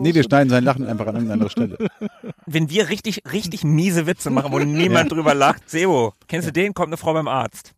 [0.00, 1.76] Nee, wir schneiden sein Lachen einfach an irgendeine andere Stelle.
[2.46, 6.72] Wenn wir richtig, richtig miese Witze machen, wo niemand drüber lacht, Sebo, kennst du den?
[6.74, 7.74] Kommt eine Frau beim Arzt.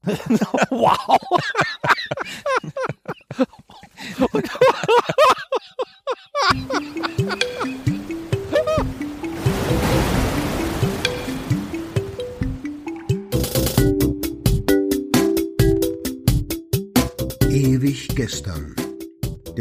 [0.70, 1.18] wow.
[17.50, 18.69] Ewig gestern.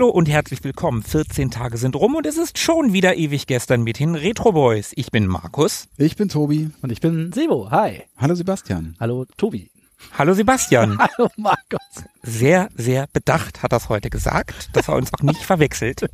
[0.00, 1.02] Hallo und herzlich willkommen.
[1.02, 4.92] 14 Tage sind rum und es ist schon wieder ewig gestern mit den Retro Boys.
[4.96, 5.88] Ich bin Markus.
[5.98, 6.70] Ich bin Tobi.
[6.80, 7.70] Und ich bin Sebo.
[7.70, 8.04] Hi.
[8.16, 8.96] Hallo Sebastian.
[8.98, 9.70] Hallo Tobi.
[10.16, 10.98] Hallo Sebastian.
[11.18, 11.82] Hallo Markus.
[12.22, 16.06] Sehr, sehr bedacht hat das heute gesagt, dass er uns auch nicht verwechselt.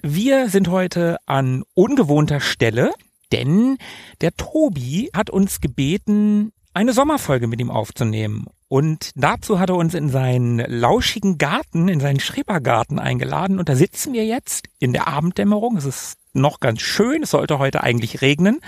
[0.00, 2.94] Wir sind heute an ungewohnter Stelle,
[3.32, 3.76] denn
[4.22, 8.46] der Tobi hat uns gebeten, eine Sommerfolge mit ihm aufzunehmen.
[8.72, 13.58] Und dazu hat er uns in seinen lauschigen Garten, in seinen Schrebergarten eingeladen.
[13.58, 15.76] Und da sitzen wir jetzt in der Abenddämmerung.
[15.76, 17.22] Es ist noch ganz schön.
[17.22, 18.60] Es sollte heute eigentlich regnen.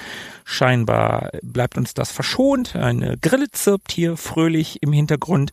[0.44, 2.77] Scheinbar bleibt uns das verschont.
[2.77, 5.52] Eine Grille zirpt hier fröhlich im Hintergrund.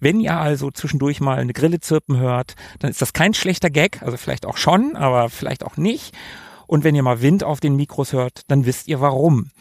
[0.00, 4.02] Wenn ihr also zwischendurch mal eine Grille zirpen hört, dann ist das kein schlechter Gag.
[4.02, 6.16] Also vielleicht auch schon, aber vielleicht auch nicht.
[6.66, 9.52] Und wenn ihr mal Wind auf den Mikros hört, dann wisst ihr warum.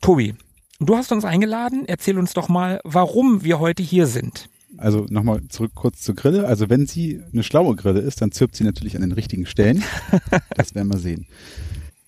[0.00, 0.36] Tobi,
[0.78, 1.84] Du hast uns eingeladen.
[1.86, 4.50] Erzähl uns doch mal, warum wir heute hier sind.
[4.76, 6.46] Also nochmal zurück kurz zur Grille.
[6.46, 9.82] Also wenn sie eine schlaue Grille ist, dann zirpt sie natürlich an den richtigen Stellen.
[10.54, 11.26] Das werden wir sehen.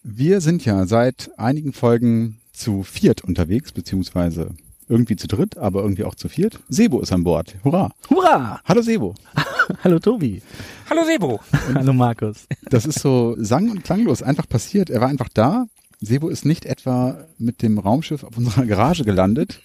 [0.03, 4.51] Wir sind ja seit einigen Folgen zu viert unterwegs, beziehungsweise
[4.89, 6.61] irgendwie zu dritt, aber irgendwie auch zu viert.
[6.69, 7.55] Sebo ist an Bord.
[7.65, 7.91] Hurra!
[8.11, 8.61] Hurra!
[8.65, 9.15] Hallo Sebo.
[9.85, 10.43] Hallo Tobi.
[10.91, 11.41] Hallo Sebo.
[11.75, 12.47] Hallo Markus.
[12.69, 14.91] Das ist so sang- und klanglos einfach passiert.
[14.91, 15.67] Er war einfach da,
[16.01, 19.61] Sebo ist nicht etwa mit dem Raumschiff auf unserer Garage gelandet.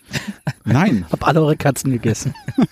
[0.65, 1.05] Nein.
[1.11, 2.33] Hab alle eure Katzen gegessen.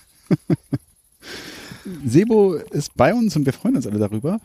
[2.06, 4.40] Sebo ist bei uns und wir freuen uns alle darüber.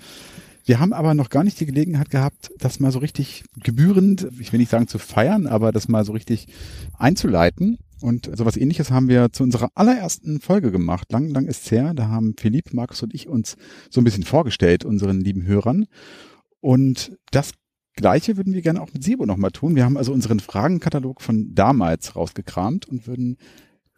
[0.66, 4.52] Wir haben aber noch gar nicht die Gelegenheit gehabt, das mal so richtig gebührend, ich
[4.52, 6.48] will nicht sagen zu feiern, aber das mal so richtig
[6.98, 7.78] einzuleiten.
[8.00, 11.10] Und sowas ähnliches haben wir zu unserer allerersten Folge gemacht.
[11.12, 11.94] Lang, lang ist's her.
[11.94, 13.56] Da haben Philipp, Markus und ich uns
[13.90, 15.86] so ein bisschen vorgestellt, unseren lieben Hörern.
[16.60, 17.52] Und das
[17.96, 19.74] Gleiche würden wir gerne auch mit Sebo nochmal tun.
[19.74, 23.38] Wir haben also unseren Fragenkatalog von damals rausgekramt und würden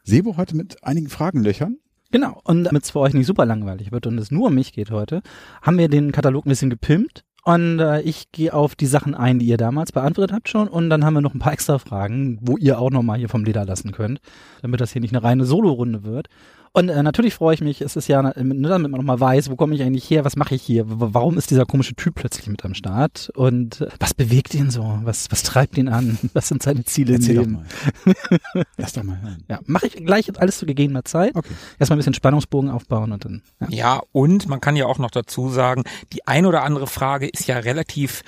[0.05, 1.79] Sebo heute mit einigen Fragen löchern.
[2.11, 2.41] Genau.
[2.45, 4.91] Und damit es für euch nicht super langweilig wird und es nur um mich geht
[4.91, 5.21] heute,
[5.61, 7.25] haben wir den Katalog ein bisschen gepimpt.
[7.45, 10.69] Und äh, ich gehe auf die Sachen ein, die ihr damals beantwortet habt schon.
[10.69, 13.45] Und dann haben wir noch ein paar extra Fragen, wo ihr auch nochmal hier vom
[13.45, 14.21] Leder lassen könnt,
[14.63, 16.29] damit das hier nicht eine reine Solo-Runde wird.
[16.73, 19.57] Und äh, natürlich freue ich mich, es ist ja, ne, damit man nochmal weiß, wo
[19.57, 22.65] komme ich eigentlich her, was mache ich hier, warum ist dieser komische Typ plötzlich mit
[22.65, 26.63] am Start und äh, was bewegt ihn so, was, was treibt ihn an, was sind
[26.63, 27.63] seine Ziele Erzähl im doch
[28.05, 28.15] Leben.
[28.55, 28.65] mal.
[28.77, 29.45] Lass doch mal hören.
[29.49, 31.35] Ja, mache ich gleich alles zu gegebener Zeit.
[31.35, 31.55] Okay.
[31.79, 33.43] Erstmal ein bisschen Spannungsbogen aufbauen und dann.
[33.61, 33.69] Ja.
[33.71, 37.47] Ja, und man kann ja auch noch dazu sagen, die ein oder andere Frage ist
[37.47, 38.23] ja relativ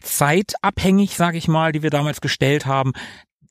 [0.00, 2.92] zeitabhängig, sage ich mal, die wir damals gestellt haben.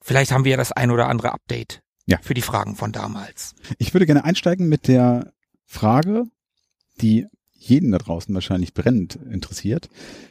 [0.02, 2.18] Vielleicht haben wir ja das ein oder andere Update Ja.
[2.22, 3.56] für die Fragen von damals.
[3.78, 5.32] Ich würde gerne einsteigen mit der
[5.66, 6.26] Frage,
[7.00, 9.90] die jeden da draußen wahrscheinlich brennend interessiert.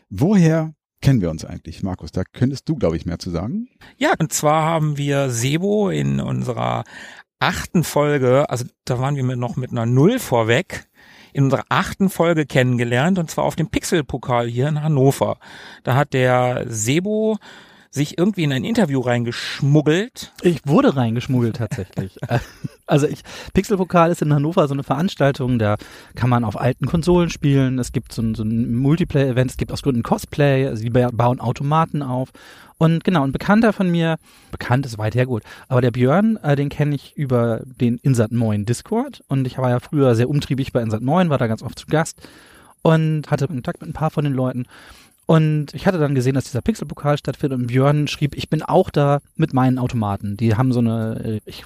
[0.09, 2.11] Woher kennen wir uns eigentlich, Markus?
[2.11, 3.69] Da könntest du, glaube ich, mehr zu sagen.
[3.97, 6.85] Ja, und zwar haben wir Sebo in unserer
[7.39, 10.89] achten Folge, also da waren wir mit, noch mit einer Null vorweg,
[11.33, 15.39] in unserer achten Folge kennengelernt und zwar auf dem Pixelpokal hier in Hannover.
[15.85, 17.39] Da hat der Sebo
[17.91, 20.33] sich irgendwie in ein Interview reingeschmuggelt.
[20.43, 22.19] Ich wurde reingeschmuggelt tatsächlich.
[22.87, 23.23] also ich,
[23.53, 25.77] Pixelpokal ist in Hannover so eine Veranstaltung, da
[26.15, 27.81] kann man auf alten Konsolen spielen.
[27.81, 31.41] Es gibt so ein, so ein Multiplayer-Event, es gibt aus Gründen Cosplay, also die bauen
[31.41, 32.31] Automaten auf.
[32.79, 34.17] Und genau, ein Bekannter von mir,
[34.53, 38.33] bekannt ist weit her gut, aber der Björn, äh, den kenne ich über den Insert
[38.33, 41.63] Moin Discord und ich war ja früher sehr umtriebig bei Insert Moin, war da ganz
[41.63, 42.17] oft zu Gast
[42.83, 44.67] und hatte Kontakt mit ein paar von den Leuten.
[45.31, 48.91] Und ich hatte dann gesehen, dass dieser Pixelpokal stattfindet und Björn schrieb, ich bin auch
[48.91, 50.37] da mit meinen Automaten.
[50.37, 51.63] Die haben so eine äh, ich,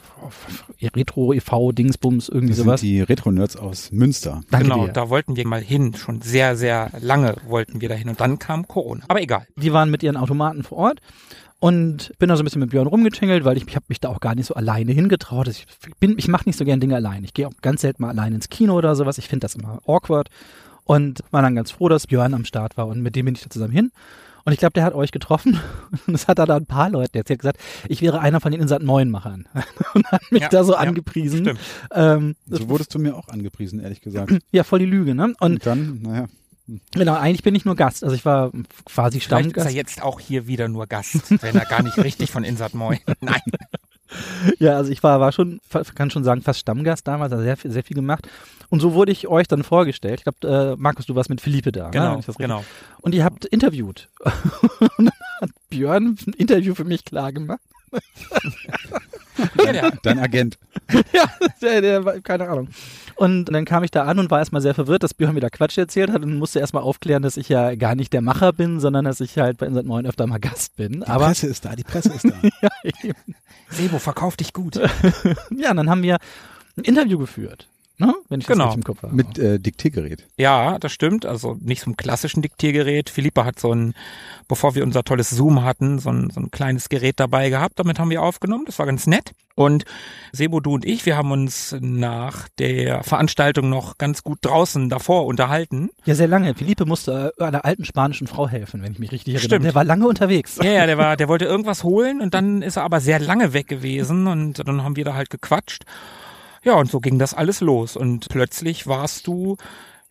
[0.95, 1.73] Retro e.V.
[1.73, 2.81] Dingsbums irgendwie Das sowas.
[2.83, 4.43] sind die Retro-Nerds aus Münster.
[4.51, 4.93] Danke genau, dir.
[4.93, 5.95] da wollten wir mal hin.
[5.95, 8.11] Schon sehr, sehr lange wollten wir da hin.
[8.11, 9.03] Und dann kam Corona.
[9.09, 9.47] Aber egal.
[9.57, 11.01] Die waren mit ihren Automaten vor Ort
[11.59, 14.11] und bin da so ein bisschen mit Björn rumgetingelt, weil ich, ich habe mich da
[14.11, 15.49] auch gar nicht so alleine hingetraut.
[15.49, 15.65] Ich
[16.01, 17.25] bin, ich mache nicht so gern Dinge allein.
[17.25, 19.17] Ich gehe auch ganz selten mal allein ins Kino oder sowas.
[19.17, 20.29] Ich finde das immer awkward
[20.85, 23.43] und war dann ganz froh, dass Björn am Start war und mit dem bin ich
[23.43, 23.91] da zusammen hin.
[24.47, 25.59] Und ich glaube, der hat euch getroffen
[26.07, 27.59] und es hat da ein paar Leute erzählt, gesagt,
[27.89, 29.47] ich wäre einer von den Insat 9 Machern
[29.95, 31.45] und hat mich Ja, da so ja, angepriesen.
[31.45, 31.61] Stimmt.
[31.93, 34.33] Ähm, So wurdest du mir auch angepriesen, ehrlich gesagt.
[34.53, 35.25] ja, voll die Lüge, ne?
[35.25, 36.27] Und Und dann, naja,
[36.95, 38.05] genau, eigentlich bin ich nur Gast.
[38.05, 38.53] Also ich war
[38.85, 39.75] quasi Vielleicht ist er Stammgast.
[39.77, 42.99] jetzt auch hier wieder nur Gast, wenn er gar nicht richtig von Insat Moin.
[43.23, 43.41] Nein.
[44.59, 45.61] Ja, also ich war, war schon,
[45.95, 48.29] kann schon sagen, fast Stammgast damals, also sehr, viel- sehr viel gemacht.
[48.71, 50.21] Und so wurde ich euch dann vorgestellt.
[50.21, 51.85] Ich glaube, äh, Markus, du warst mit Philippe da.
[51.87, 51.91] ne?
[51.93, 52.65] Genau, Wenn ich das richtig- genau.
[53.03, 54.09] Und ihr habt interviewt.
[54.99, 57.61] Und dann hat Björn ein Interview für mich klar gemacht.
[59.65, 60.59] Ja, der, dein Agent.
[61.13, 61.31] ja,
[61.63, 62.69] der, der war, keine Ahnung.
[63.17, 65.79] Und dann kam ich da an und war erstmal sehr verwirrt, dass Björn wieder Quatsch
[65.79, 69.05] erzählt hat und musste erstmal aufklären, dass ich ja gar nicht der Macher bin, sondern
[69.05, 71.01] dass ich halt bei Insat 9 öfter mal Gast bin.
[71.03, 72.35] Die Aber Presse ist da, die Presse ist da.
[72.63, 72.69] ja,
[73.05, 73.35] eben.
[73.71, 74.77] Sebo, verkauf dich gut.
[74.77, 76.17] ja, und dann haben wir
[76.77, 77.69] ein Interview geführt.
[77.97, 78.13] Ne?
[78.29, 78.65] Wenn ich Genau.
[78.67, 79.15] das richtig im Kopf habe.
[79.15, 80.27] Mit äh, Diktiergerät.
[80.37, 81.27] Ja, das stimmt.
[81.27, 83.09] Also nicht so ein klassischen Diktiergerät.
[83.09, 83.95] Philippa hat so ein,
[84.49, 87.79] bevor wir unser tolles Zoom hatten, so ein, so ein kleines Gerät dabei gehabt.
[87.79, 88.65] Damit haben wir aufgenommen.
[88.67, 89.31] Das war ganz nett.
[89.55, 89.85] Und
[90.33, 95.27] Sebo, du und ich, wir haben uns nach der Veranstaltung noch ganz gut draußen davor
[95.27, 95.91] unterhalten.
[96.05, 96.57] Ja, sehr lange.
[96.57, 99.47] Philippe musste äh, einer alten spanischen Frau helfen, wenn ich mich richtig erinnere.
[99.49, 99.65] Stimmt.
[99.67, 100.59] Der war lange unterwegs.
[100.61, 103.53] Ja, ja, der war, der wollte irgendwas holen und dann ist er aber sehr lange
[103.53, 105.85] weg gewesen und dann haben wir da halt gequatscht.
[106.65, 109.59] Ja, und so ging das alles los und plötzlich warst du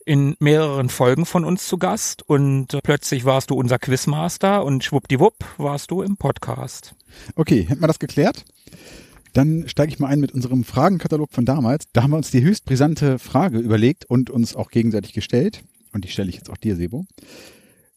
[0.05, 5.33] in mehreren Folgen von uns zu Gast und plötzlich warst du unser Quizmaster und schwuppdiwupp
[5.57, 6.93] warst du im Podcast.
[7.35, 8.45] Okay, hätten wir das geklärt?
[9.33, 11.85] Dann steige ich mal ein mit unserem Fragenkatalog von damals.
[11.91, 15.63] Da haben wir uns die höchst brisante Frage überlegt und uns auch gegenseitig gestellt.
[15.91, 17.05] Und die stelle ich jetzt auch dir, Sebo.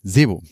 [0.03, 0.43] Sebo,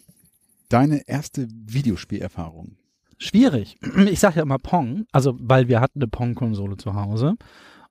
[0.68, 2.76] deine erste Videospielerfahrung.
[3.16, 3.78] Schwierig.
[4.10, 7.36] Ich sage ja immer Pong, also weil wir hatten eine Pong-Konsole zu Hause.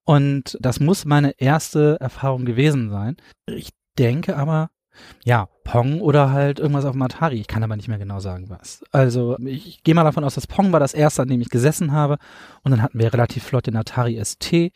[0.06, 3.18] Und das muss meine erste Erfahrung gewesen sein.
[3.46, 4.70] Ich denke aber,
[5.24, 7.40] ja, Pong oder halt irgendwas auf dem Atari.
[7.40, 8.84] Ich kann aber nicht mehr genau sagen, was.
[8.92, 11.92] Also ich gehe mal davon aus, dass Pong war das erste, an dem ich gesessen
[11.92, 12.18] habe.
[12.64, 14.72] Und dann hatten wir relativ flott den Atari ST.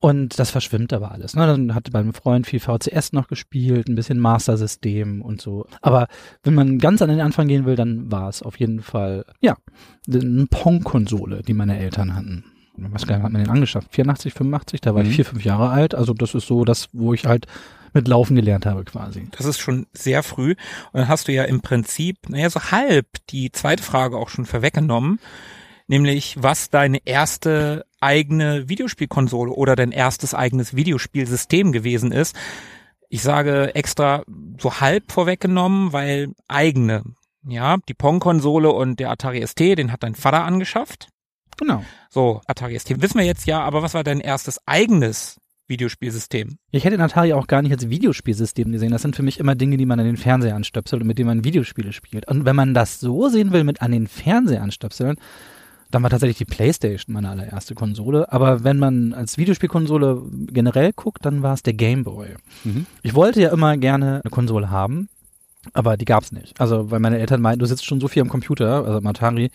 [0.00, 1.36] Und das verschwimmt aber alles.
[1.36, 1.46] Ne?
[1.46, 5.64] Dann hatte beim Freund viel VCS noch gespielt, ein bisschen Master System und so.
[5.80, 6.08] Aber
[6.42, 9.56] wenn man ganz an den Anfang gehen will, dann war es auf jeden Fall, ja,
[10.12, 12.51] eine Pong-Konsole, die meine Eltern hatten.
[12.90, 13.88] Was hat man den angeschafft?
[13.94, 15.10] 84, 85, da war Mhm.
[15.10, 15.94] ich vier, fünf Jahre alt.
[15.94, 17.46] Also das ist so das, wo ich halt
[17.94, 19.28] mit Laufen gelernt habe quasi.
[19.36, 20.52] Das ist schon sehr früh
[20.92, 24.46] und dann hast du ja im Prinzip, naja, so halb die zweite Frage auch schon
[24.46, 25.20] vorweggenommen,
[25.88, 32.34] nämlich was deine erste eigene Videospielkonsole oder dein erstes eigenes Videospielsystem gewesen ist.
[33.10, 34.22] Ich sage extra
[34.58, 37.02] so halb vorweggenommen, weil eigene,
[37.46, 41.08] ja, die Pong-Konsole und der Atari ST, den hat dein Vater angeschafft.
[41.58, 41.84] Genau.
[42.10, 45.38] So, Atari ST wissen wir jetzt ja, aber was war dein erstes eigenes
[45.68, 46.58] Videospielsystem?
[46.70, 48.92] Ich hätte den Atari auch gar nicht als Videospielsystem gesehen.
[48.92, 51.28] Das sind für mich immer Dinge, die man an den Fernseher anstöpselt und mit denen
[51.28, 52.28] man Videospiele spielt.
[52.28, 55.16] Und wenn man das so sehen will, mit an den Fernseher anstöpseln,
[55.92, 58.32] dann war tatsächlich die Playstation meine allererste Konsole.
[58.32, 62.28] Aber wenn man als Videospielkonsole generell guckt, dann war es der Game Boy.
[62.64, 62.86] Mhm.
[63.02, 65.08] Ich wollte ja immer gerne eine Konsole haben,
[65.74, 66.58] aber die gab's nicht.
[66.60, 69.50] Also, weil meine Eltern meinten, du sitzt schon so viel am Computer, also am Atari,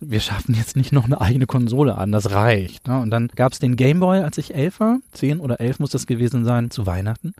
[0.00, 2.86] wir schaffen jetzt nicht noch eine eigene Konsole an, das reicht.
[2.86, 3.00] Ne?
[3.00, 6.06] Und dann gab's den Game Boy, als ich elf war, zehn oder elf muss das
[6.06, 7.34] gewesen sein, zu Weihnachten.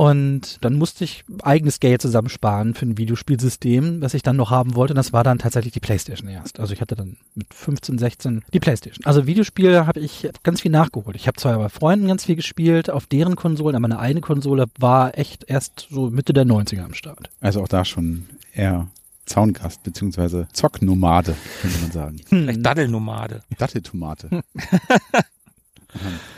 [0.00, 4.74] Und dann musste ich eigenes Geld zusammensparen für ein Videospielsystem, das ich dann noch haben
[4.74, 4.94] wollte.
[4.94, 6.58] Und das war dann tatsächlich die Playstation erst.
[6.58, 9.04] Also ich hatte dann mit 15, 16 die Playstation.
[9.04, 11.16] Also Videospiele habe ich ganz viel nachgeholt.
[11.16, 14.68] Ich habe zwar bei Freunden ganz viel gespielt auf deren Konsolen, aber meine eigene Konsole
[14.78, 17.28] war echt erst so Mitte der 90er am Start.
[17.42, 18.86] Also auch da schon eher
[19.30, 22.20] Zaungast beziehungsweise Zocknomade, könnte man sagen.
[22.26, 23.42] Vielleicht Daddelnomade.
[23.58, 24.42] Datteltomate.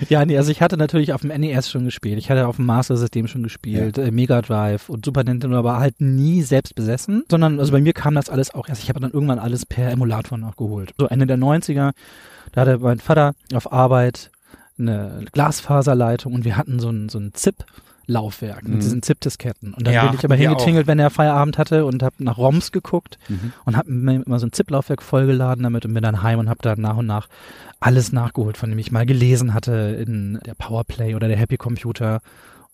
[0.08, 2.18] Ja, nee, also ich hatte natürlich auf dem NES schon gespielt.
[2.18, 5.78] Ich hatte auf dem Master System schon gespielt, äh, Mega Drive und Super Nintendo, aber
[5.78, 8.82] halt nie selbst besessen, sondern also bei mir kam das alles auch erst.
[8.82, 10.94] Ich habe dann irgendwann alles per Emulator nachgeholt.
[10.99, 11.92] So Ende der 90er,
[12.52, 14.30] da hatte mein Vater auf Arbeit
[14.78, 17.64] eine Glasfaserleitung und wir hatten so ein, so ein ZIP.
[18.06, 18.75] Laufwerk Mhm.
[18.75, 19.75] mit diesen ZIP-Disketten.
[19.75, 22.73] Und dann Ja, bin ich aber hingetingelt, wenn er Feierabend hatte und habe nach ROMs
[22.73, 23.52] geguckt Mhm.
[23.64, 26.61] und habe mir immer so ein ZIP-Laufwerk vollgeladen damit und bin dann heim und habe
[26.62, 27.28] dann nach und nach
[27.80, 29.73] alles nachgeholt, von dem ich mal gelesen hatte
[30.06, 32.21] in der Powerplay oder der Happy Computer.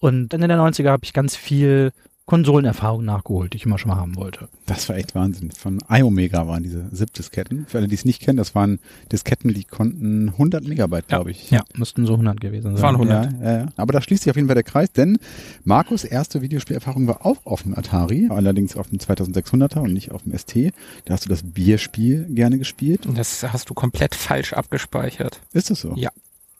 [0.00, 1.92] Und Ende der 90er habe ich ganz viel
[2.28, 4.50] Konsolenerfahrung nachgeholt, die ich immer schon mal haben wollte.
[4.66, 5.50] Das war echt Wahnsinn.
[5.50, 7.64] Von iOmega waren diese ZIP-Disketten.
[7.66, 8.80] Für alle, die es nicht kennen, das waren
[9.10, 11.50] Disketten, die konnten 100 Megabyte, glaube ich.
[11.50, 12.82] Ja, müssten so 100 gewesen sein.
[12.82, 13.32] Waren 100.
[13.32, 13.66] Ja, ja, ja.
[13.76, 15.16] Aber da schließt sich auf jeden Fall der Kreis, denn
[15.64, 20.22] Markus erste Videospielerfahrung war auch auf dem Atari, allerdings auf dem 2600er und nicht auf
[20.24, 20.74] dem ST.
[21.06, 23.08] Da hast du das Bierspiel gerne gespielt.
[23.14, 25.40] Das hast du komplett falsch abgespeichert.
[25.54, 25.94] Ist das so?
[25.96, 26.10] Ja.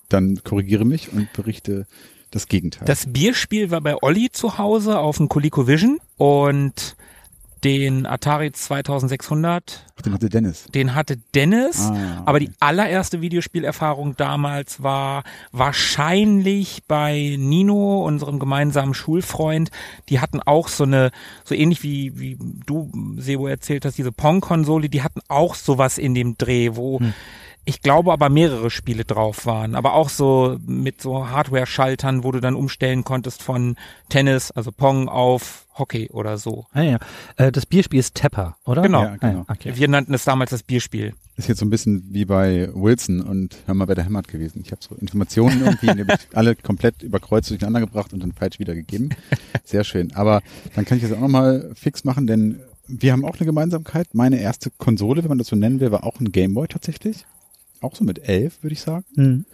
[0.08, 1.86] Dann korrigiere mich und berichte
[2.30, 2.84] das Gegenteil.
[2.86, 6.96] Das Bierspiel war bei Olli zu Hause auf dem ColecoVision und
[7.64, 10.66] den Atari 2600, Ach, den hatte Dennis.
[10.74, 11.80] den hatte Dennis.
[11.90, 12.46] Ah, Aber okay.
[12.46, 19.70] die allererste Videospielerfahrung damals war wahrscheinlich bei Nino, unserem gemeinsamen Schulfreund.
[20.08, 21.10] Die hatten auch so eine,
[21.44, 26.14] so ähnlich wie, wie du, Sebo, erzählt hast, diese Pong-Konsole, die hatten auch sowas in
[26.14, 27.00] dem Dreh, wo
[27.68, 29.74] ich glaube aber mehrere Spiele drauf waren.
[29.74, 33.76] Aber auch so mit so Hardware-Schaltern, wo du dann umstellen konntest von
[34.08, 36.64] Tennis, also Pong auf Hockey oder so.
[36.72, 36.98] Ah, ja.
[37.36, 38.80] Äh, das Bierspiel ist Tepper, oder?
[38.80, 39.02] Genau.
[39.02, 39.44] Ja, genau.
[39.46, 39.72] Ah, okay.
[39.74, 41.12] Wir nannten es damals das Bierspiel.
[41.36, 44.62] Ist jetzt so ein bisschen wie bei Wilson und Hör mal, wer der hämmert gewesen.
[44.64, 49.10] Ich habe so Informationen irgendwie alle komplett überkreuzt durcheinander gebracht und dann falsch wiedergegeben.
[49.64, 50.14] Sehr schön.
[50.14, 50.40] Aber
[50.74, 54.14] dann kann ich das auch nochmal fix machen, denn wir haben auch eine Gemeinsamkeit.
[54.14, 57.26] Meine erste Konsole, wenn man das so nennen will, war auch ein Gameboy tatsächlich.
[57.80, 59.04] Auch so mit elf, würde ich sagen.
[59.14, 59.44] Hm.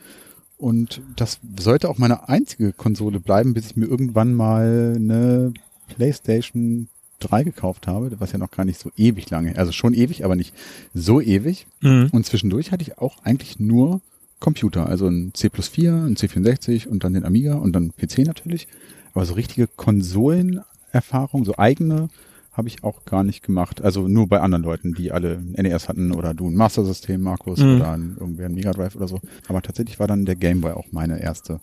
[0.56, 5.52] Und das sollte auch meine einzige Konsole bleiben, bis ich mir irgendwann mal eine
[5.88, 6.88] PlayStation
[7.20, 10.36] 3 gekauft habe, was ja noch gar nicht so ewig lange, also schon ewig, aber
[10.36, 10.54] nicht
[10.92, 11.66] so ewig.
[11.80, 12.08] Mhm.
[12.12, 14.00] Und zwischendurch hatte ich auch eigentlich nur
[14.40, 18.68] Computer, also ein C+4, ein C64 und dann den Amiga und dann PC natürlich.
[19.14, 22.08] Aber so richtige Konsolenerfahrung, so eigene,
[22.54, 23.82] habe ich auch gar nicht gemacht.
[23.82, 27.58] Also nur bei anderen Leuten, die alle NES hatten oder du ein Master System, Markus,
[27.60, 27.76] Mhm.
[27.76, 29.20] oder ein, irgendwer ein Mega Drive oder so.
[29.48, 31.60] Aber tatsächlich war dann der Game Boy auch meine erste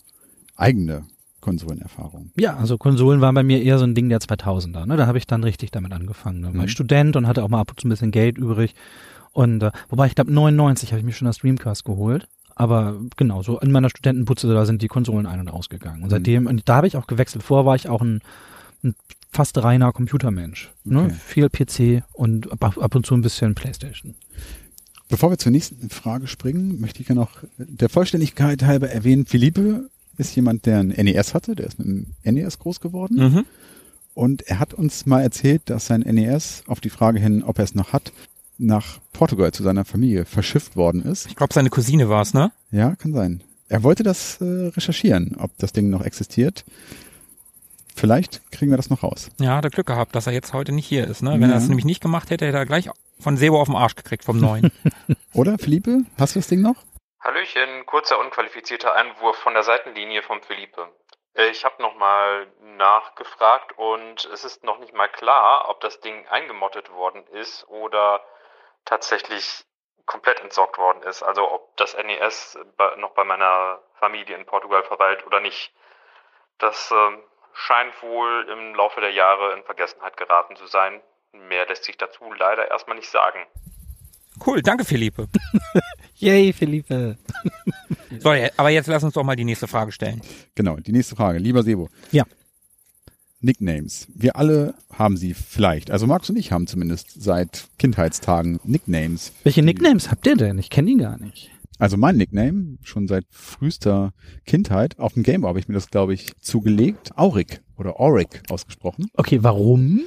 [0.56, 1.04] eigene
[1.40, 2.30] Konsolenerfahrung.
[2.36, 4.86] Ja, also Konsolen waren bei mir eher so ein Ding der 2000er.
[4.86, 4.96] Ne?
[4.96, 6.42] Da habe ich dann richtig damit angefangen.
[6.42, 6.64] Da war Mhm.
[6.64, 8.74] ich Student und hatte auch mal ab und zu ein bisschen Geld übrig.
[9.32, 12.28] Und äh, wobei ich glaube 99 habe ich mir schon das Dreamcast geholt.
[12.54, 16.02] Aber genau, so in meiner Studentenputze, da sind die Konsolen ein- und ausgegangen.
[16.02, 16.10] Und Mhm.
[16.10, 17.42] seitdem, und da habe ich auch gewechselt.
[17.42, 18.20] Vorher war ich auch ein,
[18.84, 18.94] ein
[19.32, 20.70] fast reiner Computermensch.
[20.84, 21.04] Ne?
[21.04, 21.14] Okay.
[21.26, 24.14] Viel PC und ab, ab und zu ein bisschen Playstation.
[25.08, 29.88] Bevor wir zur nächsten Frage springen, möchte ich ja noch der Vollständigkeit halber erwähnen, Philippe
[30.16, 33.16] ist jemand, der ein NES hatte, der ist mit dem NES groß geworden.
[33.16, 33.44] Mhm.
[34.14, 37.64] Und er hat uns mal erzählt, dass sein NES auf die Frage hin, ob er
[37.64, 38.12] es noch hat,
[38.58, 41.26] nach Portugal zu seiner Familie verschifft worden ist.
[41.26, 42.52] Ich glaube, seine Cousine war es, ne?
[42.70, 43.42] Ja, kann sein.
[43.68, 46.64] Er wollte das äh, recherchieren, ob das Ding noch existiert.
[47.96, 49.28] Vielleicht kriegen wir das noch raus.
[49.38, 51.22] Ja, hat er Glück gehabt, dass er jetzt heute nicht hier ist.
[51.22, 51.32] Ne?
[51.34, 51.50] Wenn Ja.
[51.50, 52.88] er es nämlich nicht gemacht hätte, hätte er gleich
[53.20, 54.72] von Sebo auf den Arsch gekriegt vom Neuen.
[55.34, 55.98] Oder, Philippe?
[56.18, 56.76] Hast du das Ding noch?
[57.20, 60.88] Hallöchen, kurzer unqualifizierter Einwurf von der Seitenlinie vom Philippe.
[61.34, 66.26] Äh, Ich habe nochmal nachgefragt und es ist noch nicht mal klar, ob das Ding
[66.28, 68.20] eingemottet worden ist oder
[68.84, 69.64] tatsächlich
[70.06, 71.22] komplett entsorgt worden ist.
[71.22, 72.58] Also ob das NES
[72.98, 75.72] noch bei meiner Familie in Portugal verweilt oder nicht.
[76.58, 77.22] Das ähm,
[77.54, 81.00] scheint wohl im Laufe der Jahre in Vergessenheit geraten zu sein.
[81.48, 83.40] Mehr lässt sich dazu leider erstmal nicht sagen.
[84.46, 85.28] cool, danke Philippe.
[86.16, 87.16] Yay, Philippe.
[88.20, 90.20] So, aber jetzt lass uns doch mal die nächste Frage stellen.
[90.54, 91.38] Genau, die nächste Frage.
[91.38, 91.88] Lieber Sebo.
[92.10, 92.24] Ja.
[93.40, 94.06] Nicknames.
[94.14, 95.90] Wir alle haben sie vielleicht.
[95.90, 99.32] Also Markus und ich haben zumindest seit Kindheitstagen Nicknames.
[99.42, 100.58] Welche Nicknames habt ihr denn?
[100.58, 101.50] Ich kenne die gar nicht.
[101.82, 104.12] Also mein Nickname, schon seit frühester
[104.46, 107.10] Kindheit, auf dem Gameboy habe ich mir das, glaube ich, zugelegt.
[107.18, 109.08] Auric oder Auric ausgesprochen.
[109.14, 110.02] Okay, warum?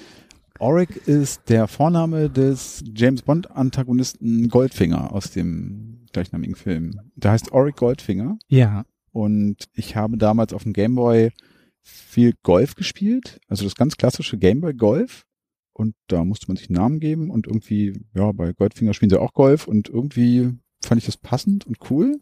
[0.57, 6.97] Auric ist der Vorname des James Bond Antagonisten Goldfinger aus dem gleichnamigen Film.
[7.17, 8.85] Der heißt Auric Goldfinger Ja.
[9.11, 11.33] und ich habe damals auf dem Gameboy
[11.81, 15.25] viel Golf gespielt, also das ganz klassische Gameboy Golf
[15.73, 19.19] und da musste man sich einen Namen geben und irgendwie, ja, bei Goldfinger spielen sie
[19.19, 20.53] auch Golf und irgendwie
[20.83, 22.19] fand ich das passend und cool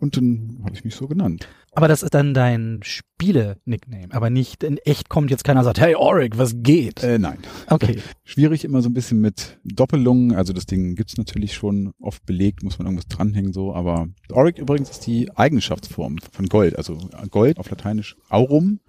[0.00, 1.48] und dann habe ich mich so genannt.
[1.72, 5.80] Aber das ist dann dein Spiele-Nickname, aber nicht in echt kommt jetzt keiner und sagt,
[5.80, 7.02] hey Auric, was geht?
[7.02, 7.38] Äh, nein.
[7.68, 8.00] Okay.
[8.24, 10.34] Schwierig immer so ein bisschen mit Doppelungen.
[10.34, 13.74] Also das Ding gibt's natürlich schon oft belegt, muss man irgendwas dranhängen so.
[13.74, 16.76] Aber Auric übrigens ist die Eigenschaftsform von Gold.
[16.76, 16.96] Also
[17.30, 18.80] Gold auf Lateinisch Aurum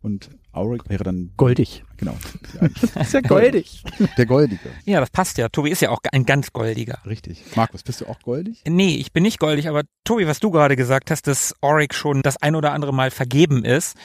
[0.00, 1.84] und Auric wäre dann Goldig.
[1.96, 2.16] genau.
[3.00, 3.82] Ist ja goldig.
[4.16, 4.70] der Goldige.
[4.84, 5.48] Ja, das passt ja.
[5.48, 6.98] Tobi ist ja auch ein ganz goldiger.
[7.06, 7.42] Richtig.
[7.56, 8.62] Markus, bist du auch goldig?
[8.68, 12.22] Nee, ich bin nicht goldig, aber Tobi, was du gerade gesagt hast, dass Auric schon
[12.22, 13.96] das ein oder andere Mal vergeben ist.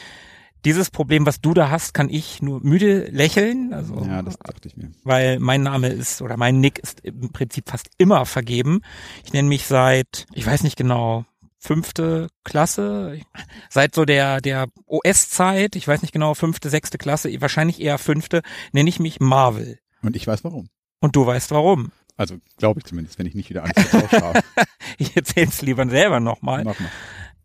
[0.65, 3.73] Dieses Problem, was du da hast, kann ich nur müde lächeln.
[3.73, 4.91] Also, Ja, das dachte ich mir.
[5.05, 8.81] weil mein Name ist oder mein Nick ist im Prinzip fast immer vergeben.
[9.23, 11.23] Ich nenne mich seit, ich weiß nicht genau,
[11.59, 13.19] fünfte Klasse,
[13.69, 18.41] seit so der, der OS-Zeit, ich weiß nicht genau, fünfte, sechste Klasse, wahrscheinlich eher fünfte,
[18.71, 19.79] nenne ich mich Marvel.
[20.01, 20.69] Und ich weiß warum.
[20.99, 21.91] Und du weißt warum.
[22.17, 24.41] Also glaube ich zumindest, wenn ich nicht wieder Angst habe.
[24.97, 26.63] ich erzähl's lieber selber nochmal.
[26.63, 26.89] Mach mal.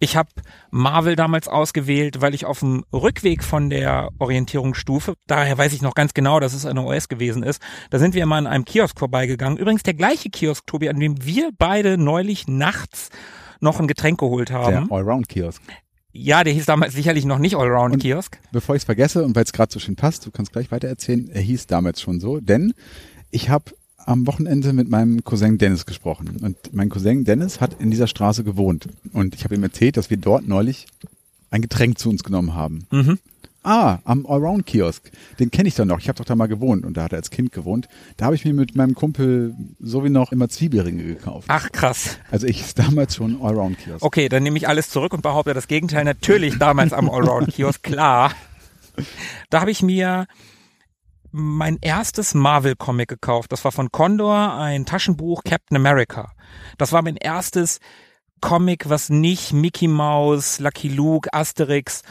[0.00, 0.28] Ich habe
[0.70, 5.94] Marvel damals ausgewählt, weil ich auf dem Rückweg von der Orientierungsstufe, daher weiß ich noch
[5.94, 8.98] ganz genau, dass es eine OS gewesen ist, da sind wir immer an einem Kiosk
[8.98, 9.56] vorbeigegangen.
[9.56, 13.10] Übrigens der gleiche Kiosk, Tobi, an dem wir beide neulich nachts
[13.64, 14.88] noch ein Getränk geholt haben.
[14.88, 15.60] Der Allround-Kiosk.
[16.12, 18.38] Ja, der hieß damals sicherlich noch nicht Allround-Kiosk.
[18.52, 20.86] Bevor ich es vergesse und weil es gerade so schön passt, du kannst gleich weiter
[20.86, 22.72] erzählen, er hieß damals schon so, denn
[23.32, 23.72] ich habe
[24.06, 26.36] am Wochenende mit meinem Cousin Dennis gesprochen.
[26.40, 28.88] Und mein Cousin Dennis hat in dieser Straße gewohnt.
[29.12, 30.86] Und ich habe ihm erzählt, dass wir dort neulich
[31.50, 32.86] ein Getränk zu uns genommen haben.
[32.90, 33.18] Mhm.
[33.64, 35.10] Ah, am Allround-Kiosk.
[35.40, 35.98] Den kenne ich doch noch.
[35.98, 37.88] Ich habe doch da mal gewohnt und da hat er als Kind gewohnt.
[38.18, 41.46] Da habe ich mir mit meinem Kumpel so wie noch immer Zwiebelringe gekauft.
[41.48, 42.18] Ach krass.
[42.30, 44.04] Also ich ist damals schon Allround-Kiosk.
[44.04, 46.04] Okay, dann nehme ich alles zurück und behaupte das Gegenteil.
[46.04, 48.32] Natürlich damals am Allround-Kiosk, klar.
[49.48, 50.26] Da habe ich mir
[51.32, 53.50] mein erstes Marvel-Comic gekauft.
[53.50, 56.32] Das war von Condor, ein Taschenbuch Captain America.
[56.76, 57.80] Das war mein erstes
[58.40, 62.02] Comic, was nicht Mickey Mouse, Lucky Luke, Asterix,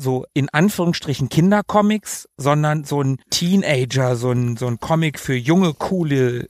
[0.00, 5.74] so in Anführungsstrichen Kindercomics, sondern so ein Teenager, so ein, so ein Comic für junge,
[5.74, 6.48] coole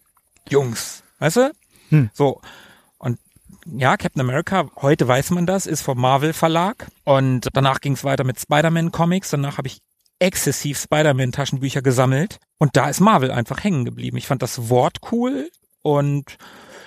[0.48, 1.02] Jungs.
[1.18, 1.52] Weißt du?
[1.90, 2.10] Hm.
[2.14, 2.40] So.
[2.98, 3.18] Und
[3.66, 6.86] ja, Captain America, heute weiß man das, ist vom Marvel Verlag.
[7.04, 9.30] Und danach ging es weiter mit Spider-Man Comics.
[9.30, 9.80] Danach habe ich
[10.20, 14.18] exzessiv Spider-Man-Taschenbücher gesammelt und da ist Marvel einfach hängen geblieben.
[14.18, 15.50] Ich fand das Wort cool
[15.82, 16.36] und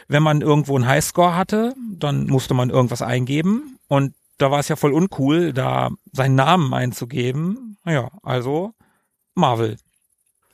[0.08, 4.68] wenn man irgendwo einen Highscore hatte, dann musste man irgendwas eingeben und da war es
[4.68, 7.78] ja voll uncool, da seinen Namen einzugeben.
[7.84, 8.74] Naja, also
[9.36, 9.78] Marvel.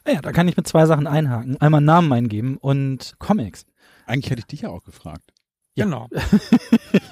[0.06, 1.60] Ah Ja, da kann ich mit zwei Sachen einhaken.
[1.62, 3.66] Einmal Namen eingeben und Comics.
[4.06, 5.34] Eigentlich hätte ich dich ja auch gefragt.
[5.76, 5.86] Ja.
[5.86, 6.08] Genau.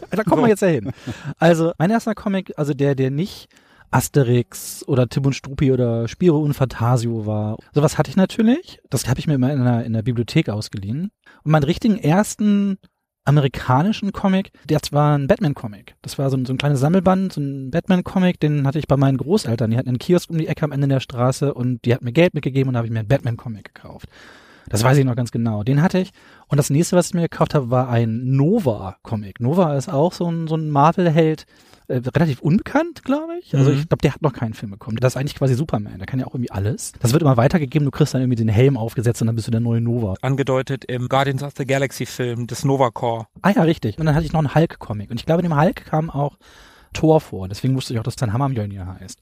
[0.09, 0.45] Da kommen So.
[0.45, 0.91] wir jetzt ja hin.
[1.37, 3.49] Also, mein erster Comic, also der, der nicht
[3.91, 7.57] Asterix oder Tim und Struppi oder Spiro und Fantasio war.
[7.73, 8.79] Sowas hatte ich natürlich.
[8.89, 11.11] Das habe ich mir immer in der, in der Bibliothek ausgeliehen.
[11.43, 12.77] Und meinen richtigen ersten
[13.27, 15.95] amerikanischen Comic, das war ein Batman-Comic.
[16.01, 18.97] Das war so ein, so ein kleines Sammelband, so ein Batman-Comic, den hatte ich bei
[18.97, 19.69] meinen Großeltern.
[19.69, 22.13] Die hatten einen Kiosk um die Ecke am Ende der Straße und die hatten mir
[22.13, 24.07] Geld mitgegeben und da habe ich mir einen Batman-Comic gekauft.
[24.69, 25.63] Das weiß ich noch ganz genau.
[25.63, 26.11] Den hatte ich.
[26.47, 29.39] Und das nächste, was ich mir gekauft habe, war ein Nova-Comic.
[29.39, 31.45] Nova ist auch so ein, so ein Marvel-Held,
[31.89, 33.55] äh, relativ unbekannt, glaube ich.
[33.55, 33.77] Also Mhm.
[33.79, 34.97] ich glaube, der hat noch keinen Film bekommen.
[34.97, 35.97] Das ist eigentlich quasi Superman.
[35.99, 36.91] Der kann ja auch irgendwie alles.
[36.99, 37.85] Das wird immer weitergegeben.
[37.85, 40.15] Du kriegst dann irgendwie den Helm aufgesetzt und dann bist du der neue Nova.
[40.21, 43.27] Angedeutet im Guardians of the Galaxy Film des Nova Corps.
[43.41, 43.97] Ah ja, richtig.
[43.99, 45.09] Und dann hatte ich noch einen Hulk-Comic.
[45.11, 46.37] Und ich glaube, in dem Hulk kam auch
[46.93, 47.47] Thor vor.
[47.47, 49.19] Deswegen wusste ich auch, dass sein Hammer Mjolnir heißt.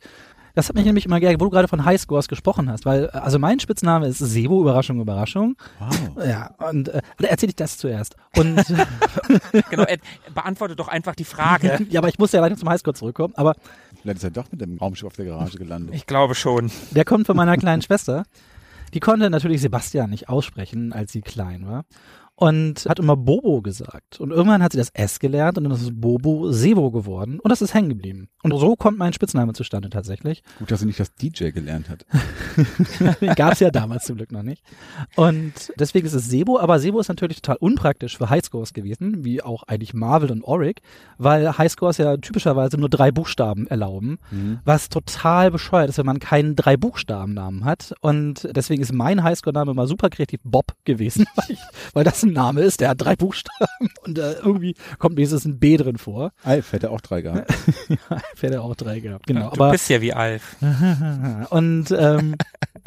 [0.55, 3.17] Das hat mich nämlich immer geärgert, wo du gerade von Highscores gesprochen hast, weil, äh,
[3.17, 5.57] also mein Spitzname ist Sebo, Überraschung, Überraschung.
[5.79, 6.25] Wow.
[6.25, 8.15] Ja, und äh, oder erzähl ich das zuerst.
[8.37, 8.55] Und
[9.69, 10.01] Genau, Ed,
[10.33, 11.85] beantworte doch einfach die Frage.
[11.89, 13.33] ja, aber ich muss ja leider zum Highscore zurückkommen.
[13.35, 13.55] Aber
[14.01, 15.93] Vielleicht ist er doch mit dem Raumschiff auf der Garage gelandet.
[15.95, 16.71] Ich glaube schon.
[16.91, 18.23] der kommt von meiner kleinen Schwester.
[18.93, 21.83] Die konnte natürlich Sebastian nicht aussprechen, als sie klein war.
[22.37, 24.19] Und hat immer Bobo gesagt.
[24.19, 27.39] Und irgendwann hat sie das S gelernt und dann ist Bobo Sebo geworden.
[27.39, 28.27] Und das ist hängen geblieben.
[28.43, 30.43] Und so kommt mein Spitzname zustande tatsächlich.
[30.59, 32.05] Gut, dass er nicht das DJ gelernt hat.
[33.37, 34.63] Gab es ja damals zum Glück noch nicht.
[35.15, 39.41] Und deswegen ist es Sebo, aber Sebo ist natürlich total unpraktisch für Highscores gewesen, wie
[39.41, 40.81] auch eigentlich Marvel und Auric,
[41.17, 44.19] weil Highscores ja typischerweise nur drei Buchstaben erlauben,
[44.65, 47.93] was total bescheuert ist, wenn man keinen drei Buchstaben-Namen hat.
[48.01, 51.59] Und deswegen ist mein Highscore-Name mal super kreativ Bob gewesen, weil, ich,
[51.93, 55.59] weil das ein Name ist, der hat drei Buchstaben und äh, irgendwie kommt wenigstens ein
[55.59, 56.31] B drin vor.
[56.43, 57.53] Alf hätte auch drei gehabt.
[58.39, 59.49] Hätte auch drei gehabt, genau.
[59.49, 60.55] du aber bist ja wie Alf.
[61.49, 62.35] und, ähm,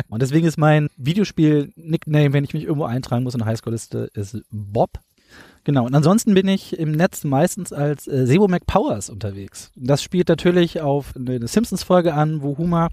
[0.09, 4.39] und deswegen ist mein Videospiel-Nickname, wenn ich mich irgendwo eintragen muss in der Highscore-Liste, ist
[4.51, 5.01] Bob.
[5.65, 9.71] Genau, und ansonsten bin ich im Netz meistens als äh, Sebo McPowers unterwegs.
[9.75, 12.89] Das spielt natürlich auf eine Simpsons-Folge an, wo Homer,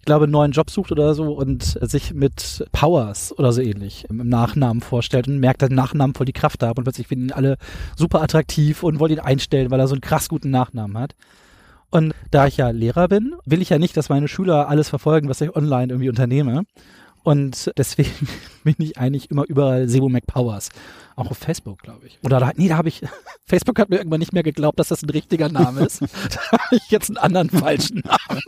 [0.00, 4.06] ich glaube, einen neuen Job sucht oder so und sich mit Powers oder so ähnlich
[4.08, 7.32] im Nachnamen vorstellt und merkt, dass Nachnamen voll die Kraft haben und plötzlich finden ihn
[7.32, 7.58] alle
[7.96, 11.14] super attraktiv und wollen ihn einstellen, weil er so einen krass guten Nachnamen hat.
[11.90, 15.28] Und da ich ja Lehrer bin, will ich ja nicht, dass meine Schüler alles verfolgen,
[15.28, 16.62] was ich online irgendwie unternehme.
[17.22, 18.10] Und deswegen
[18.64, 20.70] bin ich eigentlich immer überall Sebo McPowers.
[21.16, 22.18] Auch auf Facebook, glaube ich.
[22.22, 23.02] Oder da, nee, da habe ich,
[23.46, 26.00] Facebook hat mir irgendwann nicht mehr geglaubt, dass das ein richtiger Name ist.
[26.30, 28.40] da habe ich jetzt einen anderen falschen Namen.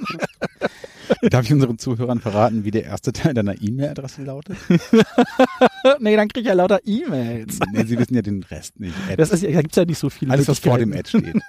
[1.30, 4.56] Darf ich unseren Zuhörern verraten, wie der erste Teil deiner E-Mail-Adresse lautet?
[6.00, 7.58] nee, dann kriege ich ja lauter E-Mails.
[7.72, 8.94] nee, sie wissen ja den Rest nicht.
[9.06, 9.16] Ad.
[9.16, 10.92] Das ist, ja- da gibt's ja nicht so viele Alles, was vor dem.
[10.92, 11.34] Ad steht.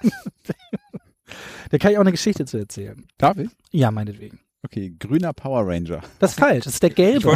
[1.72, 3.06] Da kann ich auch eine Geschichte zu erzählen.
[3.18, 3.50] Darf ich?
[3.72, 4.40] Ja, meinetwegen.
[4.66, 6.02] Okay, grüner Power Ranger.
[6.20, 7.32] Das ist falsch, das ist der gelbe.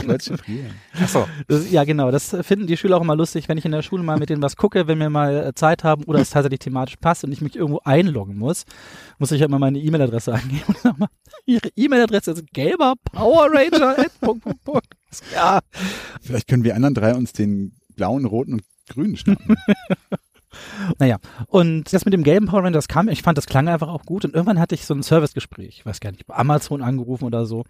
[1.01, 1.27] Achso.
[1.47, 2.09] Das, ja, genau.
[2.11, 4.41] Das finden die Schüler auch immer lustig, wenn ich in der Schule mal mit denen
[4.41, 7.41] was gucke, wenn wir mal äh, Zeit haben oder es tatsächlich thematisch passt und ich
[7.41, 8.63] mich irgendwo einloggen muss,
[9.17, 11.09] muss ich ja immer meine E-Mail-Adresse angeben und sag mal,
[11.47, 13.97] ihre E-Mail-Adresse ist gelber Power Ranger.
[13.97, 14.87] at Punkt, Punkt, Punkt.
[15.33, 15.59] Ja.
[16.21, 19.55] Vielleicht können wir anderen drei uns den blauen, roten und grünen schnappen.
[20.97, 23.89] Naja, und das mit dem gelben Power Ranger, das kam, ich fand, das klang einfach
[23.89, 26.81] auch gut und irgendwann hatte ich so ein Servicegespräch, ich weiß gar nicht, bei Amazon
[26.81, 27.63] angerufen oder so.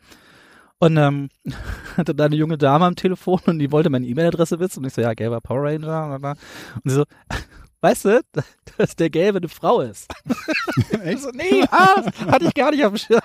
[0.80, 1.30] Und ähm,
[1.98, 4.94] hatte da eine junge Dame am Telefon und die wollte meine E-Mail-Adresse wissen und ich
[4.94, 6.38] so, ja, gelber Power Ranger.
[6.84, 7.04] Und sie so,
[7.82, 8.22] weißt du,
[8.78, 10.08] dass der Gelbe eine Frau ist.
[11.06, 13.22] ich so, nee, ah, hatte ich gar nicht auf dem Schirm.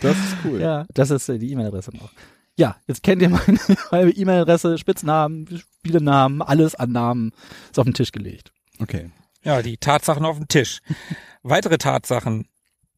[0.00, 0.60] Das ist cool.
[0.60, 2.10] Ja, das ist äh, die E-Mail-Adresse noch.
[2.56, 3.58] Ja, jetzt kennt ihr meine,
[3.90, 5.46] meine E-Mail-Adresse, Spitznamen,
[5.80, 7.32] Spielenamen, alles an Namen
[7.70, 8.52] ist auf den Tisch gelegt.
[8.78, 9.10] Okay.
[9.42, 10.80] Ja, die Tatsachen auf dem Tisch.
[11.42, 12.48] Weitere Tatsachen.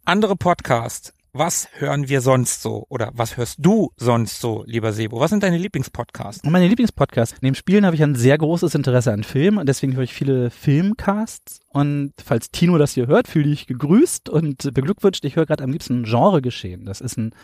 [0.05, 1.13] Andere Podcasts.
[1.39, 2.87] Was hören wir sonst so?
[2.89, 5.21] Oder was hörst du sonst so, lieber Sebo?
[5.21, 6.43] Was sind deine Lieblingspodcasts?
[6.49, 7.43] Meine Lieblingspodcasts.
[7.43, 10.49] Neben Spielen habe ich ein sehr großes Interesse an Filmen und deswegen höre ich viele
[10.49, 11.61] Filmcasts.
[11.77, 15.27] Und falls Tino das hier hört, fühle ich gegrüßt und beglückwünscht.
[15.27, 16.87] Ich höre gerade am liebsten Genre geschehen.
[16.87, 17.35] Das ist ein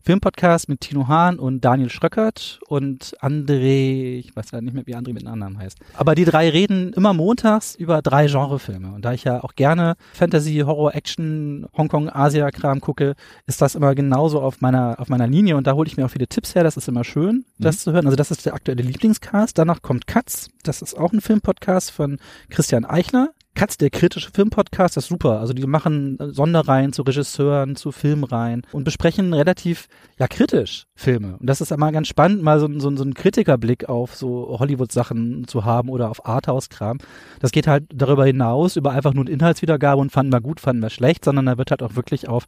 [0.00, 4.94] Filmpodcast mit Tino Hahn und Daniel Schröckert und André, ich weiß gar nicht mehr, wie
[4.94, 5.76] André mit Nachnamen heißt.
[5.94, 8.92] Aber die drei reden immer montags über drei Genrefilme.
[8.92, 13.16] Und da ich ja auch gerne Fantasy, Horror, Action, Hongkong, Asia-Kram gucke,
[13.48, 15.56] ist das immer genauso auf meiner, auf meiner Linie.
[15.56, 16.62] Und da hole ich mir auch viele Tipps her.
[16.62, 18.06] Das ist immer schön, das zu hören.
[18.06, 19.58] Also das ist der aktuelle Lieblingscast.
[19.58, 20.48] Danach kommt Katz.
[20.62, 23.30] Das ist auch ein Filmpodcast von Christian Eichner.
[23.54, 25.40] Katz, der kritische Filmpodcast, das ist super.
[25.40, 31.36] Also die machen Sonderreihen zu Regisseuren, zu Filmreihen und besprechen relativ ja kritisch Filme.
[31.38, 35.46] Und das ist immer ganz spannend, mal so, so, so einen Kritikerblick auf so Hollywood-Sachen
[35.46, 36.98] zu haben oder auf Arthouse-Kram.
[37.40, 40.90] Das geht halt darüber hinaus, über einfach nur Inhaltswiedergabe und fanden wir gut, fanden wir
[40.90, 42.44] schlecht, sondern da wird halt auch wirklich auf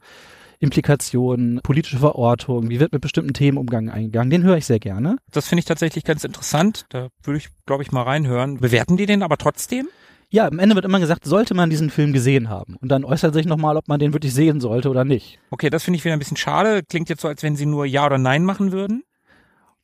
[0.62, 4.30] Implikationen, politische Verortung, wie wird mit bestimmten Themen umgegangen eingegangen.
[4.30, 5.16] Den höre ich sehr gerne.
[5.32, 6.86] Das finde ich tatsächlich ganz interessant.
[6.90, 8.58] Da würde ich, glaube ich, mal reinhören.
[8.58, 9.88] Bewerten die den aber trotzdem?
[10.32, 12.76] Ja, am Ende wird immer gesagt, sollte man diesen Film gesehen haben.
[12.80, 15.38] Und dann äußert sich nochmal, ob man den wirklich sehen sollte oder nicht.
[15.50, 16.82] Okay, das finde ich wieder ein bisschen schade.
[16.82, 19.02] Klingt jetzt so, als wenn sie nur Ja oder Nein machen würden.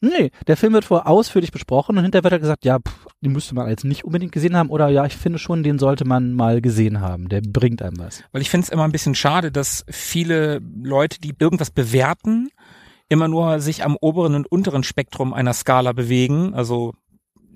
[0.00, 3.32] Nee, der Film wird vorher ausführlich besprochen und hinterher wird er gesagt, ja, pff, den
[3.32, 6.32] müsste man jetzt nicht unbedingt gesehen haben oder ja, ich finde schon, den sollte man
[6.32, 7.28] mal gesehen haben.
[7.28, 8.24] Der bringt einem was.
[8.32, 12.48] Weil ich finde es immer ein bisschen schade, dass viele Leute, die irgendwas bewerten,
[13.11, 16.54] immer nur sich am oberen und unteren Spektrum einer Skala bewegen.
[16.54, 16.94] Also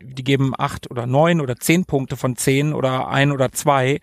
[0.04, 4.00] die geben acht oder neun oder zehn Punkte von zehn oder ein oder zwei.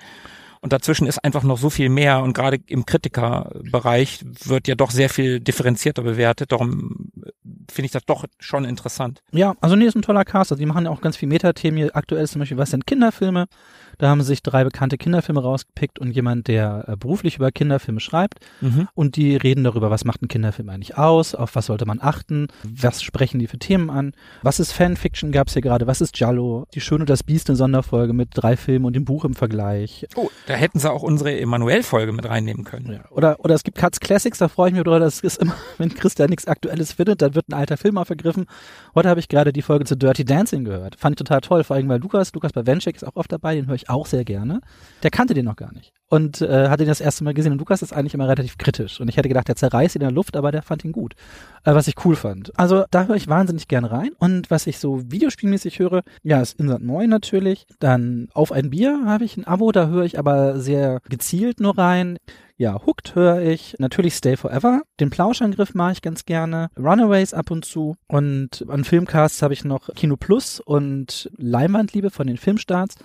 [0.61, 4.91] Und dazwischen ist einfach noch so viel mehr und gerade im Kritikerbereich wird ja doch
[4.91, 6.51] sehr viel differenzierter bewertet.
[6.51, 7.11] Darum
[7.71, 9.21] finde ich das doch schon interessant.
[9.31, 10.51] Ja, also nee, ist ein toller Cast.
[10.51, 11.77] Also die machen ja auch ganz viel Metathemen.
[11.77, 13.47] Hier Aktuell zum Beispiel, was sind Kinderfilme?
[13.99, 18.39] Da haben sich drei bekannte Kinderfilme rausgepickt und jemand, der äh, beruflich über Kinderfilme schreibt.
[18.61, 18.87] Mhm.
[18.95, 22.47] Und die reden darüber, was macht ein Kinderfilm eigentlich aus, auf was sollte man achten,
[22.63, 26.65] was sprechen die für Themen an, was ist Fanfiction, gab's hier gerade, was ist Giallo,
[26.73, 30.07] die Schöne und das Biest, eine Sonderfolge mit drei Filmen und dem Buch im Vergleich.
[30.15, 32.93] Oh, da hätten sie auch unsere Emanuel-Folge mit reinnehmen können.
[32.93, 33.11] Ja.
[33.11, 35.93] Oder, oder es gibt Cuts Classics, da freue ich mich drüber, das ist immer, wenn
[35.93, 38.45] Christian nichts Aktuelles findet, dann wird ein alter Film aufgegriffen.
[38.95, 40.95] Heute habe ich gerade die Folge zu Dirty Dancing gehört.
[40.97, 43.55] Fand ich total toll, vor allem weil Lukas, Lukas bei Vencheck ist auch oft dabei,
[43.55, 44.61] den höre ich auch sehr gerne.
[45.03, 47.51] Der kannte den noch gar nicht und äh, hat ihn das erste Mal gesehen.
[47.53, 48.99] Und Lukas ist eigentlich immer relativ kritisch.
[48.99, 51.13] Und ich hätte gedacht, der zerreißt ihn in der Luft, aber der fand ihn gut.
[51.63, 52.51] Äh, was ich cool fand.
[52.59, 54.11] Also da höre ich wahnsinnig gerne rein.
[54.17, 57.67] Und was ich so videospielmäßig höre, ja, ist Insert 9 natürlich.
[57.79, 61.77] Dann Auf ein Bier habe ich ein Abo, da höre ich aber sehr gezielt nur
[61.77, 62.17] rein.
[62.57, 67.51] Ja, Hooked höre ich, natürlich Stay Forever, den Plauschangriff mache ich ganz gerne, Runaways ab
[67.51, 72.95] und zu und an Filmcasts habe ich noch Kino Plus und Leinwandliebe von den Filmstarts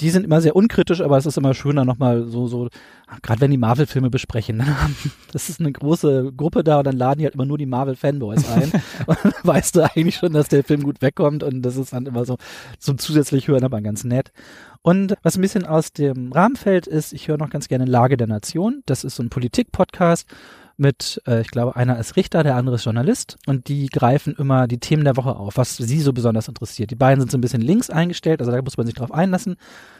[0.00, 2.68] die sind immer sehr unkritisch, aber es ist immer schöner nochmal so, so,
[3.22, 4.76] gerade wenn die Marvel-Filme besprechen, ne?
[5.32, 8.48] das ist eine große Gruppe da und dann laden die halt immer nur die Marvel-Fanboys
[8.50, 8.72] ein.
[9.06, 12.06] und dann weißt du eigentlich schon, dass der Film gut wegkommt und das ist dann
[12.06, 12.36] immer so
[12.78, 14.32] zum zusätzlich hören, aber ganz nett.
[14.82, 18.16] Und was ein bisschen aus dem Rahmen fällt, ist, ich höre noch ganz gerne Lage
[18.16, 18.82] der Nation.
[18.86, 20.26] Das ist so ein Politik-Podcast
[20.76, 24.66] mit, äh, ich glaube, einer ist Richter, der andere ist Journalist und die greifen immer
[24.66, 26.90] die Themen der Woche auf, was sie so besonders interessiert.
[26.90, 29.56] Die beiden sind so ein bisschen links eingestellt, also da muss man sich drauf einlassen,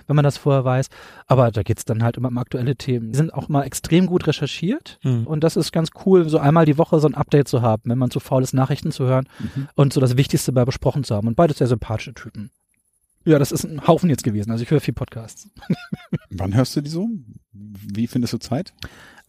[0.07, 0.89] wenn man das vorher weiß.
[1.27, 3.13] Aber da geht's dann halt immer um aktuelle Themen.
[3.13, 5.27] Die sind auch mal extrem gut recherchiert Hm.
[5.27, 7.99] und das ist ganz cool, so einmal die Woche so ein Update zu haben, wenn
[7.99, 9.69] man zu faul ist, Nachrichten zu hören Mhm.
[9.75, 11.29] und so das Wichtigste bei besprochen zu haben.
[11.29, 12.51] Und beides sehr sympathische Typen.
[13.25, 14.51] Ja, das ist ein Haufen jetzt gewesen.
[14.51, 15.49] Also ich höre viel Podcasts.
[16.31, 17.09] Wann hörst du die so?
[17.53, 18.73] Wie findest du Zeit?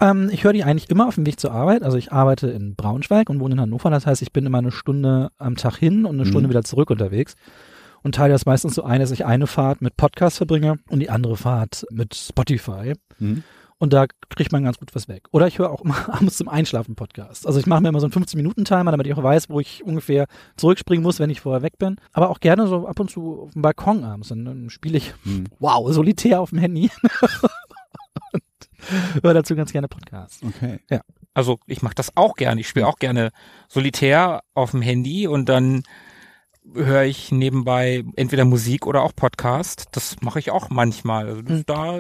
[0.04, 1.82] Ähm, ich höre die eigentlich immer auf dem Weg zur Arbeit.
[1.82, 3.90] Also ich arbeite in Braunschweig und wohne in Hannover.
[3.90, 6.30] Das heißt, ich bin immer eine Stunde am Tag hin und eine Mhm.
[6.30, 7.36] Stunde wieder zurück unterwegs.
[8.04, 11.10] Und teile das meistens so ein, dass ich eine Fahrt mit Podcast verbringe und die
[11.10, 12.94] andere Fahrt mit Spotify.
[13.20, 13.44] Mhm.
[13.78, 15.24] Und da kriegt man ganz gut was weg.
[15.32, 17.48] Oder ich höre auch immer abends zum Einschlafen Podcast.
[17.48, 20.28] Also ich mache mir immer so einen 15-Minuten-Timer, damit ich auch weiß, wo ich ungefähr
[20.58, 21.96] zurückspringen muss, wenn ich vorher weg bin.
[22.12, 24.32] Aber auch gerne so ab und zu auf dem Balkon abends.
[24.32, 25.46] Und dann spiele ich, Hm.
[25.60, 26.90] wow, solitär auf dem Handy.
[29.22, 30.42] höre dazu ganz gerne Podcasts.
[30.44, 30.80] Okay.
[31.34, 32.62] Also ich mache das auch gerne.
[32.62, 33.32] Ich spiele auch gerne
[33.68, 35.84] solitär auf dem Handy und dann
[36.74, 39.88] höre ich nebenbei entweder Musik oder auch Podcast.
[39.92, 41.28] Das mache ich auch manchmal.
[41.28, 41.64] Also Hm.
[41.66, 41.98] da,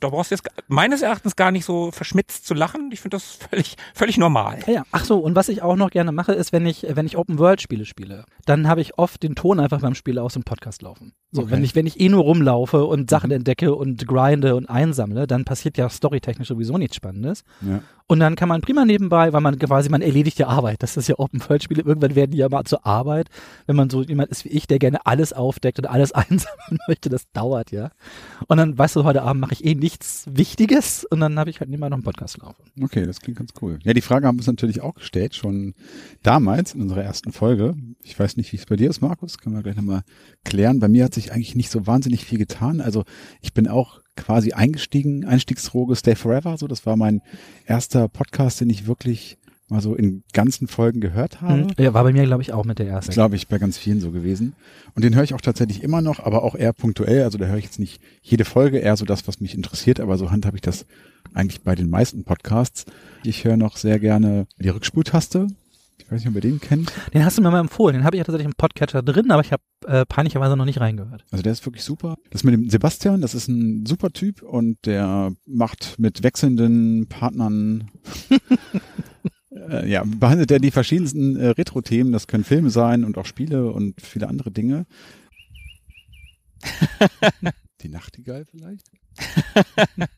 [0.00, 2.90] da brauchst du jetzt meines Erachtens gar nicht so verschmitzt zu lachen.
[2.92, 4.58] Ich finde das völlig, völlig normal.
[4.66, 4.82] Ja, ja.
[4.92, 7.86] Ach so, und was ich auch noch gerne mache, ist, wenn ich, wenn ich Open-World-Spiele
[7.86, 11.14] spiele, dann habe ich oft den Ton einfach beim Spiel aus dem Podcast laufen.
[11.30, 11.50] So, Okay.
[11.50, 15.44] wenn ich, wenn ich eh nur rumlaufe und Sachen entdecke und grinde und einsammle, dann
[15.44, 17.44] passiert ja storytechnisch sowieso nichts Spannendes.
[17.60, 17.82] Ja.
[18.10, 20.82] Und dann kann man prima nebenbei, weil man quasi, man erledigt ja Arbeit.
[20.82, 21.82] Das ist ja Open-World-Spiele.
[21.82, 23.28] Irgendwann werden die ja mal zur Arbeit.
[23.66, 27.10] Wenn man so jemand ist wie ich, der gerne alles aufdeckt und alles einsammeln möchte,
[27.10, 27.90] das dauert ja.
[28.46, 31.60] Und dann, weißt du, heute Abend mache ich eh nichts Wichtiges und dann habe ich
[31.60, 32.62] halt nebenbei noch einen Podcast laufen.
[32.82, 33.78] Okay, das klingt ganz cool.
[33.84, 35.74] Ja, die Frage haben wir uns natürlich auch gestellt, schon
[36.22, 37.74] damals in unserer ersten Folge.
[38.02, 40.00] Ich weiß nicht, wie es bei dir ist, Markus, können wir gleich nochmal
[40.44, 40.80] klären.
[40.80, 42.80] Bei mir hat sich eigentlich nicht so wahnsinnig viel getan.
[42.80, 43.04] Also
[43.40, 47.22] ich bin auch quasi eingestiegen, Einstiegsdroge Stay Forever, so das war mein
[47.66, 51.64] erster Podcast, den ich wirklich mal so in ganzen Folgen gehört habe.
[51.64, 51.70] Mhm.
[51.78, 53.12] Ja, war bei mir, glaube ich, auch mit der ersten.
[53.12, 54.54] Glaube ich, bei ganz vielen so gewesen.
[54.94, 57.24] Und den höre ich auch tatsächlich immer noch, aber auch eher punktuell.
[57.24, 60.16] Also da höre ich jetzt nicht jede Folge, eher so das, was mich interessiert, aber
[60.16, 60.86] so handhabe ich das
[61.34, 62.86] eigentlich bei den meisten Podcasts.
[63.24, 65.48] Ich höre noch sehr gerne die Rückspultaste.
[66.00, 66.92] Ich weiß nicht, ob ihr den kennt.
[67.12, 67.94] Den hast du mir mal empfohlen.
[67.94, 70.80] Den habe ich ja tatsächlich im Podcatcher drin, aber ich habe äh, peinlicherweise noch nicht
[70.80, 71.24] reingehört.
[71.30, 72.16] Also der ist wirklich super.
[72.30, 77.90] Das mit dem Sebastian, das ist ein super Typ und der macht mit wechselnden Partnern
[79.50, 82.12] äh, ja, behandelt er die verschiedensten äh, Retro-Themen.
[82.12, 84.86] Das können Filme sein und auch Spiele und viele andere Dinge.
[87.82, 88.90] die Nachtigall vielleicht?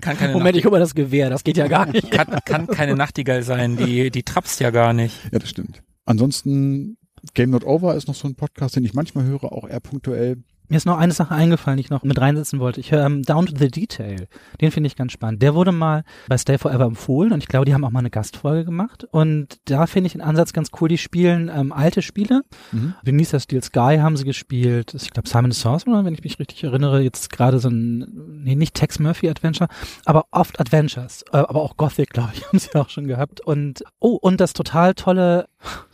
[0.00, 1.30] Kann keine, Moment, ich hole mal das Gewehr.
[1.30, 2.10] Das geht ja gar nicht.
[2.10, 3.76] kann, kann keine Nachtigall sein.
[3.76, 5.16] Die, die trapst ja gar nicht.
[5.32, 5.82] Ja, das stimmt.
[6.04, 6.96] Ansonsten,
[7.34, 10.42] Game Not Over ist noch so ein Podcast, den ich manchmal höre, auch eher punktuell.
[10.72, 12.80] Mir ist noch eine Sache eingefallen, die ich noch mit reinsetzen wollte.
[12.80, 14.26] Ich höre ähm, Down to the Detail.
[14.58, 15.42] Den finde ich ganz spannend.
[15.42, 18.08] Der wurde mal bei Stay Forever empfohlen und ich glaube, die haben auch mal eine
[18.08, 19.04] Gastfolge gemacht.
[19.10, 20.88] Und da finde ich den Ansatz ganz cool.
[20.88, 22.40] Die spielen ähm, alte Spiele.
[22.70, 22.94] Mhm.
[23.04, 24.94] The Steel Sky haben sie gespielt.
[24.94, 28.72] Ich glaube, Simon Sorcerer, wenn ich mich richtig erinnere, jetzt gerade so ein, nee, nicht
[28.72, 29.68] Tex Murphy Adventure,
[30.06, 31.22] aber oft Adventures.
[31.34, 33.42] Äh, aber auch Gothic, glaube ich, haben sie auch schon gehabt.
[33.42, 35.48] Und, oh, und das total tolle,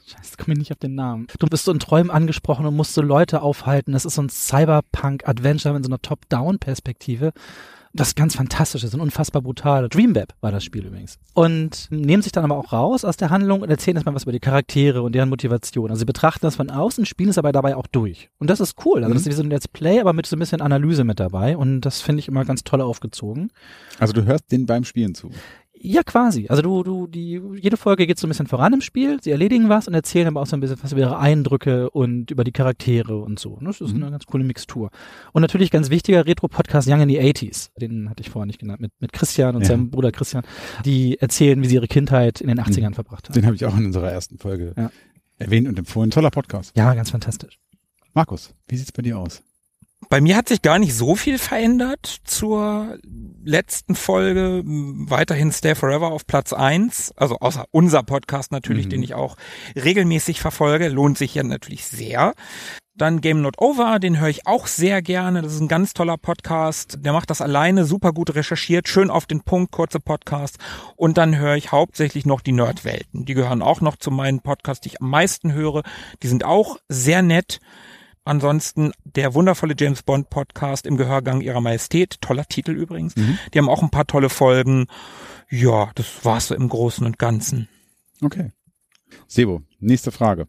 [0.09, 1.27] Scheiße, komme ich nicht auf den Namen.
[1.39, 3.93] Du bist so in Träumen angesprochen und musst so Leute aufhalten.
[3.93, 7.33] Das ist so ein Cyberpunk-Adventure mit so einer Top-Down-Perspektive.
[7.95, 9.89] Das ist ganz fantastisch ist und unfassbar brutal.
[9.89, 11.19] Dreamweb war das Spiel übrigens.
[11.35, 14.33] Und nehmen sich dann aber auch raus aus der Handlung und erzählen erstmal was über
[14.33, 15.91] die Charaktere und deren Motivation.
[15.91, 18.31] Also sie betrachten das von außen, spielen es aber dabei auch durch.
[18.39, 19.03] Und das ist cool.
[19.03, 21.19] Also das ist wie so ein Let's Play, aber mit so ein bisschen Analyse mit
[21.19, 21.57] dabei.
[21.57, 23.51] Und das finde ich immer ganz toll aufgezogen.
[23.99, 25.31] Also du hörst den beim Spielen zu.
[25.81, 26.47] Ja, quasi.
[26.49, 29.69] Also du, du, die, jede Folge geht so ein bisschen voran im Spiel, sie erledigen
[29.69, 32.51] was und erzählen aber auch so ein bisschen was über ihre Eindrücke und über die
[32.53, 33.59] Charaktere und so.
[33.63, 34.03] Das ist Mhm.
[34.03, 34.91] eine ganz coole Mixtur.
[35.33, 37.71] Und natürlich ganz wichtiger Retro-Podcast Young in the 80s.
[37.81, 39.69] Den hatte ich vorher nicht genannt, mit, mit Christian und Ja.
[39.69, 40.43] seinem Bruder Christian.
[40.85, 43.35] Die erzählen, wie sie ihre Kindheit in den 80ern verbracht haben.
[43.35, 44.91] Den habe ich auch in unserer ersten Folge Ja.
[45.39, 46.11] erwähnt und empfohlen.
[46.11, 46.77] Toller Podcast.
[46.77, 47.59] Ja, ganz fantastisch.
[48.15, 49.43] Markus, wie sieht's bei dir aus?
[50.11, 52.99] Bei mir hat sich gar nicht so viel verändert zur
[53.45, 54.63] letzten Folge.
[54.65, 58.91] Weiterhin Stay Forever auf Platz eins, Also außer unser Podcast natürlich, Mhm.
[58.91, 59.37] den ich auch
[59.75, 60.89] regelmäßig verfolge.
[60.89, 62.33] Lohnt sich ja natürlich sehr.
[62.95, 65.43] Dann Game Not Over, den höre ich auch sehr gerne.
[65.43, 66.99] Das ist ein ganz toller Podcast.
[67.01, 70.59] Der macht das alleine, super gut recherchiert, schön auf den Punkt, kurze Podcast.
[70.97, 73.25] Und dann höre ich hauptsächlich noch die Nerdwelten.
[73.25, 75.83] Die gehören auch noch zu meinen Podcasts, die ich am meisten höre.
[76.23, 77.61] Die sind auch sehr nett.
[78.29, 82.21] Ansonsten der wundervolle James Bond Podcast im Gehörgang ihrer Majestät.
[82.21, 83.17] Toller Titel übrigens.
[83.17, 83.39] Mhm.
[83.55, 84.87] Die haben auch ein paar tolle Folgen.
[85.49, 87.69] Ja, das war's so im Großen und Ganzen.
[88.21, 88.53] Okay.
[89.29, 90.47] Sebo, nächste Frage.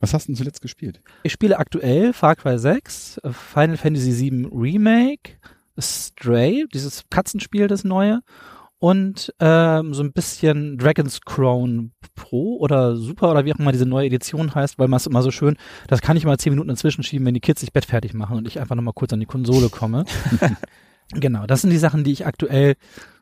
[0.00, 1.02] Was hast du denn zuletzt gespielt?
[1.24, 5.34] Ich spiele aktuell Far Cry 6, äh, Final Fantasy 7 Remake,
[5.78, 8.22] Stray, dieses Katzenspiel, das neue,
[8.82, 13.86] und ähm, so ein bisschen Dragon's Crown Pro oder Super oder wie auch immer diese
[13.86, 16.68] neue Edition heißt, weil man es immer so schön, das kann ich mal zehn Minuten
[16.68, 19.20] dazwischen schieben, wenn die Kids sich Bett fertig machen und ich einfach nochmal kurz an
[19.20, 20.04] die Konsole komme.
[21.14, 22.74] genau, das sind die Sachen, die ich aktuell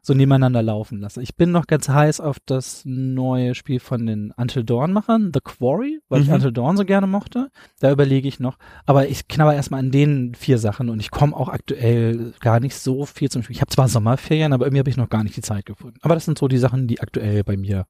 [0.02, 1.22] so nebeneinander laufen lasse.
[1.22, 6.00] Ich bin noch ganz heiß auf das neue Spiel von den Until Dawn-Machern, The Quarry,
[6.08, 6.34] weil ich Mhm.
[6.34, 7.50] Until Dawn so gerne mochte.
[7.80, 8.56] Da überlege ich noch.
[8.86, 12.76] Aber ich knabber erstmal an den vier Sachen und ich komme auch aktuell gar nicht
[12.76, 13.56] so viel zum Spiel.
[13.56, 15.98] Ich habe zwar Sommerferien, aber irgendwie habe ich noch gar nicht die Zeit gefunden.
[16.00, 17.84] Aber das sind so die Sachen, die aktuell bei mir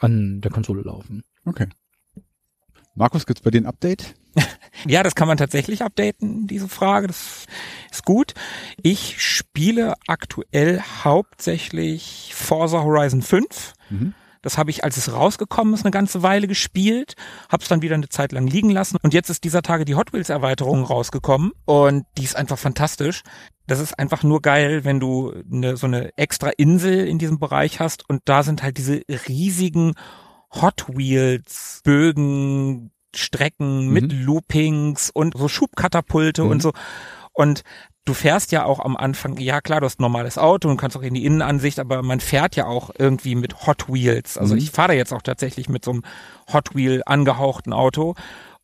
[0.00, 1.22] an der Konsole laufen.
[1.44, 1.68] Okay.
[2.96, 4.14] Markus, gibt's bei dir ein Update?
[4.86, 7.06] Ja, das kann man tatsächlich updaten, diese Frage.
[7.06, 7.46] Das
[7.90, 8.34] ist gut.
[8.82, 13.72] Ich spiele aktuell hauptsächlich Forza Horizon 5.
[13.90, 14.14] Mhm.
[14.42, 17.14] Das habe ich, als es rausgekommen ist, eine ganze Weile gespielt,
[17.50, 19.96] habe es dann wieder eine Zeit lang liegen lassen und jetzt ist dieser Tage die
[19.96, 23.22] Hot Wheels Erweiterung rausgekommen und die ist einfach fantastisch.
[23.66, 27.80] Das ist einfach nur geil, wenn du eine, so eine extra Insel in diesem Bereich
[27.80, 29.94] hast und da sind halt diese riesigen
[30.52, 33.92] Hot Wheels Bögen, Strecken Mhm.
[33.92, 36.50] mit Loopings und so Schubkatapulte Mhm.
[36.50, 36.72] und so
[37.32, 37.62] und
[38.06, 40.96] du fährst ja auch am Anfang, ja klar, du hast ein normales Auto und kannst
[40.96, 44.38] auch in die Innenansicht, aber man fährt ja auch irgendwie mit Hot Wheels.
[44.38, 44.58] Also Mhm.
[44.60, 46.02] ich fahre jetzt auch tatsächlich mit so einem
[46.52, 48.14] Hot Wheel angehauchten Auto.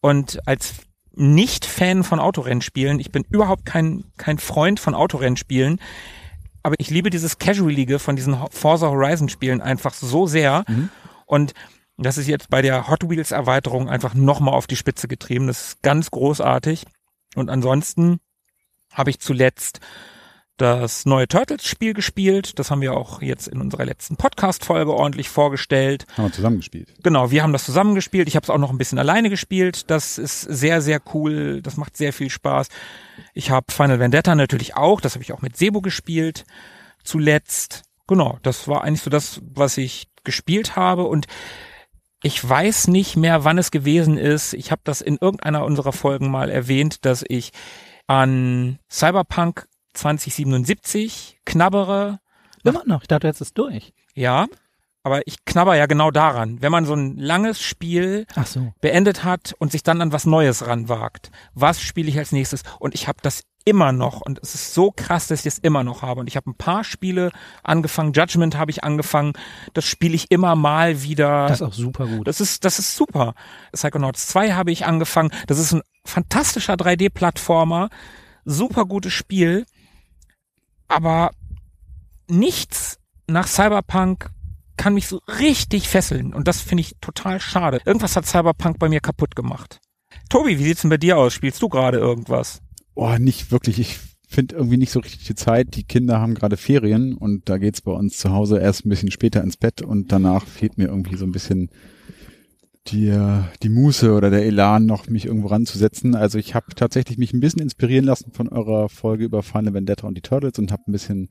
[0.01, 0.75] Und als
[1.15, 5.81] Nicht-Fan von Autorennspielen, ich bin überhaupt kein, kein Freund von Autorennspielen,
[6.63, 10.65] aber ich liebe dieses Casualige von diesen Forza Horizon Spielen einfach so sehr.
[10.69, 10.89] Mhm.
[11.27, 11.53] Und
[12.05, 15.47] das ist jetzt bei der Hot Wheels Erweiterung einfach nochmal auf die Spitze getrieben.
[15.47, 16.85] Das ist ganz großartig.
[17.35, 18.21] Und ansonsten
[18.93, 19.81] habe ich zuletzt
[20.59, 22.59] das neue Turtles-Spiel gespielt.
[22.59, 26.07] Das haben wir auch jetzt in unserer letzten Podcast-Folge ordentlich vorgestellt.
[26.17, 26.95] Haben wir zusammengespielt.
[27.03, 28.29] Genau, wir haben das zusammen gespielt.
[28.29, 29.91] Ich habe es auch noch ein bisschen alleine gespielt.
[29.91, 31.63] Das ist sehr, sehr cool.
[31.63, 32.69] Das macht sehr viel Spaß.
[33.35, 35.01] Ich habe Final Vendetta natürlich auch.
[35.01, 36.45] Das habe ich auch mit Sebo gespielt.
[37.03, 37.83] Zuletzt.
[38.07, 41.05] Genau, das war eigentlich so das, was ich gespielt habe.
[41.05, 41.27] Und
[42.23, 44.55] ich weiß nicht mehr, wann es gewesen ist.
[44.55, 47.51] Ich habe das in irgendeiner unserer Folgen mal erwähnt, dass ich
[48.07, 52.21] an Cyberpunk 2077 knabbere.
[52.65, 53.03] Immer noch.
[53.03, 53.93] Ich dachte, jetzt ist durch.
[54.15, 54.47] Ja,
[55.03, 56.63] aber ich knabber ja genau daran.
[56.63, 58.73] Wenn man so ein langes Spiel so.
[58.81, 62.63] beendet hat und sich dann an was Neues ranwagt, was spiele ich als nächstes?
[62.79, 65.85] Und ich habe das immer noch und es ist so krass, dass ich das immer
[65.85, 66.21] noch habe.
[66.21, 67.31] Und ich habe ein paar Spiele
[67.63, 69.33] angefangen, Judgment habe ich angefangen,
[69.75, 71.49] das spiele ich immer mal wieder.
[71.49, 72.27] Das ist auch super gut.
[72.27, 73.35] Das ist, das ist super.
[73.73, 75.31] Psychonauts 2 habe ich angefangen.
[75.47, 77.89] Das ist ein fantastischer 3D-Plattformer.
[78.45, 79.67] Super gutes Spiel.
[80.89, 81.31] Aber
[82.29, 84.31] nichts nach Cyberpunk
[84.77, 86.35] kann mich so richtig fesseln.
[86.35, 87.81] Und das finde ich total schade.
[87.85, 89.81] Irgendwas hat Cyberpunk bei mir kaputt gemacht.
[90.29, 91.35] Tobi, wie sieht's denn bei dir aus?
[91.35, 92.61] Spielst du gerade irgendwas?
[92.95, 93.79] Oh, nicht wirklich.
[93.79, 95.77] Ich finde irgendwie nicht so richtig die Zeit.
[95.77, 99.11] Die Kinder haben gerade Ferien und da geht's bei uns zu Hause erst ein bisschen
[99.11, 101.71] später ins Bett und danach fehlt mir irgendwie so ein bisschen
[102.89, 106.15] die, äh, die Muße oder der Elan, noch mich irgendwo ranzusetzen.
[106.15, 110.07] Also ich habe tatsächlich mich ein bisschen inspirieren lassen von eurer Folge über Final Vendetta
[110.07, 111.29] und die Turtles und habe ein bisschen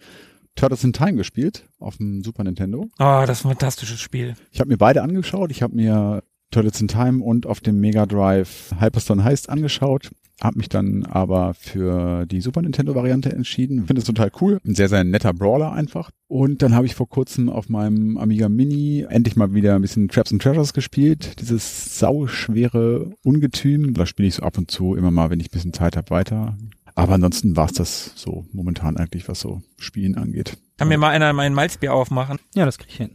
[0.56, 2.88] Turtles in Time gespielt auf dem Super Nintendo.
[3.00, 4.36] Oh, das ist ein fantastisches Spiel.
[4.52, 5.52] Ich habe mir beide angeschaut.
[5.52, 10.12] Ich habe mir Turtles in Time und auf dem Mega Drive Hyperstone Heist angeschaut.
[10.42, 13.86] Habe mich dann aber für die Super Nintendo Variante entschieden.
[13.86, 14.60] Finde es total cool.
[14.66, 16.10] Ein sehr, sehr netter Brawler einfach.
[16.28, 20.08] Und dann habe ich vor kurzem auf meinem Amiga Mini endlich mal wieder ein bisschen
[20.08, 21.40] Traps and Treasures gespielt.
[21.40, 23.94] Dieses sauschwere Ungetüm.
[23.94, 26.10] Da spiele ich so ab und zu immer mal, wenn ich ein bisschen Zeit habe,
[26.10, 26.58] weiter.
[26.96, 30.58] Aber ansonsten war es das so momentan eigentlich, was so Spielen angeht.
[30.78, 32.40] Kann mir mal einer meinen Malzbier aufmachen?
[32.56, 33.12] Ja, das krieg ich hin.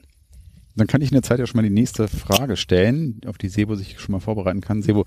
[0.77, 3.49] Dann kann ich in der Zeit ja schon mal die nächste Frage stellen, auf die
[3.49, 4.83] Sebo sich schon mal vorbereiten kann.
[4.83, 5.07] Sebo,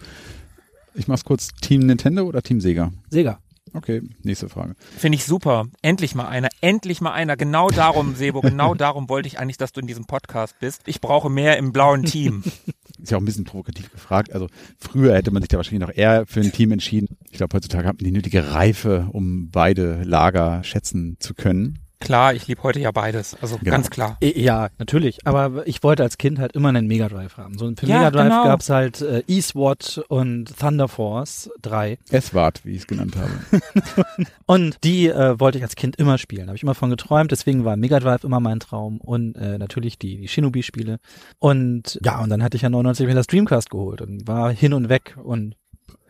[0.95, 1.49] ich mach's kurz.
[1.61, 2.91] Team Nintendo oder Team Sega?
[3.09, 3.39] Sega.
[3.73, 4.75] Okay, nächste Frage.
[4.97, 5.67] Finde ich super.
[5.81, 6.49] Endlich mal einer.
[6.61, 7.37] Endlich mal einer.
[7.37, 10.81] Genau darum, Sebo, genau darum wollte ich eigentlich, dass du in diesem Podcast bist.
[10.85, 12.43] Ich brauche mehr im blauen Team.
[13.01, 14.33] Ist ja auch ein bisschen provokativ gefragt.
[14.33, 17.17] Also früher hätte man sich da wahrscheinlich noch eher für ein Team entschieden.
[17.29, 21.79] Ich glaube, heutzutage hat man die nötige Reife, um beide Lager schätzen zu können.
[22.01, 23.35] Klar, ich liebe heute ja beides.
[23.41, 23.71] Also Genau.
[23.71, 24.17] ganz klar.
[24.21, 25.27] Ja, natürlich.
[25.27, 27.57] Aber ich wollte als Kind halt immer einen Mega Drive haben.
[27.57, 28.43] So für Ja, Mega Drive genau.
[28.45, 31.97] gab's halt äh, eSWAT und Thunder Force 3.
[32.09, 33.61] S-Wart, wie ich es genannt habe.
[34.45, 36.47] Und die äh, wollte ich als Kind immer spielen.
[36.47, 37.31] Habe ich immer von geträumt.
[37.31, 38.99] Deswegen war Mega Drive immer mein Traum.
[39.01, 40.99] Und äh, natürlich die, die Shinobi-Spiele.
[41.37, 44.73] Und ja, und dann hatte ich ja 99 mir das Dreamcast geholt und war hin
[44.73, 45.17] und weg.
[45.21, 45.55] Und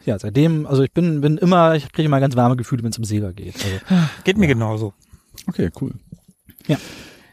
[0.06, 2.98] ja, seitdem, also ich bin, bin immer, ich kriege immer ganz warme Gefühle, wenn es
[3.00, 3.56] um Sega geht.
[3.56, 4.94] Also, Geht mir genauso.
[5.48, 5.94] Okay, cool.
[6.68, 6.78] Ja.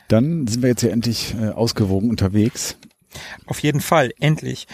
[0.09, 2.77] Dann sind wir jetzt ja endlich äh, ausgewogen unterwegs.
[3.47, 4.13] Auf jeden Fall.
[4.21, 4.67] Endlich.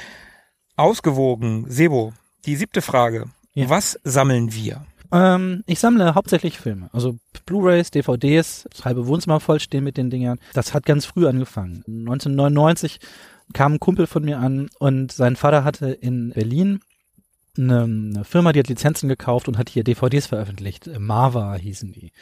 [0.77, 1.67] Ausgewogen.
[1.69, 2.13] Sebo,
[2.45, 3.27] die siebte Frage.
[3.55, 3.69] Ja.
[3.69, 4.87] Was sammeln wir?
[5.13, 10.09] Ähm, ich sammle hauptsächlich Filme, also Blu-rays, DVDs, das halbe Wohnzimmer voll stehen mit den
[10.09, 10.39] Dingern.
[10.55, 11.85] Das hat ganz früh angefangen.
[11.87, 12.99] 1999
[13.53, 16.81] kam ein Kumpel von mir an und sein Vater hatte in Berlin
[17.59, 20.89] eine, eine Firma, die hat Lizenzen gekauft und hat hier DVDs veröffentlicht.
[20.99, 22.13] Marva hießen die.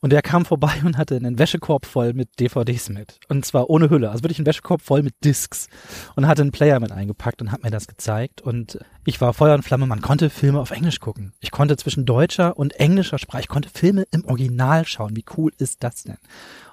[0.00, 3.18] Und der kam vorbei und hatte einen Wäschekorb voll mit DVDs mit.
[3.28, 4.10] Und zwar ohne Hülle.
[4.10, 5.68] Also wirklich einen Wäschekorb voll mit Discs.
[6.16, 8.40] Und hatte einen Player mit eingepackt und hat mir das gezeigt.
[8.40, 9.86] Und ich war Feuer und Flamme.
[9.86, 11.32] Man konnte Filme auf Englisch gucken.
[11.40, 15.16] Ich konnte zwischen deutscher und englischer Sprache, ich konnte Filme im Original schauen.
[15.16, 16.18] Wie cool ist das denn?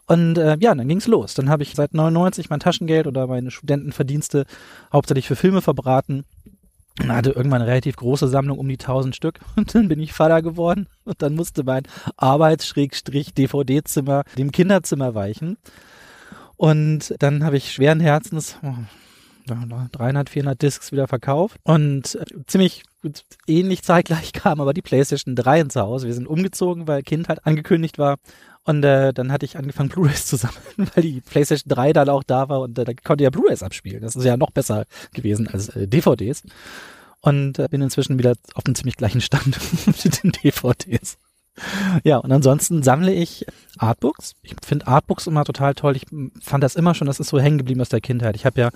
[0.08, 1.34] Und äh, ja, dann ging's los.
[1.34, 4.46] Dann habe ich seit 99 mein Taschengeld oder meine Studentenverdienste
[4.94, 6.26] hauptsächlich für Filme verbraten.
[7.02, 9.40] Und hatte irgendwann eine relativ große Sammlung, um die 1000 Stück.
[9.56, 10.88] Und dann bin ich Vater geworden.
[11.04, 11.84] Und dann musste mein
[12.18, 15.58] Arbeits-DVD-Zimmer dem Kinderzimmer weichen.
[16.58, 18.74] Und dann habe ich schweren Herzens oh,
[19.48, 21.58] 300, 400 Discs wieder verkauft.
[21.64, 22.84] Und äh, ziemlich
[23.48, 26.04] ähnlich zeitgleich kam aber die PlayStation 3 ins Haus.
[26.04, 28.18] Wir sind umgezogen, weil Kind halt angekündigt war.
[28.64, 32.24] Und äh, dann hatte ich angefangen, Blu-rays zu sammeln, weil die PlayStation 3 dann auch
[32.24, 34.02] da war und äh, da konnte ja Blu-rays abspielen.
[34.02, 36.44] Das ist ja noch besser gewesen als äh, DVDs.
[37.22, 41.18] Und äh, bin inzwischen wieder auf einem ziemlich gleichen Stand mit den DVDs.
[42.04, 43.46] Ja, und ansonsten sammle ich
[43.78, 44.34] Artbooks.
[44.44, 45.96] Ich finde Artbooks immer total toll.
[45.96, 46.06] Ich
[46.42, 48.36] fand das immer schon, das ist so hängen geblieben aus der Kindheit.
[48.36, 48.70] Ich habe ja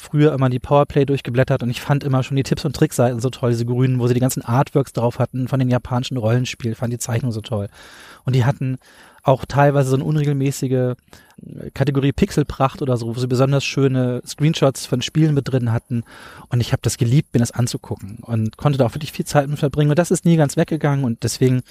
[0.00, 3.30] früher immer die Powerplay durchgeblättert und ich fand immer schon die Tipps und Trickseiten so
[3.30, 6.92] toll, diese grünen, wo sie die ganzen Artworks drauf hatten von den japanischen Rollenspielen, fand
[6.92, 7.68] die Zeichnung so toll.
[8.24, 8.78] Und die hatten
[9.24, 10.94] auch teilweise so eine unregelmäßige äh,
[11.74, 16.04] Kategorie Pixelpracht oder so, wo sie besonders schöne Screenshots von Spielen mit drin hatten.
[16.48, 19.48] Und ich habe das geliebt, mir das anzugucken und konnte da auch wirklich viel Zeit
[19.48, 19.90] mit verbringen.
[19.90, 21.62] Und das ist nie ganz weggegangen und deswegen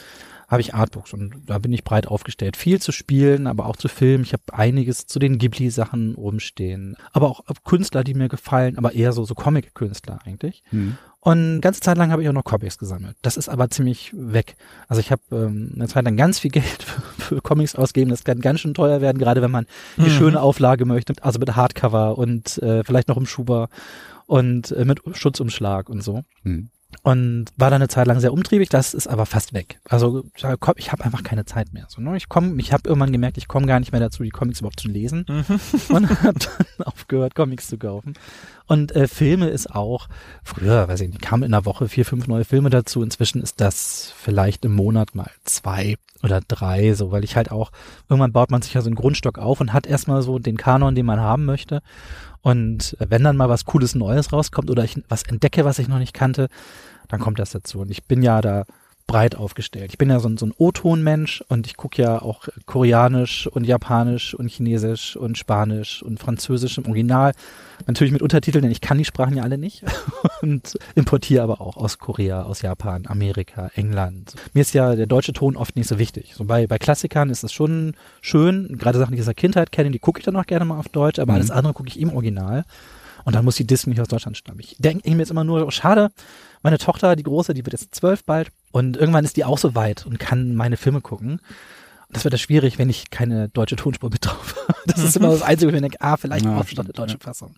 [0.47, 2.55] habe ich Artbooks und da bin ich breit aufgestellt.
[2.55, 4.23] Viel zu spielen, aber auch zu filmen.
[4.23, 6.95] Ich habe einiges zu den Ghibli-Sachen rumstehen.
[7.11, 10.63] Aber auch Künstler, die mir gefallen, aber eher so, so Comic-Künstler eigentlich.
[10.71, 10.97] Mhm.
[11.19, 13.17] Und ganze Zeit lang habe ich auch noch Comics gesammelt.
[13.21, 14.55] Das ist aber ziemlich weg.
[14.87, 18.09] Also ich habe ähm, eine Zeit lang ganz viel Geld für, für Comics ausgegeben.
[18.09, 19.65] Das kann ganz schön teuer werden, gerade wenn man
[19.97, 20.09] die mhm.
[20.11, 21.13] schöne Auflage möchte.
[21.21, 23.67] Also mit Hardcover und äh, vielleicht noch im Schuber
[24.25, 26.21] und äh, mit Schutzumschlag und so.
[26.43, 26.69] Mhm
[27.03, 29.79] und war dann eine Zeit lang sehr umtriebig, das ist aber fast weg.
[29.88, 30.23] Also
[30.75, 31.85] ich habe einfach keine Zeit mehr.
[31.89, 32.17] So, ne?
[32.17, 34.79] Ich komme, ich habe irgendwann gemerkt, ich komme gar nicht mehr dazu, die Comics überhaupt
[34.79, 35.95] zu lesen mhm.
[35.95, 36.35] und habe dann
[36.85, 38.13] aufgehört, Comics zu kaufen.
[38.67, 40.07] Und äh, Filme ist auch,
[40.43, 43.01] früher, weiß ich nicht, kamen in der Woche vier, fünf neue Filme dazu.
[43.01, 47.71] Inzwischen ist das vielleicht im Monat mal zwei oder drei, so, weil ich halt auch,
[48.09, 50.95] irgendwann baut man sich ja so einen Grundstock auf und hat erstmal so den Kanon,
[50.95, 51.81] den man haben möchte.
[52.41, 55.99] Und wenn dann mal was Cooles Neues rauskommt oder ich was entdecke, was ich noch
[55.99, 56.47] nicht kannte,
[57.07, 57.79] dann kommt das dazu.
[57.79, 58.65] Und ich bin ja da
[59.07, 59.91] breit aufgestellt.
[59.91, 63.65] Ich bin ja so ein, so ein O-Ton-Mensch und ich gucke ja auch Koreanisch und
[63.65, 67.31] Japanisch und Chinesisch und Spanisch und Französisch im Original.
[67.85, 69.83] Natürlich mit Untertiteln, denn ich kann die Sprachen ja alle nicht.
[70.41, 74.35] und importiere aber auch aus Korea, aus Japan, Amerika, England.
[74.53, 76.33] Mir ist ja der deutsche Ton oft nicht so wichtig.
[76.35, 79.71] So bei, bei Klassikern ist es schon schön, gerade Sachen, die ich aus der Kindheit
[79.71, 81.37] kenne, die gucke ich dann auch gerne mal auf Deutsch, aber mhm.
[81.37, 82.65] alles andere gucke ich im Original.
[83.27, 84.61] Und dann muss die Disney nicht aus Deutschland stammen.
[84.61, 86.11] Ich denke mir jetzt immer nur, oh, schade,
[86.63, 89.75] meine Tochter, die große, die wird jetzt zwölf bald und irgendwann ist die auch so
[89.75, 91.39] weit und kann meine Filme gucken.
[92.09, 94.79] Das wird ja schwierig, wenn ich keine deutsche Tonspur mit drauf habe.
[94.85, 97.19] Das ist immer das Einzige, wo ich denke, ah, vielleicht ja, brauchst du eine deutsche
[97.19, 97.55] Fassung.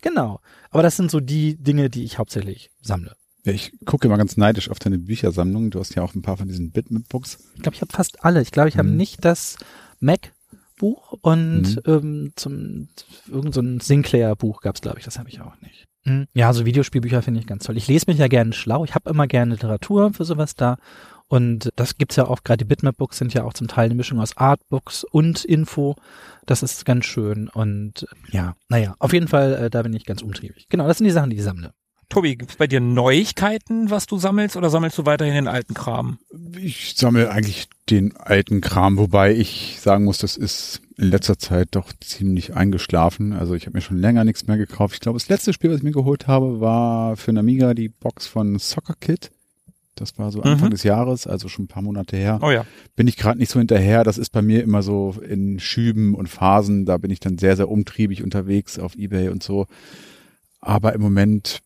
[0.00, 0.40] Genau.
[0.70, 3.16] Aber das sind so die Dinge, die ich hauptsächlich sammle.
[3.44, 5.70] Ja, ich gucke immer ganz neidisch auf deine Büchersammlung.
[5.70, 7.38] Du hast ja auch ein paar von diesen Bitmap-Books.
[7.56, 8.40] Ich glaube, ich habe fast alle.
[8.40, 8.80] Ich glaube, ich mhm.
[8.80, 9.58] habe nicht das
[10.00, 10.32] Mac
[10.76, 11.82] Buch und mhm.
[11.86, 12.88] ähm, zum
[13.28, 15.86] irgend so Sinclair Buch gab's glaube ich, das habe ich auch nicht.
[16.04, 16.26] Mhm.
[16.34, 17.76] Ja, so Videospielbücher finde ich ganz toll.
[17.76, 18.84] Ich lese mich ja gerne schlau.
[18.84, 20.76] Ich habe immer gerne Literatur für sowas da.
[21.26, 24.20] Und das gibt's ja auch, gerade die Bitmap-Books sind ja auch zum Teil eine Mischung
[24.20, 25.96] aus Artbooks und Info.
[26.44, 27.48] Das ist ganz schön.
[27.48, 30.66] Und ja, naja, auf jeden Fall, äh, da bin ich ganz umtriebig.
[30.68, 31.72] Genau, das sind die Sachen, die ich sammle.
[32.08, 36.18] Tobi, gibt's bei dir Neuigkeiten, was du sammelst, oder sammelst du weiterhin den alten Kram?
[36.58, 41.68] Ich sammle eigentlich den alten Kram, wobei ich sagen muss, das ist in letzter Zeit
[41.72, 43.32] doch ziemlich eingeschlafen.
[43.32, 44.94] Also ich habe mir schon länger nichts mehr gekauft.
[44.94, 47.88] Ich glaube, das letzte Spiel, was ich mir geholt habe, war für einen Amiga die
[47.88, 49.30] Box von Soccer Kid.
[49.96, 50.72] Das war so Anfang mhm.
[50.72, 52.40] des Jahres, also schon ein paar Monate her.
[52.42, 52.66] Oh ja.
[52.96, 54.02] Bin ich gerade nicht so hinterher.
[54.02, 56.84] Das ist bei mir immer so in Schüben und Phasen.
[56.84, 59.66] Da bin ich dann sehr, sehr umtriebig unterwegs auf Ebay und so.
[60.60, 61.60] Aber im Moment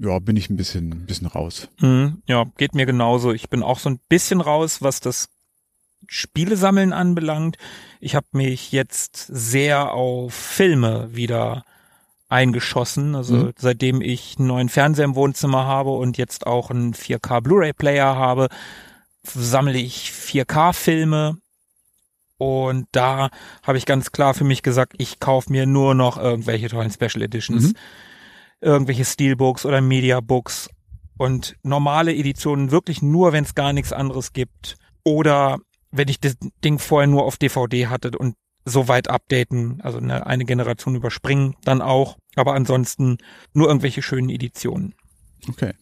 [0.00, 1.68] ja, bin ich ein bisschen, ein bisschen raus.
[1.80, 3.32] Mhm, ja, geht mir genauso.
[3.32, 5.28] Ich bin auch so ein bisschen raus, was das
[6.06, 7.56] Spielesammeln anbelangt.
[8.00, 11.64] Ich habe mich jetzt sehr auf Filme wieder
[12.28, 13.14] eingeschossen.
[13.14, 13.52] Also mhm.
[13.56, 18.48] seitdem ich einen neuen Fernseher im Wohnzimmer habe und jetzt auch einen 4K Blu-ray-Player habe,
[19.22, 21.38] sammle ich 4K-Filme.
[22.38, 23.30] Und da
[23.62, 27.22] habe ich ganz klar für mich gesagt, ich kaufe mir nur noch irgendwelche tollen Special
[27.22, 27.68] Editions.
[27.68, 27.76] Mhm
[28.62, 30.70] irgendwelche Steelbooks oder Mediabooks
[31.18, 34.76] und normale Editionen wirklich nur, wenn es gar nichts anderes gibt.
[35.04, 35.58] Oder
[35.90, 38.34] wenn ich das Ding vorher nur auf DVD hatte und
[38.64, 42.16] so weit updaten, also eine, eine Generation überspringen, dann auch.
[42.36, 43.18] Aber ansonsten
[43.52, 44.94] nur irgendwelche schönen Editionen.
[45.48, 45.74] Okay.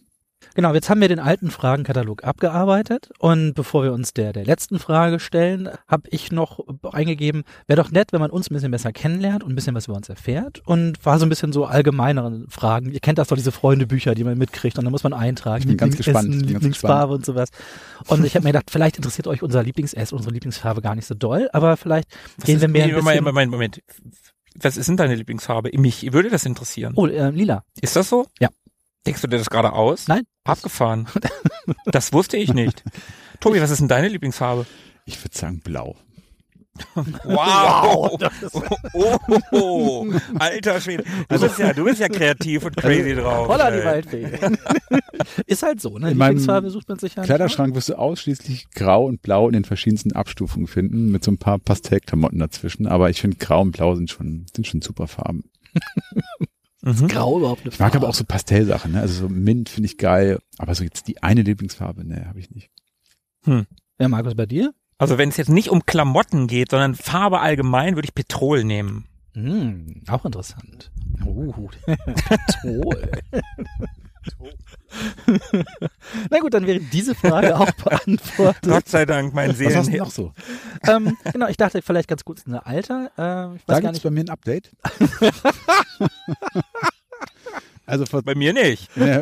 [0.54, 4.78] Genau, jetzt haben wir den alten Fragenkatalog abgearbeitet und bevor wir uns der, der letzten
[4.78, 8.92] Frage stellen, habe ich noch eingegeben, wäre doch nett, wenn man uns ein bisschen besser
[8.92, 12.44] kennenlernt und ein bisschen was über uns erfährt und war so ein bisschen so allgemeinere
[12.48, 12.90] Fragen.
[12.90, 15.60] Ihr kennt das doch, diese Freundebücher, die man mitkriegt und dann muss man eintragen.
[15.62, 16.28] Ich bin ganz gespannt.
[16.28, 17.50] Essen, Lieblingsfarbe und sowas.
[18.08, 21.14] Und ich habe mir gedacht, vielleicht interessiert euch unser Lieblingsessen, unsere Lieblingsfarbe gar nicht so
[21.14, 23.24] doll, aber vielleicht was gehen wir mehr nee, ein bisschen...
[23.24, 23.82] Moment, Moment,
[24.60, 25.70] Was ist denn deine Lieblingsfarbe?
[25.78, 26.94] Mich würde das interessieren.
[26.96, 27.64] Oh, äh, lila.
[27.80, 28.26] Ist das so?
[28.40, 28.48] Ja.
[29.06, 30.08] Denkst du dir das gerade aus?
[30.08, 30.24] Nein.
[30.44, 31.06] Abgefahren.
[31.86, 32.82] das wusste ich nicht.
[33.40, 34.66] Tobi, was ist denn deine Lieblingsfarbe?
[35.06, 35.96] Ich würde sagen blau.
[36.94, 38.18] Wow!
[38.92, 41.04] Oh, oh, oh, alter Schwede.
[41.28, 43.48] Du bist ja, du bist ja kreativ und crazy drauf.
[43.48, 43.84] Holla, die.
[43.84, 44.26] Waldfee.
[45.46, 46.10] ist halt so, ne?
[46.10, 47.22] In Lieblingsfarbe sucht man sich ja.
[47.22, 51.38] Kleiderschrank wirst du ausschließlich grau und blau in den verschiedensten Abstufungen finden, mit so ein
[51.38, 52.86] paar Pastellklamotten dazwischen.
[52.86, 55.44] Aber ich finde grau und blau sind schon, sind schon super Farben.
[56.82, 57.08] Mhm.
[57.08, 59.00] Grau überhaupt eine Ich mag aber auch so Pastellsachen, ne?
[59.00, 60.38] Also so Mint finde ich geil.
[60.58, 62.70] Aber so jetzt die eine Lieblingsfarbe, ne, habe ich nicht.
[63.46, 64.72] Ja, Markus, bei dir?
[64.98, 69.06] Also wenn es jetzt nicht um Klamotten geht, sondern Farbe allgemein, würde ich Petrol nehmen.
[69.34, 70.90] Hm, auch interessant.
[71.24, 73.10] Uh, Petrol.
[76.30, 78.62] Na gut, dann wäre diese Frage auch beantwortet.
[78.62, 79.98] Gott sei Dank, mein Was hast du Seelen.
[80.04, 80.32] noch so?
[80.86, 83.10] ähm, genau, ich dachte vielleicht ganz kurz eine Alter.
[83.16, 84.02] Äh, ich weiß Da gar gibt's nicht.
[84.04, 84.70] bei mir ein Update.
[87.86, 88.88] also vor Bei mir nicht.
[88.96, 89.18] Nee,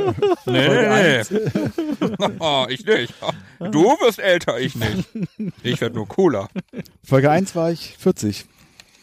[0.46, 1.22] nee, nee.
[2.38, 3.14] Oh, ich nicht.
[3.58, 5.08] Du wirst älter, ich nicht.
[5.62, 6.48] Ich werde nur cooler.
[7.04, 8.46] Folge 1 war ich 40.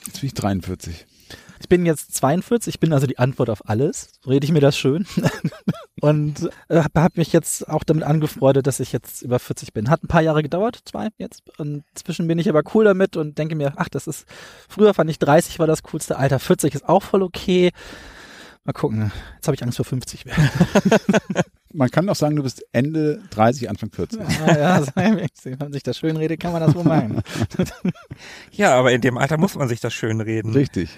[0.05, 1.05] Jetzt bin ich 43.
[1.59, 4.09] Ich bin jetzt 42, ich bin also die Antwort auf alles.
[4.27, 5.05] Rede ich mir das schön.
[6.01, 9.89] Und äh, habe hab mich jetzt auch damit angefreundet, dass ich jetzt über 40 bin.
[9.89, 11.43] Hat ein paar Jahre gedauert, zwei jetzt.
[11.57, 14.25] Und inzwischen bin ich aber cool damit und denke mir, ach, das ist,
[14.67, 17.71] früher fand ich 30 war das coolste Alter, 40 ist auch voll okay.
[18.65, 20.49] Mal gucken, jetzt habe ich Angst vor 50 werden.
[21.75, 24.19] Man kann auch sagen, du bist Ende 30, Anfang 40.
[24.19, 27.21] ja, ja, wenn man sich das schön redet, kann man das wohl meinen.
[28.51, 30.53] Ja, aber in dem Alter muss man sich das schön reden.
[30.53, 30.89] Richtig.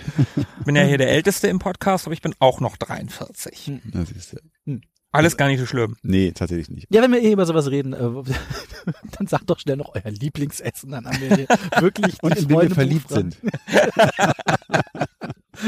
[0.59, 3.71] Ich bin ja hier der Älteste im Podcast, aber ich bin auch noch 43.
[3.91, 4.79] Na, siehst du.
[5.11, 5.95] Alles gar nicht so schlimm.
[6.03, 6.87] Nee, tatsächlich nicht.
[6.93, 7.97] Ja, wenn wir eh über sowas reden, äh,
[9.17, 11.47] dann sagt doch schnell noch euer Lieblingsessen, dann haben wir hier
[11.79, 13.37] wirklich Und in wen wir verliebt sind.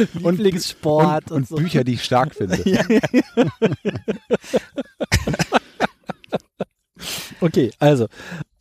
[0.14, 1.56] Lieblingssport und, und, und so.
[1.56, 2.58] Bücher, die ich stark finde.
[7.42, 8.08] Okay, also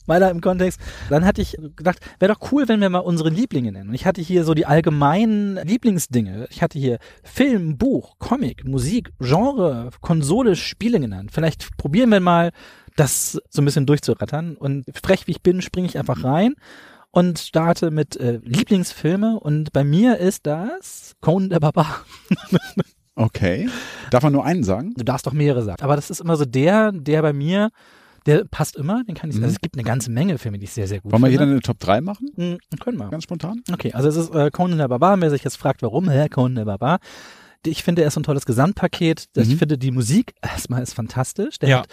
[0.07, 0.80] weiter im Kontext.
[1.11, 3.91] Dann hatte ich gedacht, wäre doch cool, wenn wir mal unsere Lieblinge nennen.
[3.91, 6.47] Und ich hatte hier so die allgemeinen Lieblingsdinge.
[6.51, 11.30] Ich hatte hier Film, Buch, Comic, Musik, Genre, Konsole, Spiele genannt.
[11.32, 12.53] Vielleicht probieren wir mal,
[12.97, 14.57] das so ein bisschen durchzurattern.
[14.57, 16.55] Und frech wie ich bin, springe ich einfach rein
[17.11, 19.39] und starte mit äh, Lieblingsfilme.
[19.41, 22.05] Und bei mir ist das Conan der Barbar.
[23.21, 23.69] Okay.
[24.13, 24.95] Darf man nur einen sagen?
[24.97, 25.83] Du darfst doch mehrere sagen.
[25.83, 27.71] Aber das ist immer so der, der bei mir,
[28.27, 29.43] der passt immer, den kann ich, Mhm.
[29.43, 31.43] also es gibt eine ganze Menge Filme, die ich sehr, sehr gut Wollen wir finde.
[31.45, 32.31] jeder eine Top 3 machen?
[32.37, 33.09] Hm, können wir.
[33.09, 33.63] Ganz spontan?
[33.73, 36.55] Okay, also es ist äh, Conan der Barbar, wer sich jetzt fragt, warum, hä, Conan
[36.55, 37.01] der Barbar.
[37.67, 39.25] Ich finde, er ist ein tolles Gesamtpaket.
[39.35, 39.59] Ich Mhm.
[39.59, 41.59] finde, die Musik erstmal ist fantastisch.
[41.59, 41.79] Der Ja.
[41.81, 41.89] hat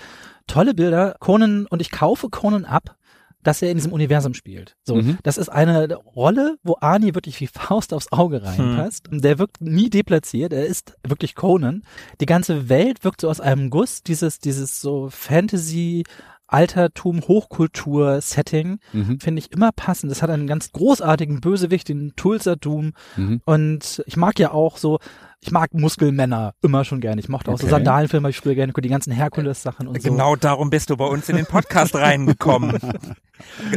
[0.46, 1.16] tolle Bilder.
[1.20, 2.98] Conan, und ich kaufe Conan ab,
[3.46, 4.76] dass er in diesem Universum spielt.
[4.84, 5.18] So, Mhm.
[5.24, 9.08] das ist eine Rolle, wo Arnie wirklich wie Faust aufs Auge reinpasst.
[9.12, 10.52] Der wirkt nie deplatziert.
[10.52, 11.84] Er ist wirklich Conan.
[12.20, 14.04] Die ganze Welt wirkt so aus einem Guss.
[14.04, 16.04] Dieses, dieses so Fantasy,
[16.48, 19.20] Altertum, Hochkultur-Setting Mhm.
[19.20, 20.12] finde ich immer passend.
[20.12, 22.94] Es hat einen ganz großartigen Bösewicht, den Tulsa Doom.
[23.16, 23.42] Mhm.
[23.46, 25.00] Und ich mag ja auch so,
[25.46, 27.22] ich mag Muskelmänner immer schon gerne.
[27.22, 27.76] Ich mochte auch so Okay.
[27.76, 30.10] Sandalenfilme, hab ich früher gerne, die ganzen Herkules-Sachen und so.
[30.10, 32.80] Genau darum bist du bei uns in den Podcast reingekommen.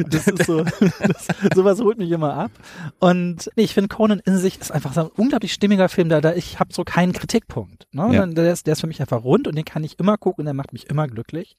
[0.09, 2.51] Das ist so, das, sowas holt mich immer ab.
[2.99, 6.21] Und nee, ich finde Conan in sich ist einfach so ein unglaublich stimmiger Film, da,
[6.21, 7.87] da ich habe so keinen Kritikpunkt.
[7.93, 8.15] Ne?
[8.15, 8.27] Ja.
[8.27, 10.45] Der, ist, der ist für mich einfach rund und den kann ich immer gucken und
[10.47, 11.57] der macht mich immer glücklich.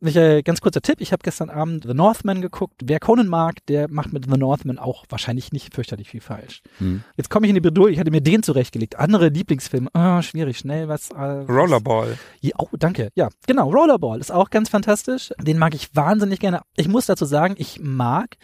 [0.00, 2.80] Und ich, äh, ganz kurzer Tipp, ich habe gestern Abend The Northman geguckt.
[2.84, 6.62] Wer Conan mag, der macht mit The Northman auch wahrscheinlich nicht fürchterlich viel falsch.
[6.80, 7.04] Mhm.
[7.16, 8.98] Jetzt komme ich in die Bredouille, ich hatte mir den zurechtgelegt.
[8.98, 11.10] Andere Lieblingsfilme, ah, schwierig, schnell was.
[11.10, 12.18] Äh, Rollerball.
[12.40, 13.10] ja, oh, danke.
[13.14, 13.70] Ja, genau.
[13.70, 15.30] Rollerball ist auch ganz fantastisch.
[15.40, 16.62] Den mag ich wahnsinnig gerne.
[16.74, 18.36] Ich muss dazu sagen, ich mag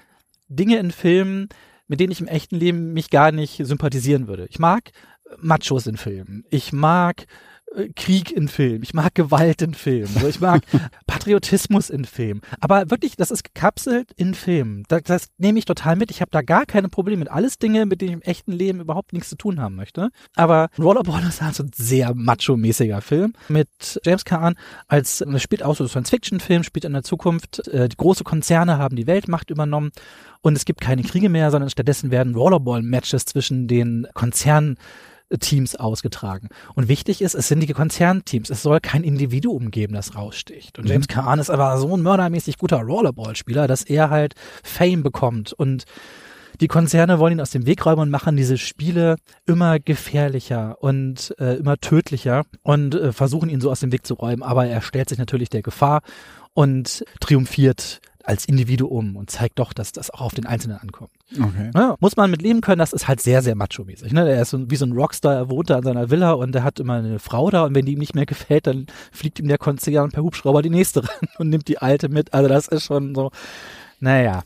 [0.48, 1.48] Dinge in Filmen,
[1.86, 4.46] mit denen ich im echten Leben mich gar nicht sympathisieren würde.
[4.50, 4.90] Ich mag
[5.38, 6.44] Machos in Filmen.
[6.50, 7.26] Ich mag
[7.96, 8.82] Krieg in Filmen.
[8.82, 10.06] Ich mag Gewalt in Filmen.
[10.06, 10.62] So, ich mag
[11.06, 12.40] Patriotismus in Filmen.
[12.60, 14.84] Aber wirklich, das ist gekapselt in Filmen.
[14.88, 16.10] Das, das nehme ich total mit.
[16.10, 17.30] Ich habe da gar keine Probleme mit.
[17.30, 20.10] Alles Dinge, mit denen ich im echten Leben überhaupt nichts zu tun haben möchte.
[20.34, 23.68] Aber Rollerball ist halt so ein sehr macho-mäßiger Film mit
[24.04, 24.54] James Caan
[24.86, 27.66] als, das spielt auch so ein Science-Fiction-Film, spielt in der Zukunft.
[27.68, 29.90] Äh, die große Konzerne haben die Weltmacht übernommen
[30.40, 34.78] und es gibt keine Kriege mehr, sondern stattdessen werden Rollerball-Matches zwischen den Konzernen
[35.40, 36.48] Teams ausgetragen.
[36.74, 38.50] Und wichtig ist, es sind die Konzernteams.
[38.50, 40.78] Es soll kein Individuum geben, das raussticht.
[40.78, 45.52] Und James Caan ist aber so ein mördermäßig guter Rollerball-Spieler, dass er halt Fame bekommt.
[45.52, 45.84] Und
[46.60, 49.16] die Konzerne wollen ihn aus dem Weg räumen und machen diese Spiele
[49.46, 54.14] immer gefährlicher und äh, immer tödlicher und äh, versuchen ihn so aus dem Weg zu
[54.14, 54.42] räumen.
[54.42, 56.02] Aber er stellt sich natürlich der Gefahr
[56.54, 61.10] und triumphiert als Individuum und zeigt doch, dass das auch auf den Einzelnen ankommt.
[61.32, 61.70] Okay.
[61.74, 64.12] Ja, muss man mit leben können, das ist halt sehr, sehr macho-mäßig.
[64.12, 64.26] Ne?
[64.26, 66.62] Der ist so, wie so ein Rockstar, er wohnt da in seiner Villa und der
[66.62, 69.48] hat immer eine Frau da und wenn die ihm nicht mehr gefällt, dann fliegt ihm
[69.48, 72.34] der Konzern per Hubschrauber die nächste ran und nimmt die alte mit.
[72.34, 73.30] Also das ist schon so,
[73.98, 74.42] naja.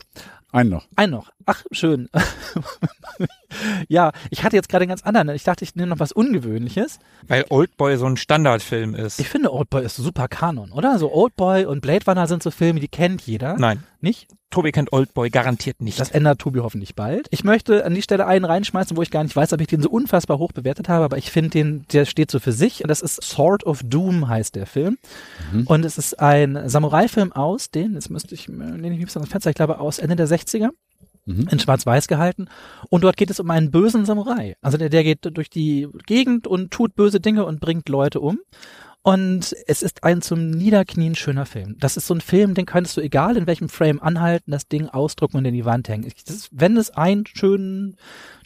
[0.53, 0.87] Einen noch.
[0.95, 1.32] Ein noch.
[1.45, 2.09] Ach, schön.
[3.87, 5.29] ja, ich hatte jetzt gerade einen ganz anderen.
[5.29, 6.99] Ich dachte, ich nehme noch was Ungewöhnliches.
[7.27, 9.19] Weil Oldboy so ein Standardfilm ist.
[9.19, 10.97] Ich finde, Oldboy ist super Kanon, oder?
[10.99, 13.57] So Oldboy und Blade Runner sind so Filme, die kennt jeder.
[13.57, 14.27] Nein, Nicht?
[14.53, 15.99] Tobi kennt Oldboy garantiert nicht.
[15.99, 17.27] Das ändert Tobi hoffentlich bald.
[17.31, 19.81] Ich möchte an die Stelle einen reinschmeißen, wo ich gar nicht weiß, ob ich den
[19.81, 22.83] so unfassbar hoch bewertet habe, aber ich finde den, der steht so für sich.
[22.83, 24.99] Und das ist Sword of Doom heißt der Film.
[25.65, 29.49] Und es ist ein Samurai-Film aus den, jetzt müsste ich, nehme ich mich ans Fenster,
[29.49, 30.69] ich glaube aus Ende der 60er.
[31.25, 31.47] Mhm.
[31.49, 32.47] in Schwarz-Weiß gehalten.
[32.89, 34.55] Und dort geht es um einen bösen Samurai.
[34.61, 38.39] Also der, der geht durch die Gegend und tut böse Dinge und bringt Leute um.
[39.05, 41.75] Und es ist ein zum Niederknien schöner Film.
[41.77, 44.87] Das ist so ein Film, den könntest du egal in welchem Frame anhalten, das Ding
[44.87, 46.05] ausdrucken und in die Wand hängen.
[46.05, 47.97] Ist, wenn es einen schönen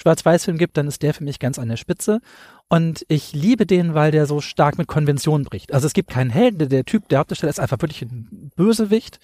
[0.01, 2.21] Schwarz-Weiß-Film gibt, dann ist der für mich ganz an der Spitze.
[2.69, 5.75] Und ich liebe den, weil der so stark mit Konventionen bricht.
[5.75, 9.19] Also es gibt keinen Helden, der, der Typ, der Hauptdarsteller ist einfach wirklich ein Bösewicht.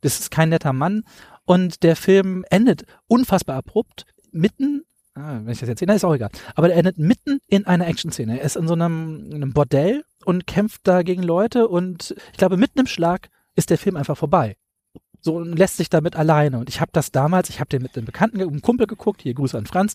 [0.00, 1.04] Das ist kein netter Mann.
[1.48, 4.84] Und der Film endet unfassbar abrupt, mitten,
[5.14, 7.86] ah, wenn ich das jetzt sehe, ist auch egal, aber der endet mitten in einer
[7.86, 8.38] Action-Szene.
[8.38, 12.36] Er ist in so einem, in einem Bordell und kämpft da gegen Leute und ich
[12.36, 14.56] glaube, mitten im Schlag ist der Film einfach vorbei.
[15.20, 16.58] So und lässt sich damit alleine.
[16.58, 19.34] Und ich habe das damals, ich habe den mit einem Bekannten, einem Kumpel geguckt, hier
[19.34, 19.94] Grüße an Franz.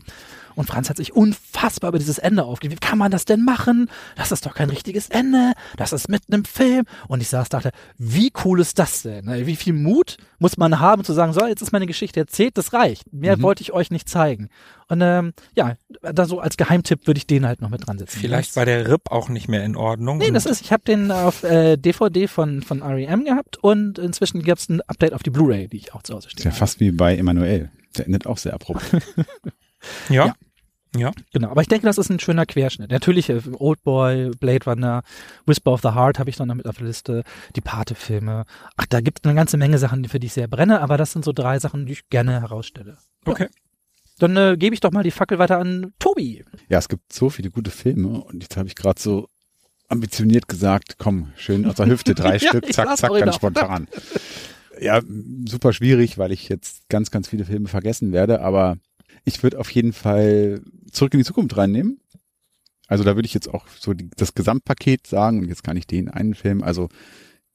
[0.56, 2.82] Und Franz hat sich unfassbar über dieses Ende aufgeregt.
[2.82, 3.90] Wie kann man das denn machen?
[4.16, 5.54] Das ist doch kein richtiges Ende.
[5.78, 6.84] Das ist mitten im Film.
[7.08, 9.28] Und ich saß, dachte, wie cool ist das denn?
[9.46, 12.74] Wie viel Mut muss man haben zu sagen, so, jetzt ist meine Geschichte erzählt, das
[12.74, 13.14] reicht.
[13.14, 14.50] Mehr wollte ich euch nicht zeigen.
[14.90, 18.20] Und ähm, ja, da so als Geheimtipp würde ich den halt noch mit dran setzen.
[18.20, 20.18] Vielleicht war der RIP auch nicht mehr in Ordnung.
[20.18, 24.44] Nee, das ist, ich habe den auf äh, DVD von, von REM gehabt und inzwischen
[24.44, 26.52] gab es ein Update auf die Blu-ray, die ich auch zu Hause Ist stehe.
[26.52, 27.72] ja fast wie bei Emanuel.
[27.98, 28.84] Der endet auch sehr abrupt.
[30.10, 30.26] ja.
[30.26, 30.36] Ja.
[30.96, 31.12] Ja.
[31.32, 32.92] Genau, aber ich denke, das ist ein schöner Querschnitt.
[32.92, 35.04] Natürlich äh, Oldboy, Blade Runner,
[35.46, 37.24] Whisper of the Heart habe ich noch mit auf der Liste,
[37.56, 38.46] die Pate-Filme.
[38.78, 41.12] Ach, da gibt es eine ganze Menge Sachen, für die ich sehr brenne, aber das
[41.12, 42.98] sind so drei Sachen, die ich gerne herausstelle.
[43.26, 43.48] Okay.
[44.20, 46.46] Dann äh, gebe ich doch mal die Fackel weiter an Tobi.
[46.70, 49.28] Ja, es gibt so viele gute Filme und jetzt habe ich gerade so
[49.90, 53.88] ambitioniert gesagt, komm, schön aus der Hüfte, drei Ja, Stück, zack, zack, ganz spontan.
[54.80, 55.02] Ja,
[55.46, 58.78] super schwierig, weil ich jetzt ganz, ganz viele Filme vergessen werde, aber
[59.26, 60.62] ich würde auf jeden Fall
[60.92, 62.00] zurück in die Zukunft reinnehmen.
[62.88, 65.90] Also da würde ich jetzt auch so die, das Gesamtpaket sagen und jetzt gar nicht
[65.90, 66.62] den einen Film.
[66.64, 66.90] Also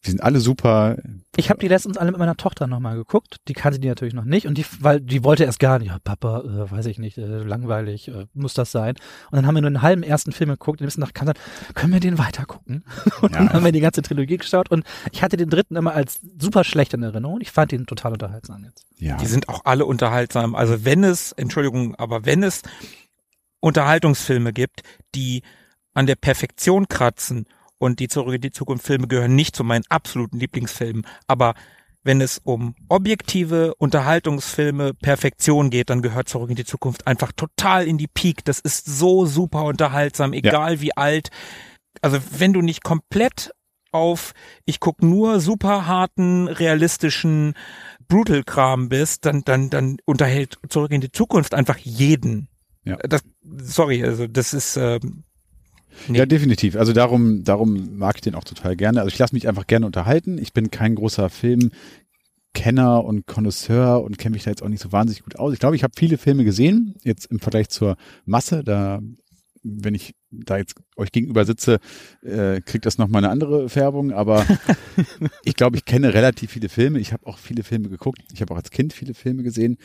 [0.07, 0.97] die sind alle super.
[1.37, 3.39] Ich habe die letztens alle mit meiner Tochter nochmal geguckt.
[3.49, 5.89] Die kannte die natürlich noch nicht und die, weil die wollte erst gar nicht.
[5.89, 8.95] Ja, Papa, äh, weiß ich nicht, äh, langweilig, äh, muss das sein?
[9.31, 11.37] Und dann haben wir nur einen halben ersten Film geguckt und Tag kam dann,
[11.75, 12.85] können wir den weiter gucken?
[13.23, 13.53] Und dann Ja.
[13.53, 16.95] haben wir die ganze Trilogie geschaut und ich hatte den dritten immer als super schlecht
[16.95, 18.87] in Erinnerung und ich fand ihn total unterhaltsam jetzt.
[18.99, 20.55] Ja, Die sind auch alle unterhaltsam.
[20.55, 22.63] Also wenn es, Entschuldigung, aber wenn es
[23.61, 24.83] Unterhaltungsfilme gibt,
[25.15, 25.43] die
[25.95, 27.47] an der Perfektion kratzen
[27.79, 31.55] und die Zurück in die Zukunft Filme gehören nicht zu meinen absoluten Lieblingsfilmen, aber
[32.05, 37.87] wenn es um objektive Unterhaltungsfilme Perfektion geht, dann gehört Zurück in die Zukunft einfach total
[37.87, 38.45] in die Peak.
[38.45, 41.29] Das ist so super unterhaltsam, egal wie alt.
[42.01, 43.51] Also wenn du nicht komplett
[43.91, 44.33] auf,
[44.65, 47.55] ich guck nur super harten, realistischen
[48.09, 52.49] Brutal-Kram bist, dann, dann, dann unterhält Zurück in die Zukunft einfach jeden.
[52.85, 52.97] Ja.
[52.97, 55.25] Das, sorry, also das ist, ähm,
[56.09, 56.19] nee.
[56.19, 56.77] Ja, definitiv.
[56.77, 59.01] Also darum, darum mag ich den auch total gerne.
[59.01, 60.39] Also ich lasse mich einfach gerne unterhalten.
[60.39, 64.93] Ich bin kein großer Filmkenner und Connoisseur und kenne mich da jetzt auch nicht so
[64.93, 65.53] wahnsinnig gut aus.
[65.53, 68.63] Ich glaube, ich habe viele Filme gesehen, jetzt im Vergleich zur Masse.
[68.65, 69.01] Da,
[69.63, 71.79] wenn ich da jetzt euch gegenüber sitze,
[72.23, 74.13] äh, kriegt das nochmal eine andere Färbung.
[74.13, 74.47] Aber
[75.45, 76.99] ich glaube, ich kenne relativ viele Filme.
[76.99, 78.21] Ich habe auch viele Filme geguckt.
[78.33, 79.79] Ich habe auch als Kind viele Filme gesehen.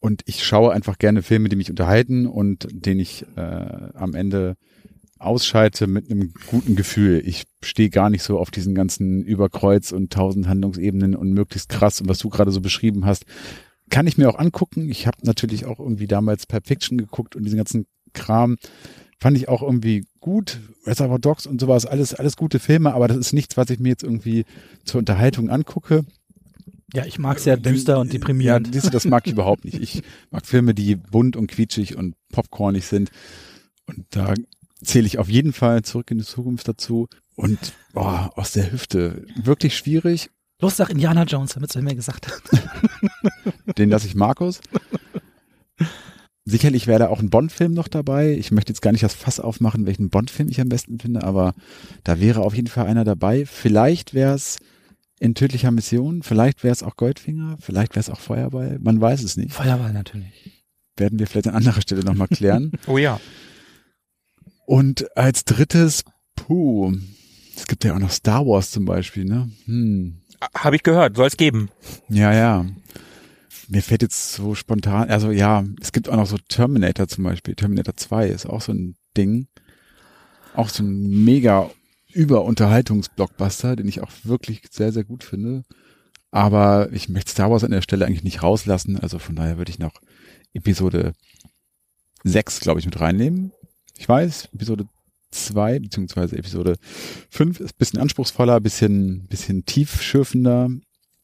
[0.00, 4.56] Und ich schaue einfach gerne Filme, die mich unterhalten und den ich äh, am Ende
[5.20, 7.22] ausschalte mit einem guten Gefühl.
[7.24, 12.00] Ich stehe gar nicht so auf diesen ganzen Überkreuz und tausend Handlungsebenen und möglichst krass
[12.00, 13.24] und was du gerade so beschrieben hast,
[13.90, 14.88] kann ich mir auch angucken.
[14.88, 18.56] Ich habe natürlich auch irgendwie damals Pulp Fiction geguckt und diesen ganzen Kram
[19.18, 20.58] fand ich auch irgendwie gut.
[20.86, 23.90] Reservoir Dogs und sowas, alles, alles gute Filme, aber das ist nichts, was ich mir
[23.90, 24.44] jetzt irgendwie
[24.84, 26.04] zur Unterhaltung angucke.
[26.94, 28.68] Ja, ich mag sehr düster und deprimierend.
[28.68, 29.80] Ja, siehst du, das mag ich überhaupt nicht.
[29.80, 33.10] Ich mag Filme, die bunt und quietschig und popcornig sind.
[33.86, 34.34] Und da
[34.82, 37.08] zähle ich auf jeden Fall zurück in die Zukunft dazu.
[37.36, 37.58] Und
[37.92, 39.24] boah, aus der Hüfte.
[39.36, 40.30] Wirklich schwierig.
[40.60, 42.42] Los, sag Indiana Jones, damit er mir gesagt hat.
[43.78, 44.60] Den lasse ich Markus.
[46.44, 48.32] Sicherlich wäre da auch ein Bond-Film noch dabei.
[48.32, 51.54] Ich möchte jetzt gar nicht das Fass aufmachen, welchen Bond-Film ich am besten finde, aber
[52.04, 53.46] da wäre auf jeden Fall einer dabei.
[53.46, 54.58] Vielleicht wäre es
[55.20, 56.22] in tödlicher Mission.
[56.22, 58.78] Vielleicht wäre es auch Goldfinger, vielleicht wäre es auch Feuerball.
[58.80, 59.52] Man weiß es nicht.
[59.52, 60.64] Feuerball natürlich.
[60.96, 62.72] Werden wir vielleicht an anderer Stelle nochmal klären.
[62.86, 63.20] Oh ja.
[64.70, 66.04] Und als drittes,
[66.36, 66.94] puh,
[67.56, 69.50] es gibt ja auch noch Star Wars zum Beispiel, ne?
[69.64, 70.20] Hm.
[70.54, 71.70] Habe ich gehört, soll es geben.
[72.08, 72.64] Ja, ja.
[73.66, 77.56] Mir fällt jetzt so spontan, also ja, es gibt auch noch so Terminator zum Beispiel.
[77.56, 79.48] Terminator 2 ist auch so ein Ding.
[80.54, 81.68] Auch so ein mega
[82.12, 85.64] Überunterhaltungsblockbuster, den ich auch wirklich sehr, sehr gut finde.
[86.30, 89.00] Aber ich möchte Star Wars an der Stelle eigentlich nicht rauslassen.
[89.00, 90.00] Also von daher würde ich noch
[90.54, 91.14] Episode
[92.22, 93.50] 6, glaube ich, mit reinnehmen.
[94.00, 94.86] Ich weiß, Episode
[95.30, 96.76] 2 beziehungsweise Episode
[97.28, 100.70] 5 ist bisschen anspruchsvoller, bisschen, bisschen tiefschürfender.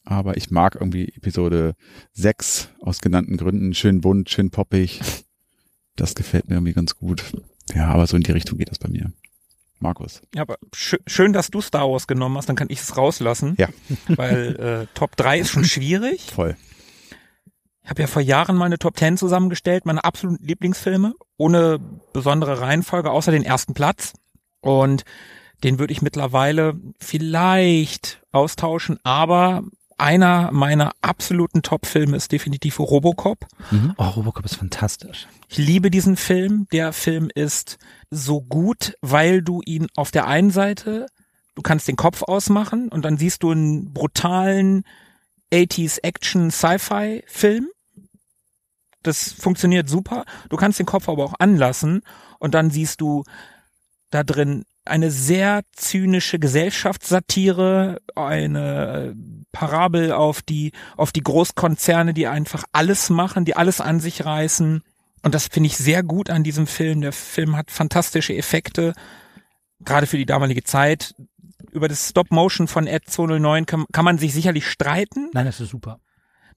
[0.04, 1.74] Aber ich mag irgendwie Episode
[2.12, 3.72] 6 aus genannten Gründen.
[3.72, 5.00] Schön bunt, schön poppig.
[5.96, 7.24] Das gefällt mir irgendwie ganz gut.
[7.74, 9.10] Ja, aber so in die Richtung geht das bei mir.
[9.78, 10.20] Markus.
[10.34, 13.54] Ja, aber schö schön, dass du Star Wars genommen hast, dann kann ich es rauslassen.
[13.56, 13.70] Ja.
[14.08, 16.30] Weil äh, Top 3 ist schon schwierig.
[16.30, 16.58] Voll.
[17.86, 21.78] Ich habe ja vor Jahren meine Top 10 zusammengestellt, meine absoluten Lieblingsfilme, ohne
[22.12, 24.12] besondere Reihenfolge, außer den ersten Platz.
[24.60, 25.04] Und
[25.62, 29.62] den würde ich mittlerweile vielleicht austauschen, aber
[29.98, 33.46] einer meiner absoluten Top-Filme ist definitiv Robocop.
[33.70, 33.94] Mhm.
[33.98, 35.28] Oh, Robocop ist fantastisch.
[35.48, 36.66] Ich liebe diesen Film.
[36.72, 37.78] Der Film ist
[38.10, 41.06] so gut, weil du ihn auf der einen Seite,
[41.54, 44.82] du kannst den Kopf ausmachen und dann siehst du einen brutalen
[45.52, 47.68] 80s Action Sci-Fi Film.
[49.06, 50.24] Das funktioniert super.
[50.48, 52.02] Du kannst den Kopf aber auch anlassen
[52.38, 53.24] und dann siehst du
[54.10, 59.14] da drin eine sehr zynische Gesellschaftssatire, eine
[59.52, 64.82] Parabel auf die, auf die Großkonzerne, die einfach alles machen, die alles an sich reißen.
[65.22, 67.00] Und das finde ich sehr gut an diesem Film.
[67.00, 68.92] Der Film hat fantastische Effekte,
[69.80, 71.14] gerade für die damalige Zeit.
[71.72, 75.30] Über das Stop-Motion von Ed 209 kann, kann man sich sicherlich streiten.
[75.32, 75.98] Nein, das ist super.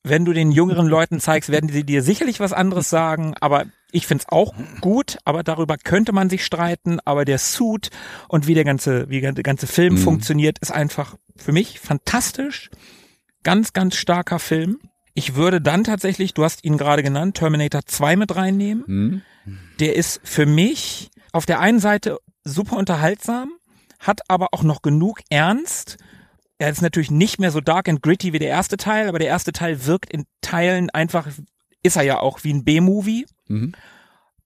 [0.04, 4.08] Wenn du den jüngeren Leuten zeigst, werden sie dir sicherlich was anderes sagen, aber ich
[4.08, 7.90] find's auch gut, aber darüber könnte man sich streiten, aber der Suit
[8.30, 9.98] und wie der ganze, wie der ganze Film Mhm.
[10.00, 12.70] funktioniert, ist einfach für mich fantastisch.
[13.44, 14.80] Ganz, ganz starker Film.
[15.14, 18.84] Ich würde dann tatsächlich, du hast ihn gerade genannt, Terminator 2 mit reinnehmen.
[18.86, 19.22] Hm?
[19.80, 23.52] Der ist für mich auf der einen Seite super unterhaltsam,
[24.00, 25.98] hat aber auch noch genug Ernst.
[26.60, 29.30] Er ist natürlich nicht mehr so dark and gritty wie der erste Teil, aber der
[29.30, 31.28] erste Teil wirkt in Teilen einfach,
[31.84, 33.74] ist er ja auch wie ein B-Movie, Mhm.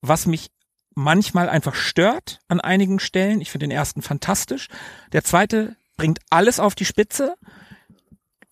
[0.00, 0.50] was mich
[0.94, 3.40] manchmal einfach stört an einigen Stellen.
[3.40, 4.68] Ich finde den ersten fantastisch.
[5.12, 7.34] Der zweite bringt alles auf die Spitze,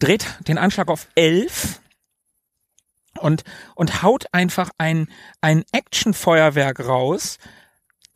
[0.01, 1.81] dreht den Anschlag auf elf
[3.21, 3.45] und,
[3.77, 5.09] und haut einfach ein,
[5.41, 7.39] ein Actionfeuerwerk raus.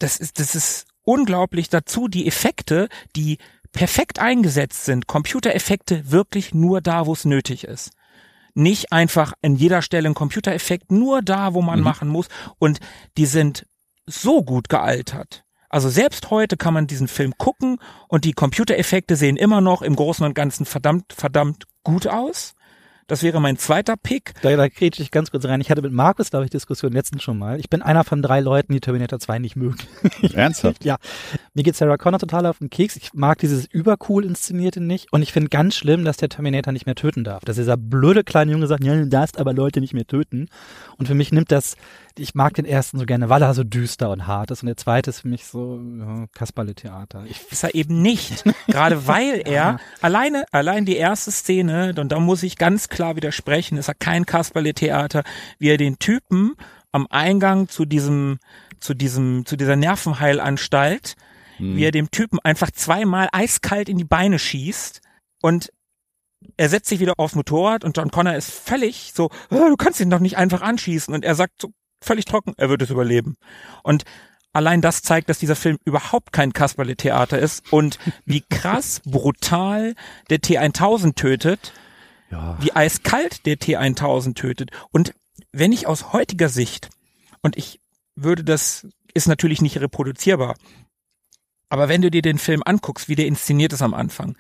[0.01, 2.09] Das ist, das ist unglaublich dazu.
[2.09, 3.39] Die Effekte, die
[3.77, 5.07] perfekt eingesetzt sind.
[5.07, 7.93] Computereffekte wirklich nur da, wo es nötig ist.
[8.55, 11.85] Nicht einfach an jeder Stelle ein Computereffekt, nur da, wo man Mhm.
[11.85, 12.27] machen muss.
[12.59, 12.81] Und
[13.17, 13.67] die sind
[14.07, 15.45] so gut gealtert.
[15.69, 19.95] Also selbst heute kann man diesen Film gucken und die Computereffekte sehen immer noch im
[19.97, 22.55] Großen und Ganzen verdammt, verdammt gut aus.
[23.09, 24.35] Das wäre mein zweiter Pick.
[24.43, 25.61] Da, da kriege ich ganz kurz rein.
[25.61, 27.61] Ich hatte mit Markus, glaube ich, Diskussion letztens schon mal.
[27.61, 29.79] Ich bin einer von drei Leuten, die Terminator 2 nicht mögen.
[30.35, 30.85] Ernsthaft?
[30.85, 30.97] ja.
[31.55, 32.97] Mir geht Sarah Connor total auf den Keks.
[32.97, 35.13] Ich mag dieses übercool inszenierte nicht.
[35.13, 37.45] Und ich finde ganz schlimm, dass der Terminator nicht mehr töten darf.
[37.45, 40.49] Dass dieser blöde kleine Junge sagt, ja, du darfst aber Leute nicht mehr töten.
[40.99, 41.77] Und für mich nimmt das,
[42.19, 44.63] ich mag den ersten so gerne, weil er so düster und hart ist.
[44.63, 47.25] Und der zweite ist für mich so ja, Kasperle-Theater.
[47.29, 48.43] Ich ist er eben nicht.
[48.67, 53.77] Gerade weil er alleine, allein die erste Szene, und da muss ich ganz klar widersprechen,
[53.77, 55.23] ist er kein Kasperle-Theater,
[55.59, 56.55] wie er den Typen
[56.93, 58.39] am Eingang zu diesem,
[58.81, 61.15] zu diesem, zu dieser Nervenheilanstalt,
[61.59, 65.01] wie er dem Typen einfach zweimal eiskalt in die Beine schießt
[65.43, 65.71] und
[66.57, 70.01] er setzt sich wieder aufs Motorrad und John Connor ist völlig so, "Ah, du kannst
[70.01, 71.13] ihn doch nicht einfach anschießen.
[71.15, 71.73] Und er sagt so
[72.03, 73.37] völlig trocken, er wird es überleben.
[73.83, 74.05] Und
[74.53, 79.95] allein das zeigt, dass dieser Film überhaupt kein Kasperle-Theater ist und wie krass brutal
[80.31, 81.73] der T1000 tötet,
[82.31, 82.57] ja.
[82.61, 84.71] wie eiskalt der T1000 tötet.
[84.93, 85.15] Und
[85.53, 86.91] wenn ich aus heutiger Sicht,
[87.43, 87.81] und ich
[88.15, 90.57] würde das, ist natürlich nicht reproduzierbar,
[91.69, 94.37] aber wenn du dir den Film anguckst, wie der inszeniert ist am Anfang,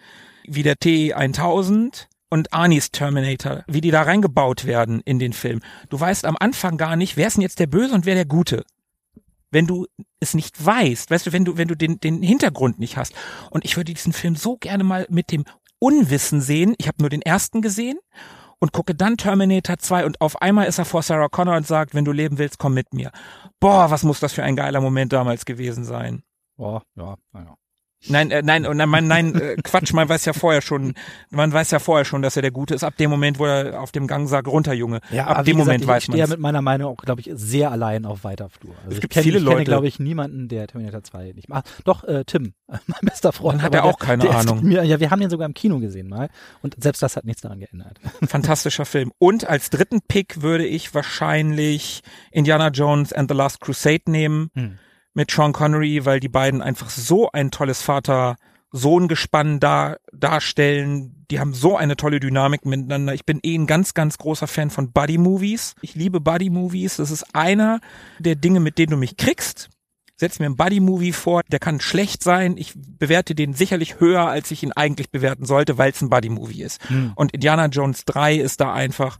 [0.46, 5.60] wie der T1000 und Arnis Terminator, wie die da reingebaut werden in den Film.
[5.88, 8.26] Du weißt am Anfang gar nicht, wer ist denn jetzt der Böse und wer der
[8.26, 8.64] Gute.
[9.50, 9.86] Wenn du
[10.20, 13.14] es nicht weißt, weißt du, wenn du, wenn du den, den Hintergrund nicht hast.
[13.50, 15.44] Und ich würde diesen Film so gerne mal mit dem
[15.78, 16.74] Unwissen sehen.
[16.78, 17.98] Ich habe nur den ersten gesehen
[18.58, 21.94] und gucke dann Terminator 2 und auf einmal ist er vor Sarah Connor und sagt,
[21.94, 23.10] wenn du leben willst, komm mit mir.
[23.60, 26.22] Boah, was muss das für ein geiler Moment damals gewesen sein.
[26.56, 27.54] Oh, ja, naja.
[28.08, 30.94] Nein, äh, nein, nein, nein, nein, äh, Quatsch, man weiß ja vorher schon,
[31.30, 32.84] man weiß ja vorher schon, dass er der Gute ist.
[32.84, 35.00] Ab dem Moment, wo er auf dem Gang sagt, runter, Junge.
[35.10, 36.96] Ja, Ab dem gesagt, Moment ich, weiß ich man stehe ja mit meiner Meinung auch,
[36.98, 38.74] glaube ich, sehr allein auf weiter Flur.
[38.78, 41.32] Also Es ich gibt kenn, viele ich kenne, Leute- glaube ich, niemanden, der Terminator 2
[41.34, 41.66] nicht macht.
[41.84, 43.58] Doch, äh, Tim, mein bester Freund.
[43.58, 44.62] Dann hat er auch der, keine der Ahnung.
[44.64, 46.28] Mir, ja, wir haben den sogar im Kino gesehen mal
[46.62, 47.98] und selbst das hat nichts daran geändert.
[48.26, 49.12] Fantastischer Film.
[49.18, 54.78] Und als dritten Pick würde ich wahrscheinlich Indiana Jones and the Last Crusade nehmen Hm.
[55.16, 61.24] Mit Sean Connery, weil die beiden einfach so ein tolles Vater-Sohn-Gespann da, darstellen.
[61.30, 63.14] Die haben so eine tolle Dynamik miteinander.
[63.14, 65.74] Ich bin eh ein ganz, ganz großer Fan von Buddy-Movies.
[65.80, 66.96] Ich liebe Buddy-Movies.
[66.96, 67.80] Das ist einer
[68.18, 69.70] der Dinge, mit denen du mich kriegst.
[70.18, 72.56] Setz mir einen Buddy-Movie vor, der kann schlecht sein.
[72.58, 76.62] Ich bewerte den sicherlich höher, als ich ihn eigentlich bewerten sollte, weil es ein Buddy-Movie
[76.62, 76.86] ist.
[76.88, 77.12] Hm.
[77.16, 79.18] Und Indiana Jones 3 ist da einfach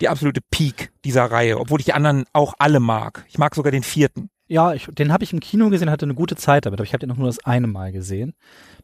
[0.00, 3.24] die absolute Peak dieser Reihe, obwohl ich die anderen auch alle mag.
[3.28, 4.28] Ich mag sogar den vierten.
[4.48, 6.92] Ja, ich, den habe ich im Kino gesehen, hatte eine gute Zeit damit, aber ich
[6.92, 8.34] habe den auch nur das eine Mal gesehen.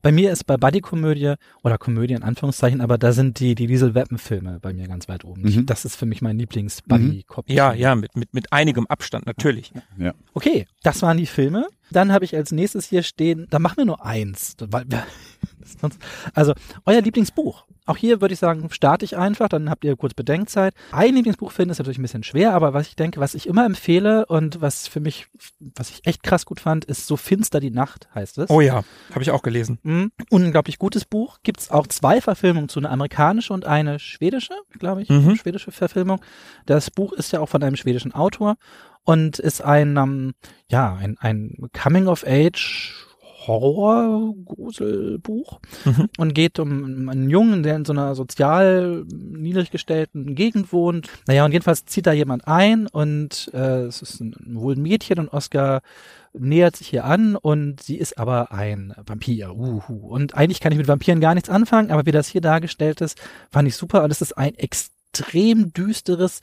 [0.00, 3.94] Bei mir ist bei Buddy-Komödie oder Komödie in Anführungszeichen, aber da sind die, die Diesel
[3.94, 5.46] Weapon-Filme bei mir ganz weit oben.
[5.46, 5.66] Ich, Mhm.
[5.66, 7.50] das ist für mich mein Lieblings-Buddy-Cop.
[7.50, 9.72] Ja, ja, mit, mit, mit einigem Abstand, natürlich.
[9.98, 10.14] Ja.
[10.32, 11.66] Okay, das waren die Filme.
[11.90, 14.54] Dann habe ich als nächstes hier stehen, da machen wir nur eins.
[14.60, 14.84] Weil,
[15.80, 15.98] sonst-
[16.34, 16.54] also,
[16.86, 17.66] euer Lieblingsbuch.
[17.88, 20.74] Auch hier würde ich sagen, starte ich einfach, dann habt ihr kurz Bedenkzeit.
[20.92, 23.64] Ein Lieblingsbuch finden ist natürlich ein bisschen schwer, aber was ich denke, was ich immer
[23.64, 25.26] empfehle und was für mich,
[25.58, 28.50] was ich echt krass gut fand, ist So finster die Nacht, heißt es.
[28.50, 29.78] Oh ja, habe ich auch gelesen.
[29.84, 30.12] Mhm.
[30.28, 31.38] Unglaublich gutes Buch.
[31.42, 35.36] Gibt es auch zwei Verfilmungen zu, eine amerikanische und eine schwedische, glaube ich, Mhm.
[35.36, 36.20] schwedische Verfilmung.
[36.66, 38.56] Das Buch ist ja auch von einem schwedischen Autor
[39.04, 40.34] und ist ein, ähm,
[40.70, 43.07] ja, ein, ein Coming-of-Age
[43.48, 46.08] Horror-Gruselbuch Mhm.
[46.18, 51.08] und geht um einen Jungen, der in so einer sozial niedrig gestellten Gegend wohnt.
[51.26, 55.18] Naja, und jedenfalls zieht da jemand ein und äh, es ist ein, wohl ein Mädchen
[55.18, 55.80] und Oscar
[56.34, 59.54] nähert sich hier an und sie ist aber ein Vampir.
[59.56, 60.06] Uhu.
[60.06, 63.18] Und eigentlich kann ich mit Vampiren gar nichts anfangen, aber wie das hier dargestellt ist,
[63.50, 64.04] fand ich super.
[64.04, 66.40] Und es ist ein extrem düsteres,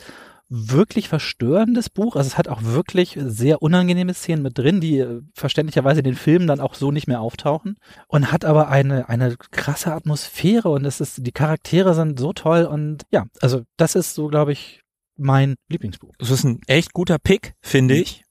[0.49, 2.15] wirklich verstörendes Buch.
[2.15, 6.15] Also es hat auch wirklich sehr unangenehme Szenen mit drin, die äh, verständlicherweise in den
[6.15, 7.77] Filmen dann auch so nicht mehr auftauchen.
[8.07, 12.65] Und hat aber eine, eine krasse Atmosphäre und es ist, die Charaktere sind so toll
[12.65, 14.81] und ja, also das ist so, glaube ich,
[15.17, 16.13] mein Lieblingsbuch.
[16.19, 18.23] Das ist ein echt guter Pick, finde ich.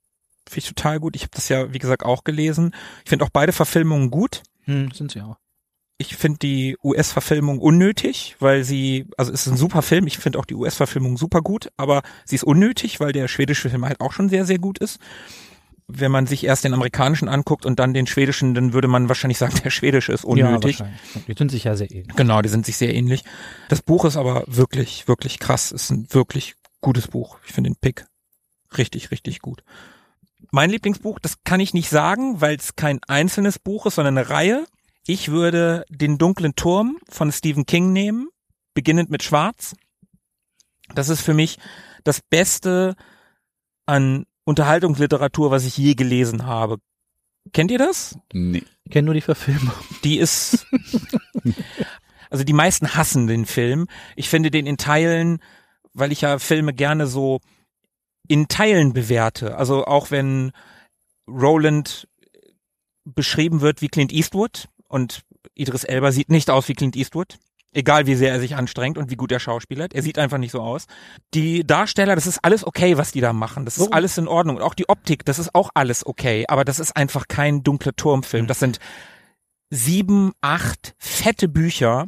[0.46, 1.16] Finde ich total gut.
[1.16, 2.74] Ich habe das ja, wie gesagt, auch gelesen.
[3.04, 4.42] Ich finde auch beide Verfilmungen gut.
[4.64, 5.36] Hm, sind sie auch.
[5.96, 10.06] Ich finde die US-Verfilmung unnötig, weil sie, also es ist ein super Film.
[10.06, 13.84] Ich finde auch die US-Verfilmung super gut, aber sie ist unnötig, weil der schwedische Film
[13.84, 14.98] halt auch schon sehr, sehr gut ist.
[15.86, 19.38] Wenn man sich erst den amerikanischen anguckt und dann den schwedischen, dann würde man wahrscheinlich
[19.38, 20.80] sagen, der schwedische ist unnötig.
[20.80, 20.88] Ja,
[21.28, 22.16] die sind sich ja sehr ähnlich.
[22.16, 23.22] Genau, die sind sich sehr ähnlich.
[23.68, 25.70] Das Buch ist aber wirklich, wirklich krass.
[25.70, 27.38] Ist ein wirklich gutes Buch.
[27.46, 28.06] Ich finde den Pick
[28.78, 29.62] richtig, richtig gut.
[30.50, 34.28] Mein Lieblingsbuch, das kann ich nicht sagen, weil es kein einzelnes Buch ist, sondern eine
[34.28, 34.66] Reihe.
[35.06, 38.28] Ich würde den dunklen Turm von Stephen King nehmen,
[38.72, 39.74] beginnend mit Schwarz.
[40.94, 41.58] Das ist für mich
[42.04, 42.96] das Beste
[43.86, 46.78] an Unterhaltungsliteratur, was ich je gelesen habe.
[47.52, 48.18] Kennt ihr das?
[48.32, 48.62] Nee.
[48.84, 49.74] Ich kenne nur die Verfilmung.
[50.04, 50.66] Die ist,
[52.30, 53.86] also die meisten hassen den Film.
[54.16, 55.40] Ich finde den in Teilen,
[55.92, 57.40] weil ich ja Filme gerne so
[58.26, 59.56] in Teilen bewerte.
[59.56, 60.52] Also auch wenn
[61.28, 62.08] Roland
[63.04, 65.22] beschrieben wird wie Clint Eastwood und
[65.54, 67.38] Idris Elba sieht nicht aus wie Clint Eastwood.
[67.72, 69.92] Egal wie sehr er sich anstrengt und wie gut er schauspielert.
[69.92, 70.86] Er sieht einfach nicht so aus.
[71.34, 73.64] Die Darsteller, das ist alles okay, was die da machen.
[73.64, 73.92] Das ist Warum?
[73.92, 74.54] alles in Ordnung.
[74.54, 76.44] Und auch die Optik, das ist auch alles okay.
[76.46, 78.46] Aber das ist einfach kein dunkler Turmfilm.
[78.46, 78.78] Das sind
[79.70, 82.06] sieben, acht fette Bücher,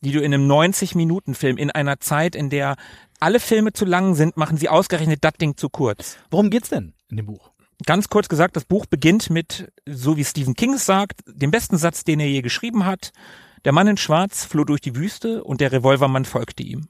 [0.00, 2.74] die du in einem 90-Minuten-Film in einer Zeit, in der
[3.20, 6.16] alle Filme zu lang sind, machen sie ausgerechnet das Ding zu kurz.
[6.32, 7.53] Worum geht's denn in dem Buch?
[7.86, 11.76] Ganz kurz gesagt, das Buch beginnt mit, so wie Stephen King es sagt, dem besten
[11.76, 13.12] Satz, den er je geschrieben hat.
[13.64, 16.88] Der Mann in Schwarz floh durch die Wüste und der Revolvermann folgte ihm.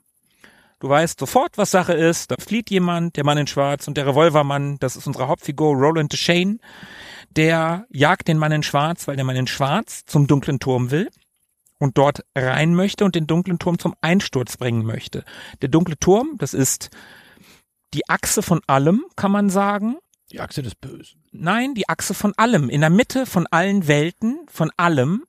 [0.81, 2.31] Du weißt sofort, was Sache ist.
[2.31, 6.13] Da flieht jemand, der Mann in Schwarz und der Revolvermann, das ist unsere Hauptfigur, Roland
[6.13, 6.61] Deschain,
[7.31, 11.09] der jagt den Mann in Schwarz, weil der Mann in Schwarz zum dunklen Turm will
[11.79, 15.25] und dort rein möchte und den dunklen Turm zum Einsturz bringen möchte.
[15.63, 16.91] Der dunkle Turm, das ist
[17.95, 19.97] die Achse von allem, kann man sagen.
[20.35, 21.23] Die Achse des Bösen.
[21.31, 22.69] Nein, die Achse von allem.
[22.69, 25.23] In der Mitte von allen Welten, von allem,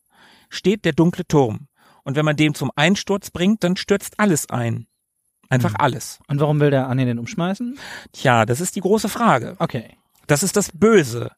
[0.49, 1.67] steht der dunkle Turm.
[2.03, 4.87] Und wenn man den zum Einsturz bringt, dann stürzt alles ein.
[5.47, 5.77] Einfach Mhm.
[5.77, 6.17] alles.
[6.27, 7.77] Und warum will der Anni den umschmeißen?
[8.13, 9.55] Tja, das ist die große Frage.
[9.59, 9.95] Okay.
[10.25, 11.29] Das ist das Böse.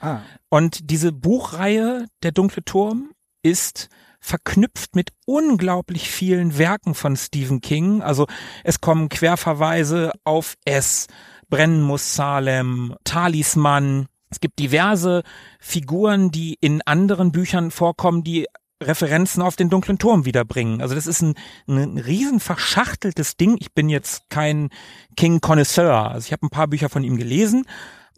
[0.00, 0.20] Ah.
[0.50, 3.12] Und diese Buchreihe Der dunkle Turm
[3.42, 3.88] ist
[4.20, 8.02] verknüpft mit unglaublich vielen Werken von Stephen King.
[8.02, 8.26] Also
[8.64, 11.06] es kommen Querverweise auf S,
[11.54, 15.22] Brennen muss Salem, Talisman, Es gibt diverse
[15.60, 18.48] Figuren, die in anderen Büchern vorkommen, die
[18.82, 20.80] Referenzen auf den dunklen Turm wiederbringen.
[20.80, 21.36] Also das ist ein,
[21.68, 23.56] ein riesen verschachteltes Ding.
[23.60, 24.70] Ich bin jetzt kein
[25.16, 26.10] King Connoisseur.
[26.10, 27.66] Also ich habe ein paar Bücher von ihm gelesen,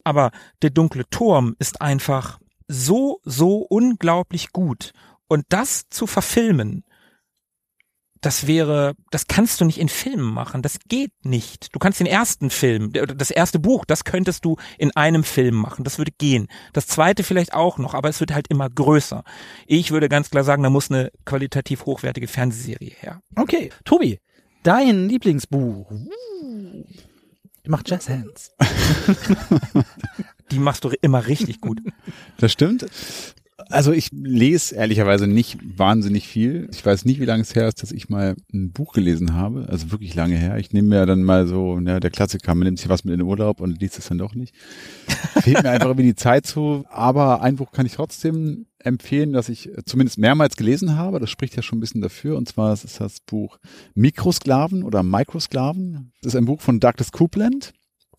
[0.03, 0.30] aber
[0.62, 4.93] der dunkle Turm ist einfach so, so unglaublich gut.
[5.28, 6.84] Und das zu verfilmen,
[8.27, 10.61] das wäre, das kannst du nicht in Filmen machen.
[10.61, 11.72] Das geht nicht.
[11.72, 15.85] Du kannst den ersten Film, das erste Buch, das könntest du in einem Film machen.
[15.85, 16.49] Das würde gehen.
[16.72, 19.22] Das zweite vielleicht auch noch, aber es wird halt immer größer.
[19.68, 23.22] Ich würde ganz klar sagen, da muss eine qualitativ hochwertige Fernsehserie her.
[23.37, 24.18] Okay, Tobi,
[24.64, 25.89] dein Lieblingsbuch.
[27.62, 28.57] Ich mach Jazz Hands.
[30.51, 31.81] Die machst du immer richtig gut.
[32.39, 32.87] Das stimmt.
[33.70, 36.68] Also ich lese ehrlicherweise nicht wahnsinnig viel.
[36.72, 39.66] Ich weiß nicht, wie lange es her ist, dass ich mal ein Buch gelesen habe.
[39.70, 40.59] Also wirklich lange her.
[40.59, 43.20] Ich nehme mir dann mal so, ja, der Klassiker, man nimmt sich was mit in
[43.20, 44.54] den Urlaub und liest es dann doch nicht.
[45.40, 46.84] Fehlt mir einfach irgendwie die Zeit zu.
[46.90, 51.18] Aber ein Buch kann ich trotzdem empfehlen, das ich zumindest mehrmals gelesen habe.
[51.18, 52.36] Das spricht ja schon ein bisschen dafür.
[52.36, 53.59] Und zwar ist das Buch
[53.94, 56.12] Mikrosklaven oder Microsklaven.
[56.20, 57.72] Das ist ein Buch von Douglas Coupland.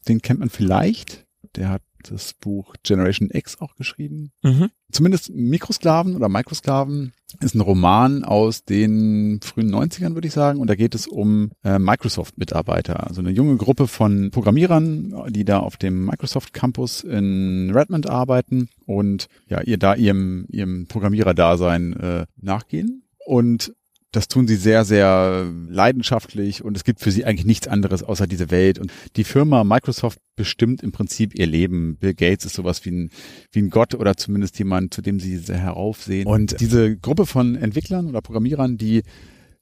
[0.08, 1.26] Den kennt man vielleicht.
[1.56, 1.82] Der hat
[2.12, 4.32] das Buch Generation X auch geschrieben.
[4.44, 4.70] Mhm.
[4.92, 10.60] Zumindest Mikrosklaven oder Microsklaven ist ein Roman aus den frühen 90ern, würde ich sagen.
[10.60, 13.06] Und da geht es um äh, Microsoft-Mitarbeiter.
[13.06, 18.70] Also eine junge Gruppe von Programmierern, die da auf dem Microsoft Campus in Redmond arbeiten
[18.86, 23.04] und ja, ihr da ihrem, ihrem Programmiererdasein äh, nachgehen.
[23.26, 23.74] Und
[24.12, 28.26] das tun sie sehr, sehr leidenschaftlich und es gibt für sie eigentlich nichts anderes außer
[28.26, 28.80] diese Welt.
[28.80, 31.98] Und die Firma Microsoft bestimmt im Prinzip ihr Leben.
[31.98, 33.10] Bill Gates ist sowas wie ein,
[33.52, 36.26] wie ein Gott oder zumindest jemand, zu dem sie sehr heraufsehen.
[36.26, 39.04] Und diese Gruppe von Entwicklern oder Programmierern, die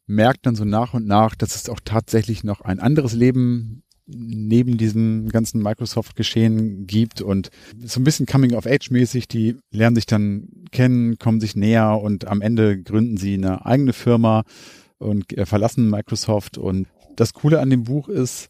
[0.08, 4.78] merkt dann so nach und nach, dass es auch tatsächlich noch ein anderes Leben neben
[4.78, 7.50] diesem ganzen Microsoft-Geschehen gibt und
[7.84, 12.82] so ein bisschen Coming-of-Age-mäßig, die lernen sich dann kennen, kommen sich näher und am Ende
[12.82, 14.44] gründen sie eine eigene Firma
[14.98, 16.58] und äh, verlassen Microsoft.
[16.58, 18.50] Und das Coole an dem Buch ist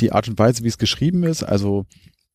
[0.00, 1.86] die Art und Weise, wie es geschrieben ist, also